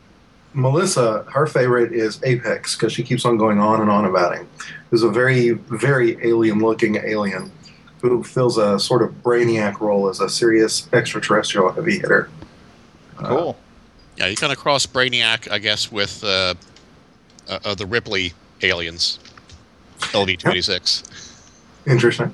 Melissa, 0.54 1.24
her 1.32 1.46
favorite 1.46 1.92
is 1.92 2.20
Apex 2.22 2.76
because 2.76 2.92
she 2.92 3.02
keeps 3.02 3.24
on 3.24 3.36
going 3.36 3.58
on 3.58 3.80
and 3.80 3.90
on 3.90 4.04
about 4.06 4.36
him. 4.36 4.48
Who's 4.90 5.02
a 5.02 5.10
very, 5.10 5.50
very 5.50 6.16
alien-looking 6.26 6.96
alien 6.96 7.50
who 8.00 8.22
fills 8.22 8.58
a 8.58 8.78
sort 8.78 9.02
of 9.02 9.10
brainiac 9.22 9.80
role 9.80 10.08
as 10.08 10.20
a 10.20 10.28
serious 10.28 10.88
extraterrestrial 10.92 11.72
heavy 11.72 11.98
hitter. 11.98 12.30
Uh, 13.18 13.28
Cool. 13.28 13.56
Yeah, 14.16 14.26
you 14.26 14.36
kind 14.36 14.52
of 14.52 14.58
cross 14.58 14.86
Brainiac, 14.86 15.50
I 15.50 15.58
guess, 15.58 15.90
with 15.90 16.22
uh, 16.22 16.54
uh, 17.48 17.58
uh, 17.64 17.74
the 17.74 17.86
Ripley 17.86 18.32
aliens, 18.62 19.18
LV 19.98 20.38
twenty-six. 20.38 21.02
Interesting. 21.86 22.32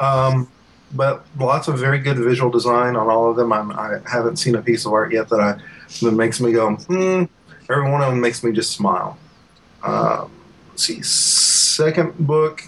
Um, 0.00 0.46
but 0.92 1.24
lots 1.38 1.68
of 1.68 1.78
very 1.78 1.98
good 1.98 2.18
visual 2.18 2.50
design 2.50 2.96
on 2.96 3.08
all 3.08 3.30
of 3.30 3.36
them. 3.36 3.52
I'm, 3.52 3.70
I 3.72 4.00
haven't 4.10 4.36
seen 4.36 4.54
a 4.54 4.62
piece 4.62 4.86
of 4.86 4.92
art 4.92 5.12
yet 5.12 5.28
that 5.28 5.40
I 5.40 5.60
that 6.02 6.12
makes 6.12 6.40
me 6.40 6.52
go, 6.52 6.74
hmm. 6.74 7.24
Every 7.70 7.88
one 7.88 8.02
of 8.02 8.10
them 8.10 8.20
makes 8.20 8.42
me 8.42 8.50
just 8.50 8.72
smile. 8.72 9.16
Um, 9.84 10.32
let's 10.70 10.84
see, 10.84 11.02
second 11.02 12.18
book, 12.18 12.64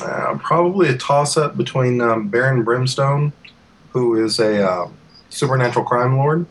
uh, 0.00 0.38
probably 0.40 0.88
a 0.88 0.96
toss 0.96 1.36
up 1.36 1.56
between 1.56 2.00
um, 2.00 2.28
Baron 2.28 2.62
Brimstone, 2.62 3.32
who 3.90 4.24
is 4.24 4.38
a 4.38 4.64
uh, 4.64 4.88
supernatural 5.30 5.84
crime 5.84 6.16
lord, 6.16 6.46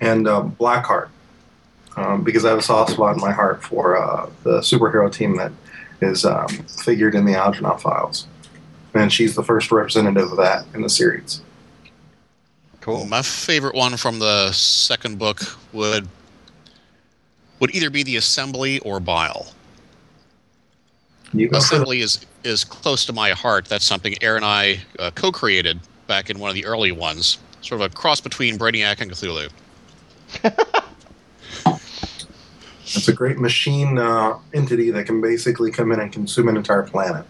and 0.00 0.28
uh, 0.28 0.42
Blackheart, 0.42 1.08
um, 1.96 2.22
because 2.22 2.44
I 2.44 2.50
have 2.50 2.58
a 2.58 2.62
soft 2.62 2.92
spot 2.92 3.16
in 3.16 3.20
my 3.20 3.32
heart 3.32 3.64
for 3.64 3.96
uh, 3.96 4.30
the 4.44 4.60
superhero 4.60 5.12
team 5.12 5.36
that 5.36 5.50
is 6.00 6.24
um, 6.24 6.46
figured 6.84 7.16
in 7.16 7.24
the 7.24 7.34
Algernon 7.34 7.78
files. 7.78 8.28
And 8.94 9.12
she's 9.12 9.34
the 9.34 9.42
first 9.42 9.70
representative 9.72 10.30
of 10.30 10.36
that 10.38 10.66
in 10.74 10.82
the 10.82 10.88
series. 10.88 11.42
Cool. 12.80 13.06
My 13.06 13.22
favorite 13.22 13.74
one 13.74 13.96
from 13.96 14.18
the 14.18 14.52
second 14.52 15.18
book 15.18 15.40
would 15.72 16.06
would 17.60 17.74
either 17.74 17.88
be 17.90 18.02
the 18.02 18.16
Assembly 18.16 18.78
or 18.80 19.00
Bile. 19.00 19.52
You 21.32 21.48
go 21.48 21.56
for 21.56 21.60
the- 21.60 21.64
Assembly 21.76 22.00
is 22.00 22.26
is 22.44 22.62
close 22.62 23.04
to 23.06 23.12
my 23.12 23.30
heart. 23.30 23.66
That's 23.66 23.84
something 23.84 24.14
Aaron 24.22 24.44
and 24.44 24.44
I 24.44 24.80
uh, 24.98 25.10
co-created 25.14 25.80
back 26.06 26.28
in 26.28 26.38
one 26.38 26.50
of 26.50 26.54
the 26.54 26.66
early 26.66 26.92
ones, 26.92 27.38
sort 27.62 27.80
of 27.80 27.90
a 27.90 27.94
cross 27.94 28.20
between 28.20 28.58
Brainiac 28.58 29.00
and 29.00 29.10
Cthulhu. 29.10 29.50
It's 32.86 33.08
a 33.08 33.12
great 33.12 33.38
machine 33.38 33.98
uh, 33.98 34.38
entity 34.52 34.90
that 34.90 35.06
can 35.06 35.20
basically 35.20 35.70
come 35.70 35.90
in 35.90 36.00
and 36.00 36.12
consume 36.12 36.48
an 36.48 36.56
entire 36.56 36.82
planet, 36.82 37.24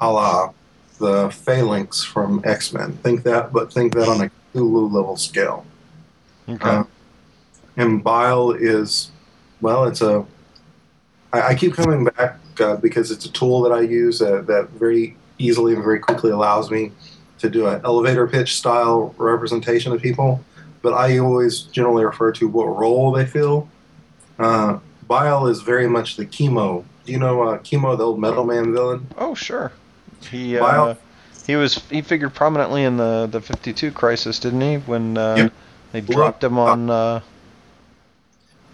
a 0.00 0.12
la 0.12 0.52
the 1.00 1.30
Phalanx 1.30 2.04
from 2.04 2.40
X 2.44 2.72
Men. 2.72 2.92
Think 2.98 3.24
that, 3.24 3.52
but 3.52 3.72
think 3.72 3.94
that 3.94 4.08
on 4.08 4.20
a 4.20 4.30
Cthulhu 4.54 4.92
level 4.92 5.16
scale. 5.16 5.66
Okay. 6.48 6.68
Uh, 6.68 6.84
and 7.76 8.04
Bile 8.04 8.52
is, 8.52 9.10
well, 9.60 9.84
it's 9.84 10.02
a. 10.02 10.24
I, 11.32 11.42
I 11.48 11.54
keep 11.54 11.74
coming 11.74 12.04
back 12.04 12.38
uh, 12.60 12.76
because 12.76 13.10
it's 13.10 13.24
a 13.24 13.32
tool 13.32 13.62
that 13.62 13.72
I 13.72 13.80
use 13.80 14.20
uh, 14.22 14.42
that 14.42 14.68
very 14.70 15.16
easily 15.38 15.74
and 15.74 15.82
very 15.82 15.98
quickly 15.98 16.30
allows 16.30 16.70
me 16.70 16.92
to 17.38 17.48
do 17.48 17.66
an 17.66 17.80
elevator 17.84 18.26
pitch 18.26 18.56
style 18.56 19.14
representation 19.16 19.92
of 19.92 20.02
people. 20.02 20.44
But 20.82 20.92
I 20.92 21.18
always 21.18 21.60
generally 21.62 22.04
refer 22.04 22.32
to 22.32 22.48
what 22.48 22.64
role 22.64 23.12
they 23.12 23.26
fill. 23.26 23.68
Uh, 24.38 24.78
Bile 25.06 25.46
is 25.46 25.62
very 25.62 25.88
much 25.88 26.16
the 26.16 26.26
chemo. 26.26 26.84
Do 27.04 27.12
you 27.12 27.18
know 27.18 27.42
uh, 27.42 27.58
chemo, 27.58 27.96
the 27.96 28.04
old 28.04 28.20
Metal 28.20 28.44
Man 28.44 28.72
villain? 28.72 29.06
oh, 29.18 29.34
sure. 29.34 29.72
He 30.30 30.58
uh, 30.58 30.94
he 31.46 31.56
was 31.56 31.76
he 31.90 32.02
figured 32.02 32.34
prominently 32.34 32.84
in 32.84 32.96
the 32.96 33.28
the 33.30 33.40
52 33.40 33.90
crisis, 33.92 34.38
didn't 34.38 34.60
he? 34.60 34.76
When 34.76 35.16
uh, 35.16 35.34
Yep. 35.36 35.52
they 35.92 36.00
dropped 36.00 36.44
him 36.44 36.58
on 36.58 36.90
uh, 36.90 37.20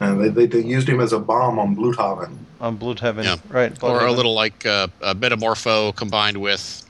And 0.00 0.20
they, 0.20 0.28
they, 0.28 0.46
they 0.46 0.60
used 0.66 0.88
him 0.88 1.00
as 1.00 1.12
a 1.12 1.18
bomb 1.18 1.58
on 1.58 1.74
Blüdhaven. 1.76 2.36
on 2.60 2.76
Blüdhaven, 2.78 3.24
Yeah. 3.24 3.36
right? 3.48 3.72
or 3.82 4.04
a 4.06 4.12
little 4.12 4.34
like 4.34 4.66
uh, 4.66 4.88
a 5.02 5.14
Metamorpho 5.14 5.94
combined 5.96 6.36
with 6.38 6.82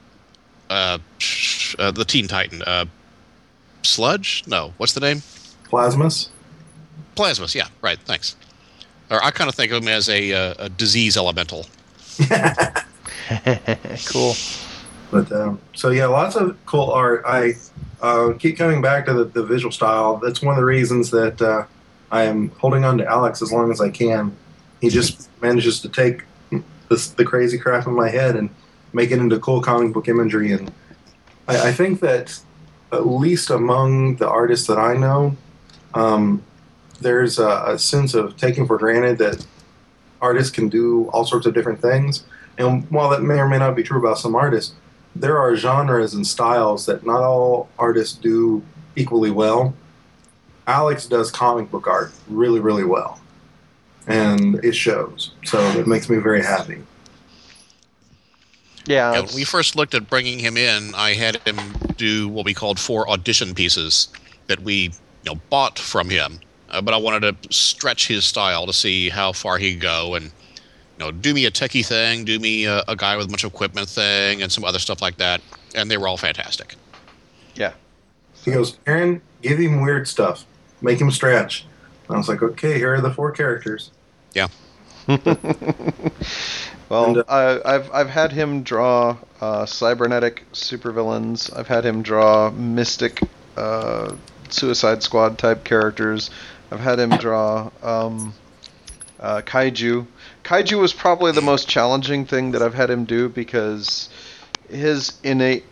uh, 0.71 0.99
uh, 1.79 1.91
the 1.93 2.05
Teen 2.05 2.27
Titan. 2.27 2.63
Uh, 2.63 2.87
Sludge? 3.83 4.43
No. 4.49 4.73
What's 4.79 4.95
the 4.95 5.01
name? 5.01 5.23
Plasmus. 5.71 6.31
Plasmus. 7.15 7.55
Yeah. 7.55 7.69
Right. 7.83 7.99
Thanks. 8.05 8.35
Or 9.11 9.23
I 9.23 9.31
kind 9.31 9.49
of 9.49 9.55
think 9.55 9.71
of 9.71 9.83
him 9.83 9.89
as 9.89 10.09
a, 10.09 10.33
uh, 10.33 10.55
a 10.59 10.69
disease 10.69 11.17
elemental. 11.17 11.67
cool. 14.07 14.35
But 15.11 15.31
um, 15.33 15.61
so 15.75 15.91
yeah, 15.91 16.07
lots 16.07 16.37
of 16.37 16.57
cool 16.67 16.91
art. 16.91 17.23
I 17.27 17.55
uh, 18.01 18.33
keep 18.39 18.59
coming 18.59 18.83
back 18.83 19.07
to 19.07 19.15
the, 19.15 19.25
the 19.25 19.45
visual 19.45 19.73
style. 19.73 20.17
That's 20.17 20.43
one 20.43 20.55
of 20.55 20.61
the 20.61 20.65
reasons 20.65 21.11
that 21.11 21.41
uh, 21.41 21.65
I 22.11 22.23
am 22.25 22.51
holding 22.51 22.85
on 22.85 22.99
to 22.99 23.07
Alex 23.07 23.43
as 23.43 23.53
long 23.53 23.71
as 23.71 23.81
I 23.81 23.91
can. 23.91 24.37
He 24.81 24.89
just 24.89 25.31
manages 25.41 25.81
to 25.81 25.89
take 25.89 26.25
this, 26.89 27.09
the 27.11 27.25
crazy 27.25 27.59
crap 27.59 27.87
in 27.87 27.95
my 27.95 28.09
head 28.09 28.37
and 28.37 28.51
make 28.93 29.11
it 29.11 29.19
into 29.19 29.39
cool 29.39 29.61
comic 29.61 29.93
book 29.93 30.09
imagery. 30.09 30.53
And 30.53 30.73
I, 31.49 31.69
I 31.69 31.73
think 31.73 32.01
that 32.01 32.39
at 32.93 33.07
least 33.07 33.51
among 33.51 34.17
the 34.17 34.29
artists 34.29 34.67
that 34.67 34.79
I 34.79 34.95
know, 34.95 35.37
um, 35.95 36.43
there's 37.01 37.39
a, 37.39 37.65
a 37.67 37.79
sense 37.79 38.15
of 38.15 38.37
taking 38.37 38.67
for 38.67 38.79
granted 38.79 39.19
that 39.19 39.45
artists 40.21 40.51
can 40.51 40.69
do 40.69 41.09
all 41.09 41.25
sorts 41.25 41.47
of 41.47 41.55
different 41.55 41.81
things. 41.81 42.25
And 42.59 42.91
while 42.91 43.11
that 43.11 43.23
may 43.23 43.39
or 43.39 43.49
may 43.49 43.59
not 43.59 43.77
be 43.77 43.83
true 43.83 43.99
about 43.99 44.19
some 44.19 44.35
artists, 44.35 44.75
there 45.15 45.39
are 45.39 45.57
genres 45.57 46.15
and 46.15 46.27
styles 46.27 46.87
that 46.87 47.05
not 47.05 47.23
all 47.23 47.69
artists 47.79 48.17
do 48.17 48.63
equally 48.97 49.31
well. 49.31 49.75
Alex 50.67 51.07
does 51.07 51.31
comic 51.31 51.71
book 51.71 51.87
art 51.87 52.13
really, 52.29 52.61
really 52.61 52.85
well. 52.85 53.21
And 54.07 54.65
it 54.65 54.75
shows. 54.75 55.33
So 55.45 55.61
it 55.79 55.87
makes 55.87 56.09
me 56.09 56.17
very 56.19 56.43
happy. 56.43 56.83
Yeah. 58.87 59.13
Yeah, 59.15 59.21
when 59.23 59.35
we 59.35 59.45
first 59.45 59.75
looked 59.75 59.95
at 59.95 60.09
bringing 60.09 60.39
him 60.39 60.57
in, 60.57 60.95
I 60.95 61.15
had 61.15 61.37
him 61.47 61.57
do 61.97 62.29
what 62.29 62.45
we 62.45 62.55
called 62.55 62.79
four 62.79 63.09
audition 63.11 63.55
pieces 63.55 64.09
that 64.47 64.61
we 64.61 64.75
you 64.75 64.91
know 65.25 65.41
bought 65.51 65.79
from 65.79 66.09
him. 66.09 66.39
Uh, 66.71 66.81
but 66.81 66.95
I 66.95 66.97
wanted 66.97 67.43
to 67.43 67.53
stretch 67.53 68.07
his 68.07 68.25
style 68.25 68.67
to 68.67 68.73
see 68.73 69.09
how 69.09 69.33
far 69.33 69.59
he'd 69.59 69.81
go 69.81 70.15
and 70.15 70.31
you 70.99 71.05
know 71.05 71.11
do 71.11 71.35
me 71.35 71.45
a 71.47 71.51
techie 71.51 71.85
thing, 71.87 72.25
do 72.25 72.39
me 72.39 72.65
a, 72.65 72.83
a 72.89 72.97
guy 72.97 73.17
with 73.17 73.27
a 73.27 73.29
bunch 73.29 73.45
of 73.45 73.53
equipment 73.53 73.89
thing, 73.89 74.43
and 74.43 74.51
some 74.51 74.65
other 74.65 74.79
stuff 74.79 75.03
like 75.03 75.17
that. 75.19 75.41
And 75.75 75.91
they 75.91 75.97
were 75.97 76.09
all 76.09 76.17
fantastic. 76.17 76.75
yeah. 77.55 77.73
He 78.45 78.53
goes, 78.53 78.79
Aaron, 78.87 79.21
give 79.43 79.59
him 79.59 79.83
weird 79.83 80.07
stuff. 80.07 80.47
Make 80.81 81.01
him 81.01 81.11
stretch. 81.11 81.67
And 82.07 82.15
I 82.15 82.19
was 82.19 82.29
like, 82.29 82.43
okay, 82.43 82.75
here 82.79 82.95
are 82.95 83.01
the 83.01 83.13
four 83.13 83.33
characters. 83.33 83.91
Yeah. 84.35 84.47
well, 86.89 87.07
And, 87.07 87.19
uh, 87.19 87.25
I, 87.29 87.75
I've 87.75 87.91
I've 87.93 88.11
had 88.11 88.33
him 88.33 88.63
draw 88.63 89.17
uh, 89.41 89.67
cybernetic 89.67 90.45
supervillains. 90.53 91.55
I've 91.57 91.69
had 91.69 91.85
him 91.85 92.03
draw 92.03 92.51
mystic, 92.51 93.21
uh, 93.57 94.15
Suicide 94.49 95.03
Squad 95.03 95.39
type 95.39 95.65
characters. 95.65 96.31
I've 96.71 96.81
had 96.81 96.99
him 96.99 97.11
draw 97.11 97.71
um, 97.83 98.33
uh, 99.21 99.43
kaiju. 99.43 100.07
Kaiju 100.47 100.79
was 100.79 100.93
probably 100.93 101.33
the 101.33 101.43
most 101.43 101.67
challenging 101.67 102.25
thing 102.25 102.53
that 102.53 102.63
I've 102.63 102.73
had 102.73 102.89
him 102.89 103.05
do 103.05 103.29
because 103.29 104.09
his 104.71 105.19
innate 105.25 105.65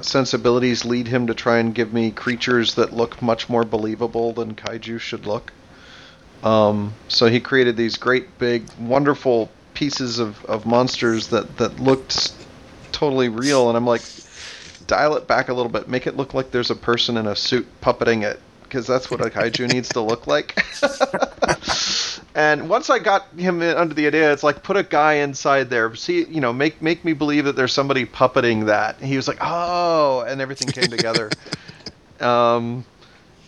sensibilities 0.00 0.86
lead 0.86 1.06
him 1.06 1.26
to 1.26 1.34
try 1.34 1.58
and 1.58 1.74
give 1.74 1.92
me 1.92 2.10
creatures 2.10 2.76
that 2.76 2.94
look 2.94 3.20
much 3.20 3.50
more 3.50 3.62
believable 3.62 4.32
than 4.32 4.54
kaiju 4.54 4.98
should 5.00 5.26
look. 5.26 5.52
Um, 6.42 6.94
so 7.08 7.26
he 7.26 7.40
created 7.40 7.76
these 7.76 7.98
great, 7.98 8.38
big, 8.38 8.64
wonderful 8.78 9.50
pieces 9.74 10.18
of, 10.18 10.42
of 10.46 10.64
monsters 10.64 11.28
that, 11.28 11.58
that 11.58 11.78
looked 11.78 12.32
totally 12.92 13.28
real. 13.28 13.68
And 13.68 13.76
I'm 13.76 13.86
like, 13.86 14.00
dial 14.86 15.14
it 15.16 15.26
back 15.26 15.50
a 15.50 15.52
little 15.52 15.70
bit, 15.70 15.88
make 15.88 16.06
it 16.06 16.16
look 16.16 16.32
like 16.32 16.52
there's 16.52 16.70
a 16.70 16.74
person 16.74 17.18
in 17.18 17.26
a 17.26 17.36
suit 17.36 17.66
puppeting 17.82 18.22
it, 18.22 18.40
because 18.70 18.86
that's 18.86 19.10
what 19.10 19.20
a 19.20 19.28
kaiju 19.28 19.72
needs 19.72 19.88
to 19.90 20.00
look 20.00 20.26
like. 20.26 20.56
And 22.34 22.68
once 22.68 22.90
I 22.90 23.00
got 23.00 23.26
him 23.36 23.60
in, 23.60 23.76
under 23.76 23.92
the 23.92 24.06
idea, 24.06 24.32
it's 24.32 24.44
like 24.44 24.62
put 24.62 24.76
a 24.76 24.84
guy 24.84 25.14
inside 25.14 25.68
there. 25.68 25.92
See, 25.96 26.24
you 26.26 26.40
know, 26.40 26.52
make 26.52 26.80
make 26.80 27.04
me 27.04 27.12
believe 27.12 27.44
that 27.44 27.56
there's 27.56 27.72
somebody 27.72 28.06
puppeting 28.06 28.66
that. 28.66 29.00
He 29.00 29.16
was 29.16 29.26
like, 29.26 29.38
oh, 29.40 30.24
and 30.28 30.40
everything 30.40 30.68
came 30.68 30.88
together. 30.88 31.30
um, 32.20 32.84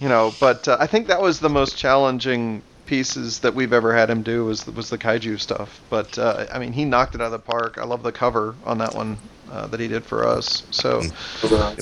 you 0.01 0.09
know, 0.09 0.35
but 0.41 0.67
uh, 0.67 0.79
I 0.81 0.89
think 0.89 1.07
that 1.07 1.23
was 1.23 1.39
the 1.39 1.49
most 1.49 1.77
challenging 1.77 2.63
pieces 2.87 3.39
that 3.39 3.55
we've 3.55 3.73
ever 3.73 3.95
had 3.95 4.11
him 4.11 4.23
do 4.23 4.47
was 4.47 4.67
was 4.67 4.91
the 4.91 4.99
kaiju 4.99 5.39
stuff. 5.39 5.81
But 5.89 6.19
uh, 6.19 6.47
I 6.53 6.59
mean, 6.59 6.73
he 6.73 6.85
knocked 6.85 7.15
it 7.15 7.21
out 7.21 7.27
of 7.27 7.33
the 7.33 7.39
park. 7.39 7.79
I 7.79 7.85
love 7.85 8.03
the 8.03 8.13
cover 8.13 8.57
on 8.65 8.79
that 8.79 8.97
one 8.97 9.17
uh, 9.53 9.69
that 9.69 9.79
he 9.79 9.87
did 9.87 10.05
for 10.05 10.27
us. 10.27 10.65
So 10.73 11.03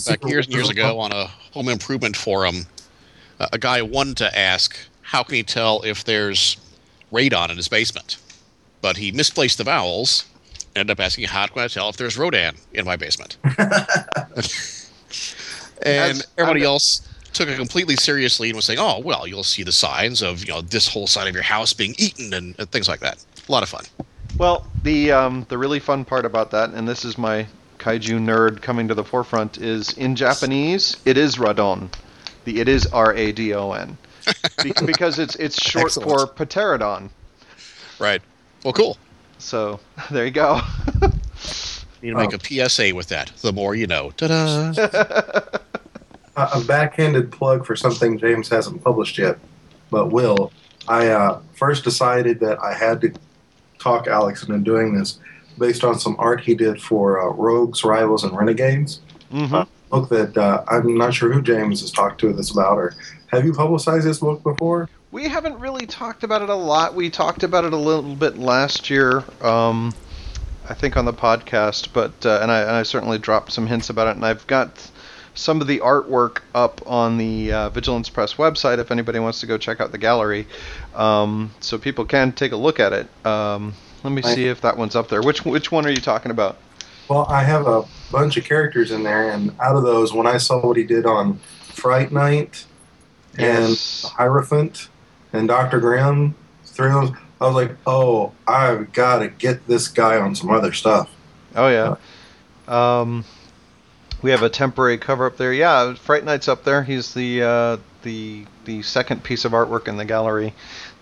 back 0.06 0.22
years 0.26 0.46
and 0.46 0.54
years 0.54 0.68
ago 0.68 0.98
on 0.98 1.12
a 1.12 1.24
home 1.54 1.70
improvement 1.70 2.14
forum, 2.14 2.66
a 3.52 3.58
guy 3.58 3.82
wanted 3.82 4.16
to 4.18 4.38
ask 4.38 4.76
how 5.02 5.22
can 5.22 5.34
he 5.34 5.42
tell 5.42 5.82
if 5.82 6.04
there's 6.04 6.56
radon 7.12 7.50
in 7.50 7.56
his 7.56 7.68
basement, 7.68 8.18
but 8.80 8.96
he 8.96 9.10
misplaced 9.12 9.58
the 9.58 9.64
vowels. 9.64 10.24
Ended 10.76 10.92
up 10.92 11.04
asking 11.04 11.26
how 11.26 11.46
can 11.48 11.62
I 11.62 11.68
tell 11.68 11.88
if 11.88 11.96
there's 11.96 12.16
Rodan 12.16 12.54
in 12.72 12.84
my 12.84 12.94
basement. 12.96 13.38
and 13.44 13.56
That's- 15.82 16.22
everybody 16.38 16.62
else 16.62 17.08
took 17.32 17.48
it 17.48 17.56
completely 17.56 17.96
seriously 17.96 18.50
and 18.50 18.56
was 18.56 18.66
saying, 18.66 18.78
"Oh, 18.78 19.00
well, 19.00 19.26
you'll 19.26 19.42
see 19.42 19.62
the 19.62 19.72
signs 19.72 20.22
of 20.22 20.40
you 20.40 20.52
know 20.52 20.60
this 20.60 20.86
whole 20.86 21.06
side 21.06 21.26
of 21.26 21.34
your 21.34 21.42
house 21.42 21.72
being 21.72 21.94
eaten 21.98 22.32
and, 22.32 22.54
and 22.58 22.70
things 22.70 22.88
like 22.88 23.00
that." 23.00 23.24
A 23.48 23.52
lot 23.52 23.62
of 23.62 23.68
fun. 23.68 23.84
Well, 24.38 24.64
the 24.84 25.10
um, 25.12 25.46
the 25.48 25.58
really 25.58 25.80
fun 25.80 26.04
part 26.04 26.24
about 26.24 26.50
that, 26.52 26.70
and 26.70 26.88
this 26.88 27.04
is 27.04 27.18
my 27.18 27.46
kaiju 27.78 28.20
nerd 28.20 28.62
coming 28.62 28.86
to 28.88 28.94
the 28.94 29.04
forefront, 29.04 29.58
is 29.58 29.96
in 29.96 30.14
Japanese 30.14 30.98
it 31.04 31.16
is 31.16 31.36
radon. 31.36 31.90
The 32.44 32.60
it 32.60 32.68
is 32.68 32.86
R 32.86 33.14
A 33.14 33.32
D 33.32 33.54
O 33.54 33.72
N, 33.72 33.96
because 34.86 35.18
it's 35.18 35.36
it's 35.36 35.60
short 35.60 35.92
for 35.92 36.26
pterodon. 36.26 37.10
Right. 37.98 38.22
Well, 38.64 38.72
cool. 38.72 38.96
So 39.38 39.80
there 40.10 40.24
you 40.24 40.30
go. 40.30 40.60
Need 42.02 42.10
to 42.10 42.16
make 42.16 42.32
a 42.32 42.68
PSA 42.68 42.94
with 42.94 43.08
that. 43.08 43.30
The 43.42 43.52
more 43.52 43.74
you 43.74 43.86
know. 43.86 44.10
Ta-da! 44.12 44.72
a 46.36 46.58
a 46.58 46.64
backhanded 46.64 47.30
plug 47.30 47.66
for 47.66 47.76
something 47.76 48.18
James 48.18 48.48
hasn't 48.48 48.82
published 48.82 49.18
yet, 49.18 49.38
but 49.90 50.06
will. 50.06 50.50
I 50.88 51.08
uh, 51.08 51.40
first 51.54 51.84
decided 51.84 52.40
that 52.40 52.58
I 52.60 52.72
had 52.72 53.02
to 53.02 53.12
talk 53.78 54.06
Alex 54.06 54.42
into 54.42 54.58
doing 54.58 54.94
this 54.94 55.18
based 55.58 55.84
on 55.84 55.98
some 55.98 56.16
art 56.18 56.40
he 56.40 56.54
did 56.54 56.80
for 56.80 57.20
uh, 57.20 57.32
Rogues, 57.34 57.84
Rivals, 57.84 58.24
and 58.24 58.36
Renegades. 58.36 59.00
hmm 59.30 59.62
Book 59.90 60.08
that 60.10 60.36
uh, 60.36 60.64
I'm 60.68 60.96
not 60.96 61.12
sure 61.12 61.32
who 61.32 61.42
James 61.42 61.80
has 61.80 61.90
talked 61.90 62.20
to 62.20 62.32
this 62.32 62.50
about, 62.50 62.78
or 62.78 62.94
have 63.28 63.44
you 63.44 63.52
publicized 63.52 64.06
this 64.06 64.18
book 64.18 64.42
before? 64.42 64.88
We 65.10 65.28
haven't 65.28 65.58
really 65.58 65.86
talked 65.86 66.22
about 66.22 66.42
it 66.42 66.48
a 66.48 66.54
lot. 66.54 66.94
We 66.94 67.10
talked 67.10 67.42
about 67.42 67.64
it 67.64 67.72
a 67.72 67.76
little 67.76 68.14
bit 68.14 68.38
last 68.38 68.88
year, 68.88 69.24
um, 69.42 69.92
I 70.68 70.74
think, 70.74 70.96
on 70.96 71.04
the 71.04 71.12
podcast. 71.12 71.88
But 71.92 72.24
uh, 72.24 72.38
and 72.40 72.52
I, 72.52 72.60
and 72.60 72.70
I 72.70 72.84
certainly 72.84 73.18
dropped 73.18 73.50
some 73.52 73.66
hints 73.66 73.90
about 73.90 74.06
it. 74.06 74.16
And 74.16 74.24
I've 74.24 74.46
got 74.46 74.90
some 75.34 75.60
of 75.60 75.66
the 75.66 75.80
artwork 75.80 76.42
up 76.54 76.80
on 76.86 77.18
the 77.18 77.52
uh, 77.52 77.70
Vigilance 77.70 78.08
Press 78.08 78.34
website 78.34 78.78
if 78.78 78.90
anybody 78.90 79.18
wants 79.18 79.40
to 79.40 79.46
go 79.46 79.58
check 79.58 79.80
out 79.80 79.90
the 79.90 79.98
gallery, 79.98 80.46
um, 80.94 81.50
so 81.60 81.78
people 81.78 82.04
can 82.04 82.30
take 82.32 82.52
a 82.52 82.56
look 82.56 82.78
at 82.78 82.92
it. 82.92 83.26
Um, 83.26 83.74
let 84.04 84.12
me 84.12 84.22
see 84.22 84.46
if 84.46 84.60
that 84.60 84.76
one's 84.76 84.94
up 84.94 85.08
there. 85.08 85.22
Which 85.22 85.44
which 85.44 85.72
one 85.72 85.84
are 85.86 85.90
you 85.90 86.00
talking 86.00 86.30
about? 86.30 86.58
Well, 87.08 87.26
I 87.28 87.42
have 87.42 87.66
a 87.66 87.84
bunch 88.10 88.36
of 88.36 88.44
characters 88.44 88.90
in 88.90 89.02
there, 89.02 89.30
and 89.30 89.54
out 89.60 89.76
of 89.76 89.82
those, 89.82 90.12
when 90.12 90.26
I 90.26 90.38
saw 90.38 90.60
what 90.66 90.76
he 90.76 90.84
did 90.84 91.06
on 91.06 91.38
Fright 91.62 92.12
Night 92.12 92.64
and 93.38 93.68
Yes. 93.70 94.04
Hierophant 94.16 94.88
and 95.32 95.46
Dr. 95.48 95.80
Grimm, 95.80 96.34
three 96.64 96.88
of 96.90 96.94
those, 97.08 97.10
I 97.40 97.46
was 97.46 97.54
like, 97.54 97.76
oh, 97.86 98.32
I've 98.46 98.92
got 98.92 99.20
to 99.20 99.28
get 99.28 99.66
this 99.66 99.88
guy 99.88 100.18
on 100.18 100.34
some 100.34 100.50
other 100.50 100.72
stuff. 100.72 101.10
Oh 101.56 101.68
yeah. 101.68 101.96
Um, 102.68 103.24
we 104.22 104.30
have 104.30 104.42
a 104.42 104.50
temporary 104.50 104.98
cover 104.98 105.26
up 105.26 105.36
there. 105.38 105.52
Yeah, 105.52 105.94
Fright 105.94 106.24
Night's 106.24 106.48
up 106.48 106.64
there. 106.64 106.82
He's 106.82 107.14
the 107.14 107.42
uh, 107.42 107.76
the 108.02 108.44
the 108.66 108.82
second 108.82 109.24
piece 109.24 109.44
of 109.44 109.52
artwork 109.52 109.88
in 109.88 109.96
the 109.96 110.04
gallery. 110.04 110.52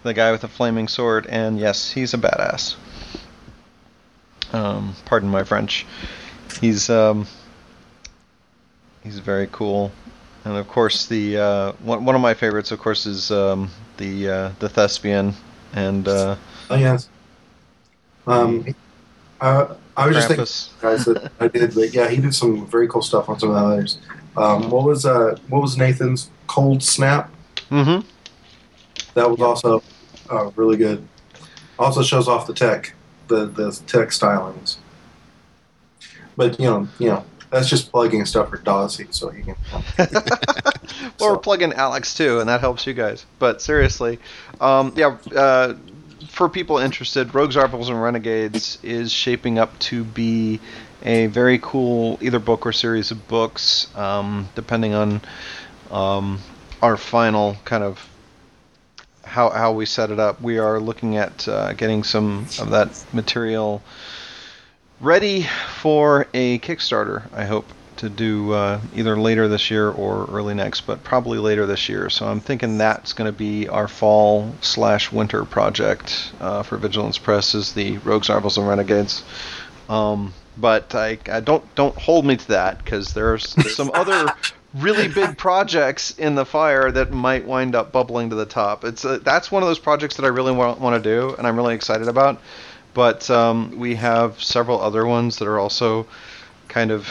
The 0.05 0.15
guy 0.15 0.31
with 0.31 0.43
the 0.43 0.49
flaming 0.49 0.87
sword, 0.87 1.27
and 1.27 1.59
yes, 1.59 1.91
he's 1.91 2.15
a 2.15 2.19
badass. 2.19 2.77
Um, 4.53 4.95
pardon 5.05 5.29
my 5.29 5.45
French. 5.45 5.85
He's 6.61 6.91
um, 6.91 7.27
he's 9.03 9.19
very 9.19 9.49
cool, 9.53 9.93
and 10.45 10.57
of 10.57 10.69
course 10.69 11.07
the 11.07 11.39
uh, 11.39 11.73
one 11.81 12.05
one 12.05 12.15
of 12.15 12.21
my 12.21 12.35
favorites, 12.35 12.73
of 12.73 12.79
course, 12.81 13.07
is 13.07 13.31
um, 13.31 13.71
the 13.97 14.29
uh, 14.29 14.51
the 14.59 14.69
thespian 14.69 15.35
and 15.75 16.09
uh, 16.09 16.37
Oh, 16.71 16.77
yes. 16.77 17.09
Um, 18.27 18.75
I, 19.41 19.69
I 19.97 20.07
was 20.07 20.17
just 20.17 20.29
thinking, 20.29 20.47
guys, 20.83 21.05
that 21.07 21.33
I 21.41 21.49
did, 21.49 21.75
but 21.75 21.95
yeah, 21.95 22.09
he 22.09 22.21
did 22.21 22.35
some 22.35 22.67
very 22.67 22.89
cool 22.89 23.03
stuff 23.03 23.29
on 23.29 23.39
some 23.39 23.51
of 23.51 23.55
the 23.55 23.63
others. 23.63 23.99
Um, 24.37 24.71
what 24.71 24.85
was 24.85 25.07
uh, 25.07 25.39
what 25.49 25.63
was 25.63 25.77
Nathan's 25.77 26.31
Cold 26.47 26.83
Snap? 26.83 27.31
Mm-hmm. 27.71 28.07
That 29.15 29.31
was 29.31 29.41
also 29.41 29.83
uh, 30.31 30.51
really 30.57 30.77
good. 30.77 31.07
Also 31.79 32.03
shows 32.03 32.29
off 32.29 32.47
the 32.47 32.55
tech, 32.55 32.95
the 33.29 33.47
the 33.47 33.73
tech 33.87 34.09
stylings. 34.09 34.77
But 36.39 36.61
you 36.61 36.67
know, 36.67 36.89
you 37.01 37.09
know, 37.09 37.25
that's 37.51 37.69
just 37.69 37.91
plugging 37.91 38.25
stuff 38.25 38.51
for 38.51 38.59
Dossie, 38.59 39.13
so 39.13 39.29
he 39.31 39.43
can. 39.43 39.57
well, 41.19 41.33
we're 41.33 41.39
plugging 41.39 41.73
Alex 41.73 42.15
too, 42.15 42.39
and 42.39 42.49
that 42.49 42.61
helps 42.61 42.87
you 42.87 42.95
guys. 42.95 43.27
But 43.41 43.61
seriously, 43.61 44.21
um, 44.61 44.93
yeah, 44.95 45.19
uh, 45.35 45.75
for 46.29 46.49
people 46.49 46.79
interested, 46.79 47.35
Rogues, 47.35 47.57
Rivals, 47.57 47.89
and 47.89 48.01
Renegades 48.01 48.79
is 48.85 49.11
shaping 49.11 49.59
up 49.59 49.77
to 49.81 50.05
be 50.05 50.61
a 51.03 51.27
very 51.27 51.59
cool 51.61 52.21
either 52.23 52.39
book 52.39 52.65
or 52.65 52.73
series 52.73 53.11
of 53.11 53.27
books, 53.27 53.89
um, 53.97 54.49
depending 54.55 54.95
on 54.95 55.21
um, 55.91 56.39
our 56.81 56.97
final 56.97 57.57
kind 57.65 57.83
of 57.83 58.09
how 59.25 59.51
how 59.51 59.73
we 59.73 59.87
set 59.87 60.13
it 60.13 60.21
up. 60.21 60.41
We 60.41 60.59
are 60.59 60.79
looking 60.79 61.17
at 61.17 61.49
uh, 61.49 61.73
getting 61.73 62.05
some 62.05 62.47
of 62.61 62.71
that 62.71 63.05
material 63.13 63.83
ready 65.01 65.47
for 65.81 66.27
a 66.35 66.59
Kickstarter. 66.59 67.23
I 67.33 67.45
hope 67.45 67.67
to 67.97 68.09
do 68.09 68.53
uh, 68.53 68.81
either 68.95 69.17
later 69.17 69.49
this 69.49 69.71
year 69.71 69.91
or 69.91 70.27
early 70.31 70.55
next, 70.55 70.83
but 70.83 71.03
probably 71.03 71.39
later 71.39 71.67
this 71.67 71.89
year. 71.89 72.09
So 72.11 72.27
I'm 72.27 72.41
thinking 72.41 72.79
that's 72.79 73.13
going 73.13 73.31
to 73.31 73.37
be 73.37 73.69
our 73.69 73.89
fall 73.89 74.53
slash 74.61 75.11
winter 75.11 75.45
project 75.45 76.33
uh, 76.41 76.63
for 76.63 76.77
Vigilance 76.77 77.19
Press 77.19 77.55
is 77.55 77.73
the 77.73 77.99
Rogues, 77.99 78.29
Rivals, 78.29 78.57
and 78.57 78.69
Renegades. 78.69 79.25
Um, 79.89 80.33
but 80.57 80.95
I, 80.95 81.19
I 81.31 81.41
don't 81.41 81.65
don't 81.75 81.97
hold 81.97 82.25
me 82.25 82.37
to 82.37 82.49
that 82.49 82.85
because 82.85 83.15
there's 83.15 83.49
some 83.75 83.91
other 83.95 84.33
really 84.75 85.09
big 85.09 85.39
projects 85.39 86.17
in 86.19 86.35
the 86.35 86.45
fire 86.45 86.91
that 86.91 87.11
might 87.11 87.47
wind 87.47 87.75
up 87.75 87.91
bubbling 87.93 88.31
to 88.31 88.37
the 88.37 88.47
top. 88.47 88.85
It's 88.85 89.05
uh 89.05 89.19
that's 89.23 89.51
one 89.51 89.63
of 89.63 89.69
those 89.69 89.79
projects 89.79 90.17
that 90.17 90.25
I 90.25 90.29
really 90.29 90.53
want, 90.53 90.81
want 90.81 91.03
to 91.03 91.11
do 91.11 91.35
and 91.37 91.47
I'm 91.47 91.57
really 91.57 91.75
excited 91.75 92.09
about. 92.09 92.41
But 92.99 93.31
um, 93.31 93.79
we 93.79 93.95
have 93.95 94.43
several 94.43 94.81
other 94.81 95.07
ones 95.07 95.39
that 95.39 95.47
are 95.47 95.61
also 95.61 96.09
kind 96.67 96.91
of 96.91 97.07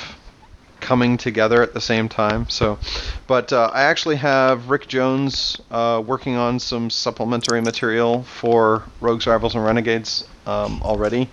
coming 0.82 1.16
together 1.16 1.64
at 1.64 1.74
the 1.74 1.80
same 1.80 2.10
time. 2.10 2.50
So, 2.50 2.78
but 3.26 3.54
uh, 3.54 3.72
I 3.74 3.84
actually 3.84 4.18
have 4.18 4.70
Rick 4.70 4.90
Jones 4.90 5.62
uh, 5.72 6.04
working 6.06 6.36
on 6.36 6.60
some 6.60 6.90
supplementary 6.90 7.62
material 7.62 8.24
for 8.24 8.84
Rogues, 9.00 9.28
Rivals, 9.28 9.56
and 9.56 9.64
Renegades 9.64 10.28
um, 10.46 10.82
already. 10.84 11.30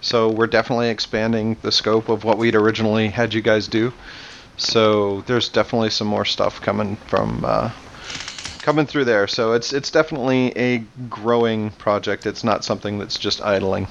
So 0.00 0.30
we're 0.30 0.48
definitely 0.48 0.88
expanding 0.88 1.56
the 1.62 1.70
scope 1.70 2.08
of 2.08 2.24
what 2.24 2.38
we'd 2.38 2.56
originally 2.56 3.06
had 3.06 3.32
you 3.32 3.40
guys 3.40 3.68
do. 3.68 3.92
So 4.56 5.20
there's 5.28 5.48
definitely 5.48 5.90
some 5.90 6.08
more 6.08 6.24
stuff 6.24 6.60
coming 6.60 6.96
from 7.06 7.44
uh, 7.44 7.70
coming 8.62 8.86
through 8.86 9.04
there. 9.04 9.26
So 9.26 9.52
it's 9.52 9.72
it's 9.72 9.90
definitely 9.90 10.56
a 10.56 10.78
growing 11.08 11.70
project. 11.72 12.26
It's 12.26 12.44
not 12.44 12.64
something 12.64 12.98
that's 12.98 13.18
just 13.18 13.42
idling. 13.42 13.86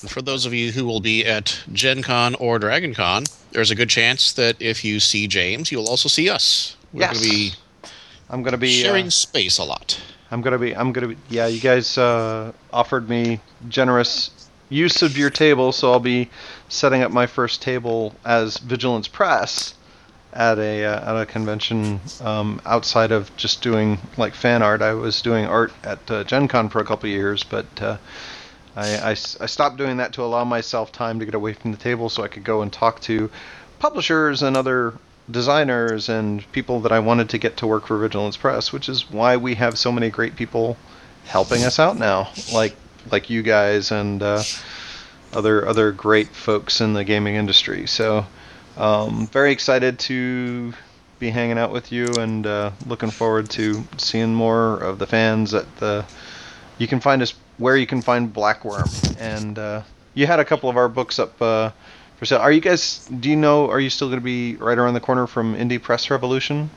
And 0.00 0.10
for 0.10 0.22
those 0.22 0.46
of 0.46 0.54
you 0.54 0.70
who 0.72 0.84
will 0.84 1.00
be 1.00 1.24
at 1.24 1.60
Gen 1.72 2.02
Con 2.02 2.34
or 2.36 2.58
Dragon 2.58 2.94
Con, 2.94 3.24
there's 3.52 3.70
a 3.70 3.74
good 3.74 3.88
chance 3.90 4.32
that 4.32 4.60
if 4.60 4.84
you 4.84 5.00
see 5.00 5.26
James, 5.26 5.72
you'll 5.72 5.88
also 5.88 6.08
see 6.08 6.28
us. 6.28 6.76
We're 6.92 7.00
Yes. 7.00 7.14
going 7.14 7.24
to 7.24 7.30
be 7.30 7.52
I'm 8.30 8.42
gonna 8.42 8.58
be 8.58 8.70
sharing 8.82 9.06
uh, 9.06 9.10
space 9.10 9.58
a 9.58 9.64
lot. 9.64 9.98
I'm 10.30 10.42
gonna 10.42 10.58
be. 10.58 10.76
I'm 10.76 10.92
gonna 10.92 11.08
be. 11.08 11.16
Yeah, 11.30 11.46
you 11.46 11.60
guys 11.60 11.96
uh, 11.96 12.52
offered 12.72 13.08
me 13.08 13.40
generous 13.68 14.30
use 14.68 15.00
of 15.00 15.16
your 15.16 15.30
table, 15.30 15.72
so 15.72 15.90
I'll 15.92 15.98
be 16.00 16.28
setting 16.68 17.02
up 17.02 17.10
my 17.10 17.26
first 17.26 17.62
table 17.62 18.14
as 18.26 18.58
Vigilance 18.58 19.08
Press 19.08 19.72
at 20.32 20.58
a 20.58 20.84
uh, 20.84 21.16
at 21.16 21.22
a 21.22 21.26
convention 21.26 22.00
um, 22.20 22.60
outside 22.66 23.12
of 23.12 23.34
just 23.36 23.62
doing 23.62 23.98
like 24.16 24.34
fan 24.34 24.62
art. 24.62 24.82
I 24.82 24.94
was 24.94 25.22
doing 25.22 25.46
art 25.46 25.72
at 25.84 26.10
uh, 26.10 26.24
Gen 26.24 26.48
Con 26.48 26.68
for 26.68 26.80
a 26.80 26.84
couple 26.84 27.08
years, 27.08 27.44
but 27.44 27.66
uh, 27.80 27.96
I, 28.76 28.96
I 28.96 29.10
I 29.10 29.14
stopped 29.46 29.76
doing 29.76 29.96
that 29.98 30.12
to 30.14 30.22
allow 30.22 30.44
myself 30.44 30.92
time 30.92 31.18
to 31.18 31.24
get 31.24 31.34
away 31.34 31.54
from 31.54 31.72
the 31.72 31.78
table 31.78 32.08
so 32.08 32.22
I 32.22 32.28
could 32.28 32.44
go 32.44 32.62
and 32.62 32.72
talk 32.72 33.00
to 33.02 33.30
publishers 33.78 34.42
and 34.42 34.56
other 34.56 34.94
designers 35.30 36.08
and 36.08 36.50
people 36.52 36.80
that 36.80 36.92
I 36.92 37.00
wanted 37.00 37.28
to 37.30 37.38
get 37.38 37.58
to 37.58 37.66
work 37.66 37.86
for 37.86 37.98
Vigilance 37.98 38.36
Press, 38.36 38.72
which 38.72 38.88
is 38.88 39.10
why 39.10 39.36
we 39.36 39.54
have 39.56 39.78
so 39.78 39.92
many 39.92 40.10
great 40.10 40.36
people 40.36 40.76
helping 41.26 41.64
us 41.64 41.78
out 41.78 41.98
now, 41.98 42.30
like 42.52 42.74
like 43.10 43.30
you 43.30 43.42
guys 43.42 43.90
and 43.90 44.22
uh, 44.22 44.42
other 45.32 45.66
other 45.66 45.92
great 45.92 46.28
folks 46.28 46.80
in 46.80 46.94
the 46.94 47.04
gaming 47.04 47.34
industry. 47.34 47.86
So, 47.86 48.26
um, 48.78 49.26
very 49.26 49.52
excited 49.52 49.98
to 50.00 50.72
be 51.18 51.30
hanging 51.30 51.58
out 51.58 51.72
with 51.72 51.90
you 51.90 52.06
and 52.18 52.46
uh, 52.46 52.70
looking 52.86 53.10
forward 53.10 53.50
to 53.50 53.82
seeing 53.96 54.32
more 54.32 54.78
of 54.78 54.98
the 54.98 55.06
fans 55.06 55.52
at 55.52 55.76
the. 55.76 56.04
You 56.78 56.86
can 56.86 57.00
find 57.00 57.20
us 57.20 57.34
where 57.58 57.76
you 57.76 57.86
can 57.86 58.00
find 58.00 58.32
BlackWyrm, 58.32 59.20
and 59.20 59.58
uh, 59.58 59.82
you 60.14 60.26
had 60.26 60.38
a 60.38 60.44
couple 60.44 60.70
of 60.70 60.76
our 60.76 60.88
books 60.88 61.18
up 61.18 61.40
uh, 61.42 61.70
for 62.16 62.24
sale. 62.24 62.38
Are 62.38 62.52
you 62.52 62.60
guys? 62.60 63.06
Do 63.06 63.28
you 63.28 63.36
know? 63.36 63.68
Are 63.68 63.80
you 63.80 63.90
still 63.90 64.08
going 64.08 64.20
to 64.20 64.24
be 64.24 64.54
right 64.56 64.78
around 64.78 64.94
the 64.94 65.00
corner 65.00 65.26
from 65.26 65.56
Indie 65.56 65.82
Press 65.82 66.08
Revolution? 66.08 66.70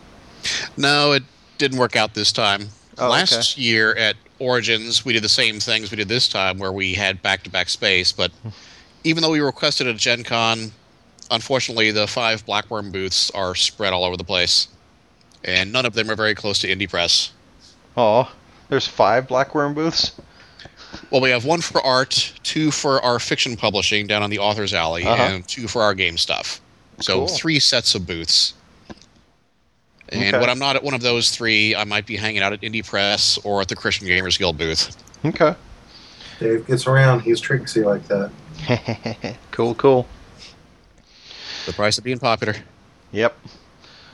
No, 0.76 1.12
it 1.12 1.24
didn't 1.60 1.78
work 1.78 1.96
out 1.96 2.16
this 2.16 2.32
time. 2.32 2.70
Oh, 2.98 3.10
Last 3.10 3.58
year 3.58 3.94
at 3.96 4.16
Origins, 4.40 5.06
we 5.06 5.14
did 5.14 5.24
the 5.24 5.30
same 5.30 5.60
things 5.60 5.92
we 5.92 5.98
did 5.98 6.08
this 6.08 6.28
time, 6.28 6.58
where 6.58 6.72
we 6.72 6.96
had 6.96 7.22
back-to-back 7.22 7.70
space. 7.70 8.12
But 8.12 8.32
even 9.04 9.22
though 9.22 9.32
we 9.32 9.40
requested 9.40 9.88
a 9.88 9.94
Gen 9.94 10.24
Con, 10.24 10.72
unfortunately, 11.32 11.92
the 11.92 12.06
five 12.08 12.46
BlackWyrm 12.46 12.92
booths 12.92 13.32
are 13.32 13.56
spread 13.56 13.94
all 13.94 14.04
over 14.04 14.18
the 14.18 14.24
place, 14.24 14.68
and 15.44 15.72
none 15.72 15.86
of 15.86 15.94
them 15.94 16.10
are 16.12 16.16
very 16.16 16.36
close 16.36 16.60
to 16.60 16.68
Indie 16.68 16.90
Press. 16.90 17.32
Oh, 17.98 18.32
there's 18.70 18.88
five 18.88 19.28
BlackWyrm 19.28 19.74
booths. 19.74 20.12
Well, 21.10 21.22
we 21.22 21.30
have 21.30 21.46
one 21.46 21.62
for 21.62 21.82
art, 21.82 22.34
two 22.44 22.70
for 22.72 23.02
our 23.04 23.18
fiction 23.20 23.56
publishing 23.56 24.08
down 24.08 24.24
on 24.24 24.30
the 24.30 24.40
Authors 24.40 24.74
Alley, 24.74 25.04
Uh-huh. 25.04 25.24
and 25.24 25.48
two 25.48 25.68
for 25.68 25.82
our 25.82 25.94
game 25.94 26.18
stuff. 26.18 26.62
So 27.00 27.20
Cool. 27.20 27.28
three 27.30 27.60
sets 27.60 27.96
of 27.96 28.06
booths. 28.06 28.54
And 30.10 30.36
Okay. 30.36 30.40
when 30.40 30.50
I'm 30.50 30.60
not 30.60 30.76
at 30.76 30.84
one 30.84 30.94
of 30.94 31.02
those 31.02 31.30
three, 31.32 31.74
I 31.74 31.86
might 31.86 32.06
be 32.06 32.18
hanging 32.18 32.42
out 32.42 32.52
at 32.52 32.62
Indie 32.62 32.86
Press 32.86 33.40
or 33.46 33.62
at 33.62 33.70
the 33.70 33.76
Christian 33.76 34.08
Gamers 34.08 34.38
Guild 34.38 34.58
booth. 34.58 34.96
Okay. 35.26 35.56
Dave 36.40 36.68
gets 36.68 36.86
around. 36.88 37.22
He's 37.22 37.40
tricksy 37.40 37.84
like 37.84 38.02
that. 38.10 38.32
cool, 39.52 39.74
cool. 39.76 40.06
The 41.66 41.74
price 41.74 41.98
of 41.98 42.04
being 42.04 42.20
popular. 42.20 42.56
Yep. 43.12 43.38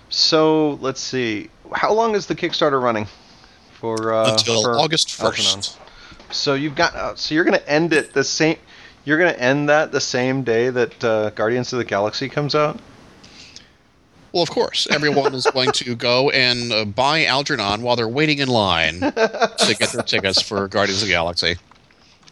So 0.09 0.73
let's 0.81 1.01
see. 1.01 1.49
How 1.73 1.93
long 1.93 2.15
is 2.15 2.27
the 2.27 2.35
Kickstarter 2.35 2.81
running? 2.81 3.07
For 3.79 4.13
uh, 4.13 4.31
Until 4.31 4.63
for 4.63 4.75
August 4.75 5.09
1st. 5.09 5.77
So 6.31 6.55
you've 6.55 6.75
got. 6.75 6.95
Uh, 6.95 7.15
so 7.15 7.35
you're 7.35 7.43
going 7.43 7.59
to 7.59 7.69
end 7.69 7.93
it 7.93 8.13
the 8.13 8.23
same. 8.23 8.57
You're 9.05 9.17
going 9.17 9.33
to 9.33 9.39
end 9.39 9.69
that 9.69 9.91
the 9.91 10.01
same 10.01 10.43
day 10.43 10.69
that 10.69 11.03
uh, 11.03 11.29
Guardians 11.31 11.71
of 11.71 11.79
the 11.79 11.85
Galaxy 11.85 12.27
comes 12.27 12.55
out. 12.55 12.79
Well, 14.33 14.43
of 14.43 14.49
course, 14.49 14.87
everyone 14.91 15.33
is 15.33 15.47
going 15.53 15.71
to 15.71 15.95
go 15.95 16.29
and 16.29 16.71
uh, 16.71 16.85
buy 16.85 17.25
Algernon 17.25 17.81
while 17.81 17.95
they're 17.95 18.09
waiting 18.09 18.39
in 18.39 18.49
line 18.49 18.99
to 18.99 19.75
get 19.79 19.91
their 19.93 20.03
tickets 20.03 20.41
for 20.41 20.67
Guardians 20.67 21.01
of 21.01 21.07
the 21.07 21.13
Galaxy. 21.13 21.55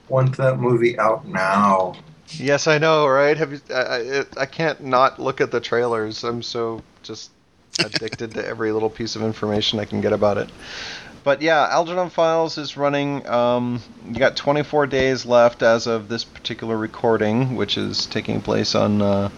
Want 0.09 0.35
that 0.37 0.59
movie 0.59 0.99
out 0.99 1.25
now? 1.25 1.95
Yes, 2.29 2.67
I 2.67 2.77
know, 2.77 3.07
right? 3.07 3.37
Have 3.37 3.51
you? 3.53 3.59
I, 3.73 3.73
I, 3.81 4.23
I 4.41 4.45
can't 4.45 4.81
not 4.83 5.19
look 5.19 5.41
at 5.41 5.51
the 5.51 5.59
trailers. 5.59 6.23
I'm 6.23 6.41
so 6.41 6.81
just 7.03 7.31
addicted 7.79 8.31
to 8.33 8.45
every 8.45 8.71
little 8.71 8.89
piece 8.89 9.15
of 9.15 9.21
information 9.21 9.79
I 9.79 9.85
can 9.85 10.01
get 10.01 10.13
about 10.13 10.37
it. 10.37 10.49
But 11.23 11.41
yeah, 11.41 11.67
Algernon 11.71 12.09
Files 12.09 12.57
is 12.57 12.77
running. 12.77 13.25
Um, 13.27 13.81
you 14.07 14.15
got 14.15 14.35
24 14.35 14.85
days 14.87 15.25
left 15.25 15.63
as 15.63 15.87
of 15.87 16.07
this 16.07 16.23
particular 16.23 16.77
recording, 16.77 17.55
which 17.55 17.77
is 17.77 18.05
taking 18.05 18.41
place 18.41 18.75
on. 18.75 19.01
Uh, 19.01 19.29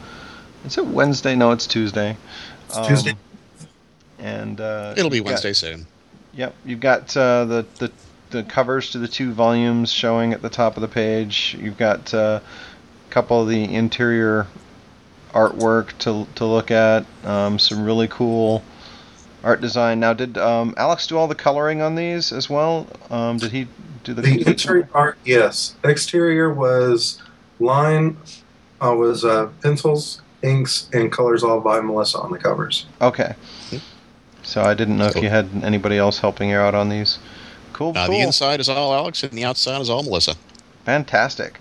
is 0.65 0.77
it 0.77 0.85
Wednesday? 0.85 1.35
No, 1.35 1.51
it's 1.51 1.67
Tuesday. 1.67 2.17
It's 2.67 2.87
Tuesday. 2.87 3.13
And 4.19 4.59
uh, 4.59 4.95
It'll 4.97 5.09
be 5.09 5.17
you've 5.17 5.25
got- 5.25 5.31
Wednesday 5.31 5.53
soon. 5.53 5.85
Yep, 6.33 6.55
you've 6.65 6.79
got 6.79 7.17
uh, 7.17 7.45
the, 7.45 7.65
the 7.79 7.91
the 8.29 8.43
covers 8.43 8.91
to 8.91 8.99
the 8.99 9.07
two 9.07 9.31
volumes 9.31 9.91
showing 9.91 10.33
at 10.33 10.41
the 10.41 10.49
top 10.49 10.75
of 10.75 10.81
the 10.81 10.87
page. 10.87 11.55
You've 11.59 11.77
got 11.77 12.13
uh, 12.13 12.41
couple 13.17 13.41
of 13.41 13.49
the 13.49 13.73
interior 13.73 14.45
artwork 15.33 15.97
to 15.97 16.27
to 16.35 16.45
look 16.45 16.69
at. 16.69 17.03
Um, 17.23 17.57
some 17.57 17.83
really 17.83 18.07
cool 18.07 18.61
art 19.43 19.59
design. 19.59 19.99
Now, 19.99 20.13
did 20.13 20.37
um, 20.37 20.75
Alex 20.77 21.07
do 21.07 21.17
all 21.17 21.27
the 21.27 21.33
coloring 21.33 21.81
on 21.81 21.95
these 21.95 22.31
as 22.31 22.47
well? 22.47 22.85
Um, 23.09 23.37
did 23.37 23.51
he 23.51 23.67
do 24.03 24.13
the? 24.13 24.21
The 24.21 24.47
interior 24.47 24.87
art, 24.93 25.17
yes. 25.25 25.75
Exterior 25.83 26.53
was 26.53 27.19
line, 27.59 28.17
uh, 28.81 28.93
was 28.93 29.25
uh, 29.25 29.49
pencils, 29.63 30.21
inks, 30.43 30.87
and 30.93 31.11
colors 31.11 31.43
all 31.43 31.59
by 31.59 31.81
Melissa 31.81 32.19
on 32.19 32.31
the 32.31 32.37
covers. 32.37 32.85
Okay. 33.01 33.33
So 34.43 34.61
I 34.61 34.75
didn't 34.75 34.99
know 34.99 35.07
if 35.07 35.15
you 35.15 35.29
had 35.29 35.49
anybody 35.63 35.97
else 35.97 36.19
helping 36.19 36.51
you 36.51 36.57
out 36.57 36.75
on 36.75 36.89
these. 36.89 37.17
Cool. 37.73 37.93
Uh, 37.97 38.05
cool. 38.05 38.15
The 38.15 38.21
inside 38.21 38.59
is 38.59 38.69
all 38.69 38.93
Alex, 38.93 39.23
and 39.23 39.31
the 39.31 39.43
outside 39.43 39.81
is 39.81 39.89
all 39.89 40.03
Melissa. 40.03 40.35
Fantastic. 40.85 41.59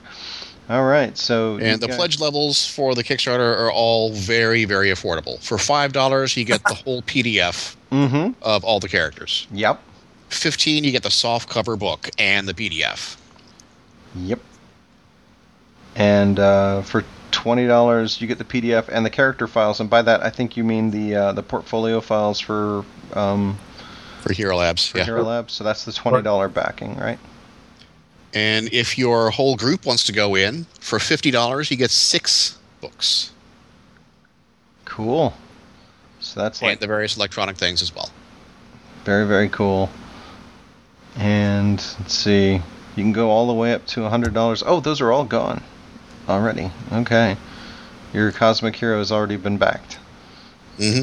All 0.69 0.85
right. 0.85 1.17
So 1.17 1.59
And 1.59 1.81
the 1.81 1.89
pledge 1.89 2.19
levels 2.21 2.67
for 2.69 2.95
the 2.95 3.05
Kickstarter 3.05 3.57
are 3.61 3.71
all 3.71 4.12
very, 4.12 4.64
very 4.64 4.89
affordable. 4.91 5.41
For 5.43 5.59
five 5.59 5.93
dollars, 5.93 6.37
you 6.37 6.45
get 6.45 6.62
the 6.64 6.75
whole 6.85 7.03
PDF 7.03 7.77
Mm-hmm. 7.93 8.33
of 8.43 8.64
all 8.64 8.81
the 8.81 8.89
characters. 8.89 9.47
Yep. 9.53 9.81
Fifteen, 10.29 10.83
you 10.83 10.91
get 10.91 11.05
the 11.05 11.11
soft 11.11 11.49
cover 11.49 11.77
book 11.77 12.11
and 12.19 12.49
the 12.49 12.55
PDF. 12.55 13.17
Yep. 14.17 14.41
And 15.95 16.39
uh, 16.41 16.83
for 16.83 17.05
twenty 17.31 17.67
dollars, 17.69 18.21
you 18.21 18.27
get 18.27 18.39
the 18.39 18.45
PDF 18.45 18.89
and 18.89 19.07
the 19.07 19.11
character 19.11 19.47
files. 19.47 19.79
And 19.81 19.89
by 19.89 20.03
that, 20.03 20.23
I 20.23 20.31
think 20.31 20.57
you 20.57 20.64
mean 20.64 20.91
the 20.91 21.14
uh, 21.14 21.33
the 21.33 21.43
portfolio 21.45 22.01
files 22.01 22.41
for 22.41 22.85
um, 23.14 23.57
for 24.21 24.33
Hero 24.33 24.57
Labs. 24.57 24.89
for 24.89 24.99
yeah. 24.99 25.05
Hero 25.05 25.23
Labs. 25.23 25.53
So 25.53 25.62
that's 25.62 25.85
the 25.85 25.93
twenty 25.93 26.23
dollar 26.23 26.49
backing, 26.49 26.97
right? 26.97 27.19
And 28.37 28.68
if 28.70 28.99
your 28.99 29.30
whole 29.30 29.57
group 29.57 29.87
wants 29.87 30.05
to 30.05 30.12
go 30.12 30.34
in 30.34 30.66
for 30.78 30.99
fifty 30.99 31.30
dollars, 31.30 31.70
you 31.70 31.76
get 31.78 31.91
six 31.91 32.59
books 32.82 33.30
Cool. 34.84 35.32
So 36.20 36.41
that's 36.41 36.61
like 36.62 36.72
and 36.72 36.80
the 36.80 36.87
various 36.87 37.16
electronic 37.16 37.57
things 37.57 37.82
as 37.82 37.95
well. 37.95 38.11
very 39.05 39.26
very 39.26 39.49
cool. 39.49 39.89
And 41.16 41.76
let's 42.01 42.14
see, 42.14 42.55
you 42.97 43.03
can 43.03 43.12
go 43.12 43.30
all 43.30 43.47
the 43.47 43.55
way 43.55 43.72
up 43.72 43.87
to 43.89 44.09
hundred 44.09 44.34
dollars. 44.34 44.62
Oh, 44.66 44.80
those 44.80 45.01
are 45.01 45.12
all 45.12 45.24
gone 45.24 45.62
already. 46.28 46.70
Okay, 46.93 47.37
your 48.12 48.32
Cosmic 48.32 48.76
Hero 48.76 48.99
has 48.99 49.11
already 49.12 49.37
been 49.37 49.59
backed. 49.59 49.99
hmm 50.78 51.03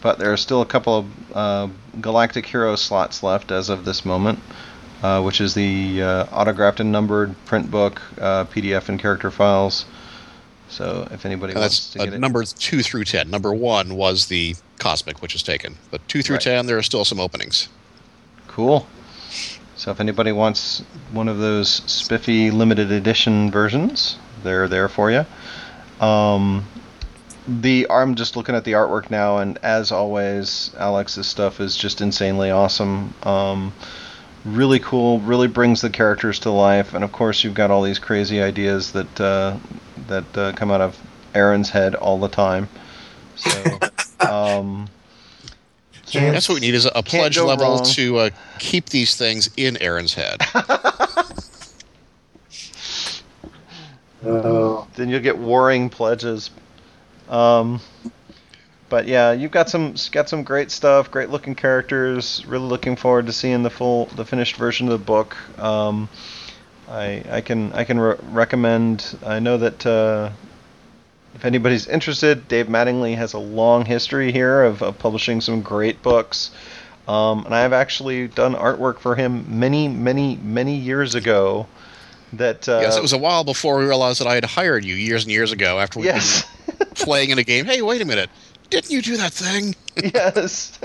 but 0.00 0.18
there 0.18 0.32
are 0.32 0.38
still 0.38 0.62
a 0.62 0.66
couple 0.66 0.98
of 0.98 1.06
uh, 1.36 1.68
Galactic 2.00 2.46
Hero 2.46 2.76
slots 2.76 3.22
left 3.22 3.52
as 3.52 3.68
of 3.68 3.84
this 3.84 4.04
moment, 4.06 4.38
uh, 5.02 5.20
which 5.22 5.40
is 5.40 5.54
the 5.54 6.02
uh, 6.02 6.26
autographed 6.32 6.80
and 6.80 6.90
numbered 6.92 7.34
print 7.46 7.70
book, 7.70 8.00
uh, 8.20 8.44
PDF, 8.44 8.88
and 8.88 8.98
character 9.00 9.30
files. 9.30 9.84
So 10.68 11.06
if 11.10 11.26
anybody 11.26 11.52
And 11.52 11.60
wants 11.60 11.78
that's 11.78 11.92
to 11.92 11.98
get 11.98 12.14
it, 12.14 12.18
number 12.18 12.44
two 12.44 12.82
through 12.82 13.04
ten. 13.04 13.30
Number 13.30 13.52
one 13.52 13.94
was 13.94 14.26
the 14.26 14.54
Cosmic, 14.78 15.20
which 15.20 15.34
is 15.34 15.42
taken, 15.42 15.76
but 15.90 16.06
two 16.08 16.22
through 16.22 16.36
Right. 16.36 16.42
ten, 16.42 16.66
there 16.66 16.78
are 16.78 16.82
still 16.82 17.04
some 17.04 17.20
openings. 17.20 17.68
cool. 18.48 18.86
So 19.76 19.90
if 19.90 19.98
anybody 20.00 20.30
wants 20.32 20.82
one 21.10 21.26
of 21.28 21.38
those 21.38 21.68
spiffy 21.86 22.50
limited 22.52 22.92
edition 22.92 23.50
versions, 23.50 24.16
they're 24.44 24.68
there 24.68 24.88
for 24.88 25.10
you. 25.10 25.24
Um, 26.00 26.64
the 27.48 27.86
I'm 27.90 28.14
just 28.14 28.36
looking 28.36 28.54
at 28.54 28.64
the 28.64 28.72
artwork 28.72 29.10
now, 29.10 29.38
and 29.38 29.58
as 29.64 29.90
always, 29.90 30.70
Alex's 30.78 31.26
stuff 31.26 31.60
is 31.60 31.76
just 31.76 32.00
insanely 32.00 32.50
awesome. 32.50 33.12
Um, 33.24 33.72
really 34.44 34.78
cool, 34.80 35.20
really 35.20 35.48
brings 35.48 35.80
the 35.80 35.90
characters 35.90 36.38
to 36.40 36.50
life, 36.50 36.94
and 36.94 37.04
of 37.04 37.12
course, 37.12 37.44
you've 37.44 37.54
got 37.54 37.70
all 37.70 37.82
these 37.82 37.98
crazy 37.98 38.40
ideas 38.42 38.92
that 38.92 39.20
uh, 39.20 39.56
that 40.08 40.36
uh, 40.38 40.52
come 40.52 40.70
out 40.70 40.80
of 40.80 40.98
Aaron's 41.34 41.70
head 41.70 41.94
all 41.94 42.18
the 42.18 42.28
time. 42.28 42.68
So, 43.36 43.78
um, 44.28 44.88
Can't- 46.06 46.34
That's 46.34 46.48
what 46.48 46.56
we 46.56 46.60
need 46.60 46.74
is 46.74 46.84
a 46.94 47.02
pledge 47.02 47.38
level 47.38 47.76
wrong. 47.76 47.84
to 47.84 48.16
uh, 48.18 48.30
keep 48.58 48.86
these 48.90 49.16
things 49.16 49.48
in 49.56 49.76
Aaron's 49.78 50.14
head. 50.14 50.40
Uh, 54.24 54.84
then 54.94 55.08
you'll 55.08 55.18
get 55.20 55.36
warring 55.36 55.90
pledges. 55.90 56.50
Um, 57.28 57.80
but 58.92 59.08
yeah, 59.08 59.32
you've 59.32 59.52
got 59.52 59.70
some 59.70 59.94
got 60.10 60.28
some 60.28 60.42
great 60.42 60.70
stuff, 60.70 61.10
great 61.10 61.30
looking 61.30 61.54
characters. 61.54 62.44
Really 62.44 62.66
looking 62.66 62.94
forward 62.94 63.24
to 63.24 63.32
seeing 63.32 63.62
the 63.62 63.70
full, 63.70 64.04
the 64.16 64.26
finished 64.26 64.56
version 64.56 64.86
of 64.86 64.92
the 64.92 65.02
book. 65.02 65.34
Um, 65.58 66.10
I 66.90 67.24
I 67.30 67.40
can 67.40 67.72
I 67.72 67.84
can 67.84 67.98
re- 67.98 68.16
recommend. 68.24 69.16
I 69.24 69.38
know 69.38 69.56
that 69.56 69.86
uh, 69.86 70.28
if 71.34 71.46
anybody's 71.46 71.86
interested, 71.86 72.46
Dave 72.48 72.66
Mattingly 72.66 73.16
has 73.16 73.32
a 73.32 73.38
long 73.38 73.86
history 73.86 74.30
here 74.30 74.62
of, 74.62 74.82
of 74.82 74.98
publishing 74.98 75.40
some 75.40 75.62
great 75.62 76.02
books. 76.02 76.50
Um, 77.08 77.46
and 77.46 77.54
I've 77.54 77.72
actually 77.72 78.28
done 78.28 78.54
artwork 78.54 78.98
for 78.98 79.14
him 79.14 79.58
many, 79.58 79.88
many, 79.88 80.36
many 80.36 80.76
years 80.76 81.14
ago. 81.14 81.66
That 82.34 82.68
uh, 82.68 82.80
yes, 82.82 82.98
it 82.98 83.02
was 83.02 83.14
a 83.14 83.18
while 83.18 83.42
before 83.42 83.78
we 83.78 83.86
realized 83.86 84.20
that 84.20 84.28
I 84.28 84.34
had 84.34 84.44
hired 84.44 84.84
you 84.84 84.94
years 84.96 85.24
and 85.24 85.32
years 85.32 85.50
ago 85.50 85.80
after 85.80 85.98
we 85.98 86.04
yes. 86.04 86.44
were 86.68 86.84
playing 86.94 87.30
in 87.30 87.38
a 87.38 87.42
game. 87.42 87.64
Hey, 87.64 87.80
wait 87.80 88.02
a 88.02 88.04
minute. 88.04 88.28
Didn't 88.72 88.90
you 88.90 89.02
do 89.02 89.16
that 89.18 89.32
thing? 89.32 89.76
yes. 90.14 90.78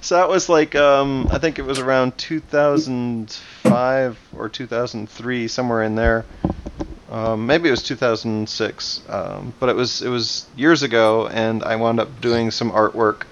so 0.00 0.14
that 0.16 0.28
was 0.28 0.48
like 0.48 0.74
um, 0.74 1.28
I 1.30 1.38
think 1.38 1.58
it 1.58 1.62
was 1.62 1.78
around 1.78 2.18
2005 2.18 4.18
or 4.36 4.48
2003, 4.50 5.48
somewhere 5.48 5.82
in 5.82 5.94
there. 5.94 6.24
Um, 7.10 7.46
maybe 7.46 7.68
it 7.68 7.72
was 7.72 7.82
2006, 7.82 9.02
um, 9.08 9.54
but 9.58 9.70
it 9.70 9.76
was 9.76 10.02
it 10.02 10.08
was 10.08 10.46
years 10.56 10.82
ago, 10.82 11.28
and 11.28 11.62
I 11.62 11.76
wound 11.76 12.00
up 12.00 12.20
doing 12.20 12.50
some 12.50 12.70
artwork, 12.70 13.22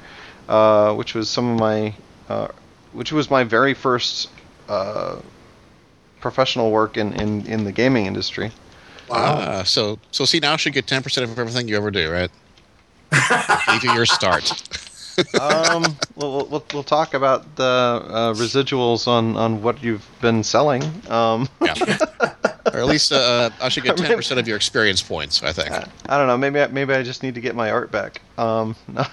uh, 0.49 0.95
which 0.95 1.15
was 1.15 1.29
some 1.29 1.53
of 1.53 1.61
my, 1.61 1.95
uh, 2.29 2.49
which 2.93 3.13
was 3.13 3.31
my 3.31 3.45
very 3.45 3.75
first 3.75 4.31
uh, 4.69 5.17
professional 6.21 6.71
work 6.71 6.97
in, 6.97 7.13
in, 7.15 7.47
in 7.47 7.65
the 7.65 7.73
gaming 7.73 8.07
industry. 8.07 8.53
Wow. 9.09 9.65
so 9.65 9.99
so 10.13 10.25
see 10.25 10.39
now 10.39 10.57
should 10.57 10.73
get 10.73 10.87
10% 10.87 11.25
of 11.25 11.39
everything 11.39 11.67
you 11.67 11.77
ever 11.77 11.91
do, 11.91 12.09
right? 12.11 12.31
Give 13.73 13.85
you 13.85 13.93
your 13.93 14.07
start. 14.07 14.51
um, 15.41 15.85
we'll, 16.17 16.47
we'll, 16.47 16.65
we'll 16.73 16.83
talk 16.83 17.15
about 17.15 17.57
the 17.57 17.65
uh, 17.65 18.33
residuals 18.35 19.07
on, 19.07 19.37
on 19.37 19.63
what 19.63 19.83
you've 19.83 20.09
been 20.21 20.43
selling. 20.43 20.83
Um, 21.11 21.49
yeah. 21.61 21.75
or 22.73 22.81
at 22.81 22.87
least 22.87 23.13
uh, 23.13 23.51
I 23.61 23.69
should 23.69 23.85
get 23.85 23.97
ten 23.99 24.17
percent 24.17 24.41
of 24.41 24.49
your 24.49 24.57
experience 24.57 25.03
points. 25.03 25.43
I 25.43 25.53
think. 25.53 25.71
I 25.71 26.19
don't 26.19 26.27
know. 26.27 26.37
Maybe 26.37 26.61
I, 26.61 26.67
maybe 26.69 26.95
I 26.95 27.03
just 27.03 27.23
need 27.23 27.35
to 27.35 27.41
get 27.41 27.55
my 27.55 27.71
art 27.71 27.91
back. 27.91 28.21
Um, 28.39 28.77
no. 28.89 29.05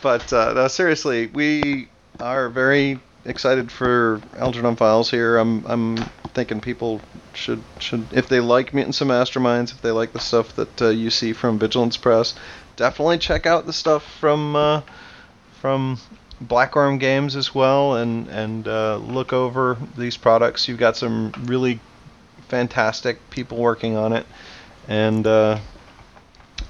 but 0.02 0.32
uh, 0.32 0.52
no, 0.54 0.68
seriously, 0.68 1.26
we 1.28 1.88
are 2.20 2.48
very 2.48 2.98
excited 3.24 3.70
for 3.70 4.20
Algernon 4.36 4.76
Files 4.76 5.10
here. 5.10 5.38
I'm 5.38 5.64
I'm 5.66 5.96
thinking 6.34 6.60
people 6.60 7.00
should 7.34 7.62
should 7.78 8.06
if 8.12 8.28
they 8.28 8.40
like 8.40 8.72
Mutants 8.74 9.00
and 9.00 9.10
Masterminds, 9.10 9.72
if 9.72 9.82
they 9.82 9.90
like 9.90 10.12
the 10.12 10.20
stuff 10.20 10.54
that 10.56 10.82
uh, 10.82 10.88
you 10.88 11.10
see 11.10 11.32
from 11.32 11.58
Vigilance 11.58 11.96
Press, 11.96 12.34
definitely 12.76 13.18
check 13.18 13.46
out 13.46 13.66
the 13.66 13.72
stuff 13.72 14.04
from 14.18 14.56
uh, 14.56 14.82
from 15.60 15.98
BlackWyrm 16.42 16.98
Games 16.98 17.36
as 17.36 17.54
well, 17.54 17.96
and 17.96 18.28
and 18.28 18.66
uh, 18.66 18.96
look 18.96 19.32
over 19.32 19.76
these 19.96 20.16
products. 20.16 20.68
You've 20.68 20.78
got 20.78 20.96
some 20.96 21.32
really 21.44 21.80
fantastic 22.48 23.30
people 23.30 23.58
working 23.58 23.96
on 23.96 24.12
it, 24.12 24.26
and 24.88 25.26
uh, 25.26 25.58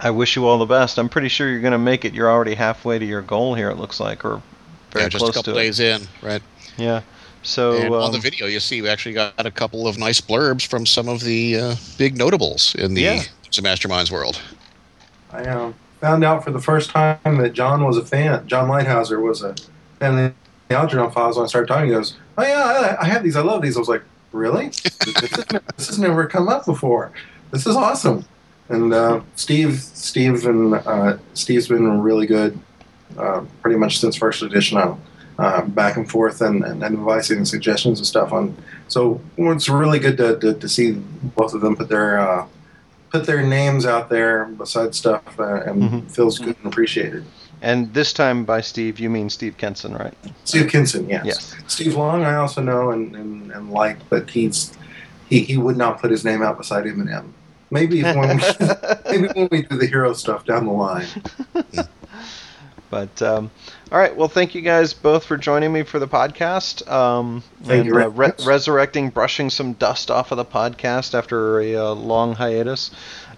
I 0.00 0.10
wish 0.10 0.36
you 0.36 0.46
all 0.46 0.58
the 0.58 0.66
best. 0.66 0.98
I'm 0.98 1.08
pretty 1.08 1.28
sure 1.28 1.48
you're 1.48 1.60
going 1.60 1.72
to 1.72 1.78
make 1.78 2.04
it. 2.04 2.14
You're 2.14 2.30
already 2.30 2.54
halfway 2.54 2.98
to 2.98 3.04
your 3.04 3.22
goal 3.22 3.54
here. 3.54 3.70
It 3.70 3.76
looks 3.76 4.00
like, 4.00 4.24
or 4.24 4.42
very 4.90 5.04
yeah, 5.04 5.08
just 5.08 5.22
close 5.22 5.30
a 5.30 5.38
couple 5.38 5.54
to 5.54 5.58
days 5.58 5.80
it. 5.80 6.02
in, 6.02 6.08
right? 6.20 6.42
Yeah. 6.76 7.02
So 7.42 7.72
and 7.72 7.86
um, 7.86 7.92
on 7.94 8.12
the 8.12 8.18
video, 8.18 8.46
you 8.46 8.60
see 8.60 8.82
we 8.82 8.88
actually 8.88 9.14
got 9.14 9.44
a 9.44 9.50
couple 9.50 9.86
of 9.86 9.98
nice 9.98 10.20
blurbs 10.20 10.66
from 10.66 10.86
some 10.86 11.08
of 11.08 11.20
the 11.20 11.58
uh, 11.58 11.74
big 11.98 12.16
notables 12.16 12.74
in 12.76 12.94
the 12.94 13.02
Yeah. 13.02 13.22
Masterminds 13.50 14.10
world. 14.10 14.40
I 15.30 15.44
um, 15.44 15.74
found 16.00 16.24
out 16.24 16.42
for 16.42 16.50
the 16.50 16.60
first 16.60 16.90
time 16.90 17.18
that 17.24 17.52
John 17.52 17.84
was 17.84 17.98
a 17.98 18.04
fan. 18.04 18.46
Jon 18.46 18.68
Leitheusser 18.68 19.20
was 19.22 19.42
a 19.42 19.54
fan 19.98 20.18
of 20.18 20.34
the 20.68 20.74
Algernon 20.74 21.10
Files. 21.10 21.36
When 21.36 21.44
I 21.44 21.48
started 21.48 21.66
talking, 21.68 21.86
he 21.86 21.92
goes, 21.92 22.16
"Oh 22.38 22.42
yeah, 22.42 22.96
I, 22.98 23.04
I 23.04 23.06
have 23.06 23.22
these. 23.22 23.36
I 23.36 23.42
love 23.42 23.60
these." 23.60 23.76
I 23.76 23.80
was 23.80 23.88
like, 23.88 24.02
"Really? 24.32 24.68
this, 24.68 24.96
has, 25.04 25.44
this 25.76 25.86
has 25.88 25.98
never 25.98 26.26
come 26.26 26.48
up 26.48 26.64
before. 26.64 27.12
This 27.50 27.66
is 27.66 27.76
awesome." 27.76 28.24
And 28.68 28.94
uh, 28.94 29.20
Steve, 29.36 29.80
Steve, 29.80 30.46
and 30.46 30.74
uh, 30.74 31.18
Steve's 31.34 31.68
been 31.68 32.00
really 32.00 32.26
good, 32.26 32.58
uh, 33.18 33.44
pretty 33.60 33.76
much 33.78 33.98
since 33.98 34.16
first 34.16 34.40
edition. 34.42 34.78
On 34.78 34.98
uh, 35.38 35.62
back 35.62 35.96
and 35.96 36.08
forth 36.10 36.40
and, 36.40 36.62
and, 36.64 36.82
and 36.84 36.94
advising 36.96 37.38
and 37.38 37.48
suggestions 37.48 37.98
and 37.98 38.06
stuff 38.06 38.32
on. 38.32 38.54
So 38.88 39.20
it's 39.38 39.68
really 39.68 39.98
good 39.98 40.16
to, 40.18 40.38
to, 40.40 40.54
to 40.54 40.68
see 40.68 40.92
both 41.36 41.54
of 41.54 41.60
them 41.62 41.76
put 41.76 41.88
their 41.88 42.18
uh, 42.18 42.46
put 43.10 43.26
their 43.26 43.42
names 43.46 43.84
out 43.86 44.08
there 44.08 44.46
beside 44.46 44.94
stuff 44.94 45.22
uh, 45.38 45.62
and 45.62 45.82
Mhm. 45.82 46.10
feels 46.10 46.38
good 46.38 46.56
and 46.62 46.66
appreciated. 46.72 47.24
and 47.60 47.92
this 47.94 48.12
time 48.12 48.44
by 48.44 48.60
Steve, 48.60 48.98
you 48.98 49.08
mean 49.10 49.30
Steve 49.30 49.56
Kenson, 49.56 49.94
right? 49.94 50.14
Steve 50.44 50.68
Kenson, 50.70 51.08
yes. 51.08 51.24
Yes. 51.26 51.54
Steve 51.68 51.94
Long, 51.94 52.24
I 52.24 52.34
also 52.36 52.60
know 52.62 52.90
and, 52.90 53.14
and, 53.14 53.52
and 53.52 53.70
like, 53.70 53.98
but 54.08 54.28
he's 54.30 54.72
he, 55.28 55.40
he 55.44 55.56
would 55.56 55.76
not 55.76 56.00
put 56.00 56.10
his 56.10 56.24
name 56.24 56.42
out 56.42 56.58
beside 56.58 56.86
M&M. 56.86 57.32
Maybe 57.70 58.02
when 58.02 58.36
we, 58.36 58.42
maybe 59.10 59.28
when 59.34 59.48
we 59.50 59.62
do 59.62 59.78
the 59.78 59.86
hero 59.86 60.12
stuff 60.12 60.44
down 60.44 60.66
the 60.66 60.72
line. 60.72 61.06
But 62.90 63.22
um, 63.22 63.50
all 63.92 63.98
right, 63.98 64.16
well, 64.16 64.28
thank 64.28 64.54
you 64.54 64.62
guys 64.62 64.94
both 64.94 65.26
for 65.26 65.36
joining 65.36 65.70
me 65.70 65.82
for 65.82 65.98
the 65.98 66.08
podcast. 66.08 66.90
Um, 66.90 67.42
Thank 67.62 67.80
and, 67.80 67.86
you, 67.86 68.00
uh, 68.00 68.08
re- 68.08 68.32
resurrecting, 68.42 69.10
brushing 69.10 69.50
some 69.50 69.74
dust 69.74 70.10
off 70.10 70.32
of 70.32 70.38
the 70.38 70.46
podcast 70.46 71.12
after 71.12 71.60
a 71.60 71.76
uh, 71.76 71.90
long 71.92 72.34
hiatus. 72.34 72.90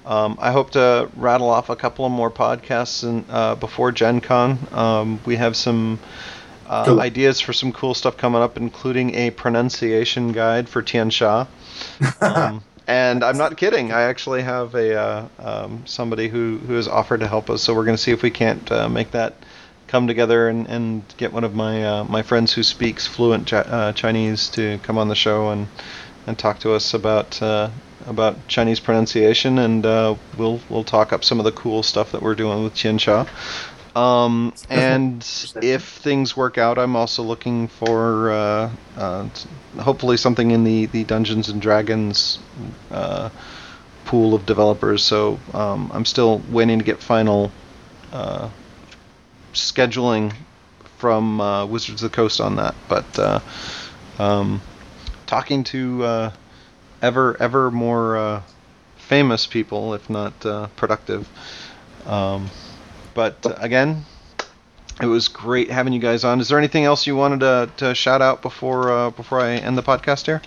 Um, 0.06 0.38
I 0.40 0.52
hope 0.52 0.70
to 0.70 1.10
rattle 1.16 1.50
off 1.50 1.70
a 1.70 1.76
couple 1.76 2.06
of 2.06 2.12
more 2.12 2.30
podcasts 2.30 3.02
in, 3.02 3.24
uh, 3.28 3.56
before 3.56 3.90
Gen 3.90 4.20
Con. 4.20 4.60
Um, 4.70 5.20
we 5.26 5.34
have 5.34 5.56
some 5.56 5.98
uh, 6.68 6.84
Cool. 6.84 7.00
ideas 7.00 7.40
for 7.40 7.52
some 7.52 7.72
cool 7.72 7.94
stuff 7.94 8.16
coming 8.16 8.40
up, 8.40 8.56
including 8.56 9.12
a 9.16 9.30
pronunciation 9.30 10.30
guide 10.30 10.68
for 10.68 10.84
Tianxia. 10.84 11.48
Um, 12.20 12.62
and 12.86 13.24
I'm 13.24 13.38
not 13.38 13.56
kidding. 13.56 13.90
I 13.90 14.02
actually 14.02 14.42
have 14.42 14.74
a 14.76 14.94
uh, 14.94 15.28
um, 15.40 15.82
somebody 15.84 16.28
who, 16.28 16.58
who 16.58 16.74
has 16.74 16.86
offered 16.86 17.20
to 17.20 17.26
help 17.26 17.50
us. 17.50 17.62
So 17.62 17.74
we're 17.74 17.84
going 17.84 17.96
to 17.96 18.02
see 18.02 18.12
if 18.12 18.22
we 18.22 18.30
can't 18.30 18.70
uh, 18.70 18.88
make 18.88 19.10
that 19.12 19.34
come 19.94 20.08
together 20.08 20.48
and, 20.48 20.66
and 20.66 21.04
get 21.18 21.32
one 21.32 21.44
of 21.44 21.54
my 21.54 21.84
uh, 21.84 22.02
my 22.02 22.20
friends 22.20 22.52
who 22.52 22.64
speaks 22.64 23.06
fluent 23.06 23.52
uh, 23.52 23.92
Chinese 23.92 24.48
to 24.48 24.76
come 24.78 24.98
on 24.98 25.06
the 25.06 25.14
show 25.14 25.50
and 25.50 25.68
and 26.26 26.36
talk 26.36 26.58
to 26.58 26.72
us 26.72 26.94
about 26.94 27.40
uh, 27.40 27.70
about 28.08 28.48
Chinese 28.48 28.80
pronunciation. 28.80 29.56
And 29.56 29.86
uh, 29.86 30.16
we'll 30.36 30.58
we'll 30.68 30.82
talk 30.82 31.12
up 31.12 31.22
some 31.22 31.38
of 31.38 31.44
the 31.44 31.52
cool 31.52 31.84
stuff 31.84 32.10
that 32.10 32.22
we're 32.22 32.34
doing 32.34 32.64
with 32.64 32.74
Tianxia. 32.74 33.28
Um, 33.94 34.52
and 34.68 35.24
if 35.62 35.84
things 35.84 36.36
work 36.36 36.58
out, 36.58 36.76
I'm 36.76 36.96
also 36.96 37.22
looking 37.22 37.68
for 37.68 38.32
uh, 38.32 38.70
uh, 38.96 39.28
hopefully 39.78 40.16
something 40.16 40.50
in 40.50 40.64
the, 40.64 40.86
the 40.86 41.04
Dungeons 41.04 41.48
and 41.48 41.62
Dragons 41.62 42.40
uh, 42.90 43.30
pool 44.06 44.34
of 44.34 44.44
developers. 44.44 45.04
So 45.04 45.38
um, 45.52 45.92
I'm 45.94 46.04
still 46.04 46.42
waiting 46.50 46.80
to 46.80 46.84
get 46.84 47.00
final 47.00 47.52
uh, 48.12 48.50
scheduling 49.54 50.32
from 50.98 51.40
uh, 51.40 51.66
Wizards 51.66 52.02
of 52.02 52.10
the 52.10 52.14
Coast 52.14 52.40
on 52.40 52.56
that. 52.56 52.74
But 52.88 53.18
uh, 53.18 53.40
um, 54.18 54.60
talking 55.26 55.64
to 55.64 56.04
uh, 56.04 56.32
ever 57.02 57.36
ever 57.40 57.70
more 57.70 58.16
uh, 58.16 58.42
famous 58.96 59.46
people, 59.46 59.94
if 59.94 60.08
not 60.08 60.46
uh, 60.46 60.68
productive. 60.76 61.28
Um, 62.06 62.50
but 63.14 63.36
again, 63.62 64.04
it 65.00 65.06
was 65.06 65.28
great 65.28 65.70
having 65.70 65.92
you 65.92 66.00
guys 66.00 66.24
on. 66.24 66.40
Is 66.40 66.48
there 66.48 66.58
anything 66.58 66.84
else 66.84 67.06
you 67.06 67.16
wanted 67.16 67.40
to, 67.40 67.70
to 67.78 67.94
shout 67.94 68.22
out 68.22 68.42
before 68.42 68.90
uh, 68.90 69.10
before 69.10 69.40
I 69.40 69.56
end 69.56 69.76
the 69.76 69.82
podcast 69.82 70.26
here? 70.26 70.42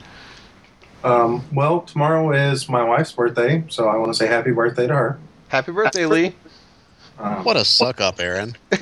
Um, 1.03 1.43
well, 1.53 1.81
tomorrow 1.81 2.31
is 2.31 2.67
my 2.67 2.83
wife's 2.83 3.11
birthday, 3.11 3.63
so 3.69 3.87
I 3.87 3.97
want 3.97 4.11
to 4.11 4.17
say 4.17 4.27
happy 4.27 4.51
birthday 4.51 4.87
to 4.87 4.93
her. 4.93 5.19
Happy 5.49 5.71
birthday, 5.71 6.05
Lee. 6.05 6.35
Um, 7.19 7.43
What 7.43 7.57
a 7.57 7.65
suck 7.65 8.01
up, 8.01 8.19
Aaron. 8.19 8.55
well, 8.71 8.81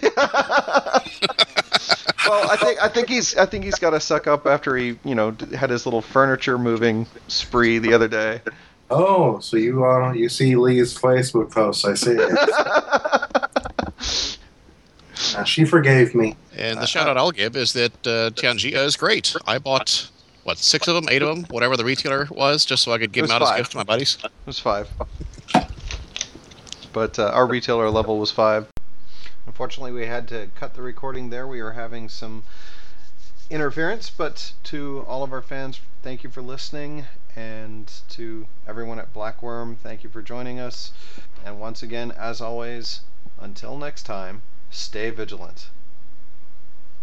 I 2.50 2.58
think 2.60 2.82
I 2.82 2.88
think 2.90 3.08
he's 3.10 3.36
I 3.38 3.46
think 3.46 3.64
he's 3.64 3.76
got 3.80 3.92
to 3.92 4.00
suck 4.00 4.28
up 4.28 4.46
after 4.46 4.76
he 4.76 4.98
you 5.04 5.16
know 5.16 5.36
had 5.56 5.70
his 5.70 5.86
little 5.86 6.02
furniture 6.02 6.58
moving 6.58 7.08
spree 7.28 7.78
the 7.80 7.94
other 7.94 8.08
day. 8.08 8.42
Oh, 8.92 9.40
so 9.40 9.58
you 9.58 9.86
uh, 9.86 10.12
you 10.14 10.30
see 10.30 10.56
Lee's 10.56 10.96
Facebook 10.98 11.52
post? 11.52 11.86
I 11.86 11.94
see. 11.96 12.18
Uh, 15.36 15.44
she 15.44 15.66
forgave 15.66 16.14
me. 16.16 16.36
And 16.56 16.80
the 16.80 16.86
shout 16.86 17.08
out 17.08 17.18
I'll 17.18 17.32
give 17.32 17.56
is 17.58 17.74
that 17.74 17.92
uh, 18.06 18.30
Tianxia 18.32 18.86
is 18.86 18.96
great. 18.96 19.36
I 19.46 19.58
bought 19.58 20.10
what 20.44 20.58
six 20.58 20.88
of 20.88 20.96
them, 20.96 21.08
eight 21.10 21.22
of 21.22 21.28
them, 21.28 21.46
whatever 21.50 21.76
the 21.76 21.84
retailer 21.84 22.28
was, 22.32 22.64
just 22.64 22.84
so 22.84 22.92
I 22.94 23.00
could 23.00 23.12
give 23.12 23.28
them 23.28 23.36
out 23.36 23.42
five. 23.42 23.54
as 23.54 23.58
gifts 23.62 23.70
to 23.72 23.78
my 23.78 23.84
buddies. 23.84 24.18
It 24.24 24.32
was 24.46 24.60
five. 24.60 24.88
But 26.96 27.20
uh, 27.20 27.26
our 27.26 27.46
retailer 27.46 27.90
level 27.90 28.18
was 28.20 28.32
five. 28.32 28.70
Unfortunately, 29.46 29.92
we 29.92 30.06
had 30.06 30.30
to 30.30 30.48
cut 30.56 30.76
the 30.76 30.82
recording 30.82 31.30
there. 31.30 31.46
We 31.46 31.62
were 31.62 31.74
having 31.74 32.08
some 32.08 32.44
interference, 33.50 34.10
but 34.10 34.54
to 34.64 35.04
all 35.06 35.22
of 35.22 35.34
our 35.34 35.42
fans, 35.42 35.82
thank 36.04 36.24
you 36.24 36.30
for 36.30 36.42
listening. 36.42 37.06
And 37.36 37.92
to 38.12 38.48
everyone 38.66 38.98
at 38.98 39.14
BlackWyrm, 39.14 39.76
thank 39.80 40.06
you 40.06 40.10
for 40.10 40.22
joining 40.22 40.58
us. 40.58 40.94
And 41.44 41.60
once 41.60 41.84
again, 41.84 42.14
as 42.14 42.40
always, 42.40 43.02
until 43.42 43.78
next 43.78 44.04
time, 44.04 44.42
stay 44.72 45.10
vigilant. 45.10 45.68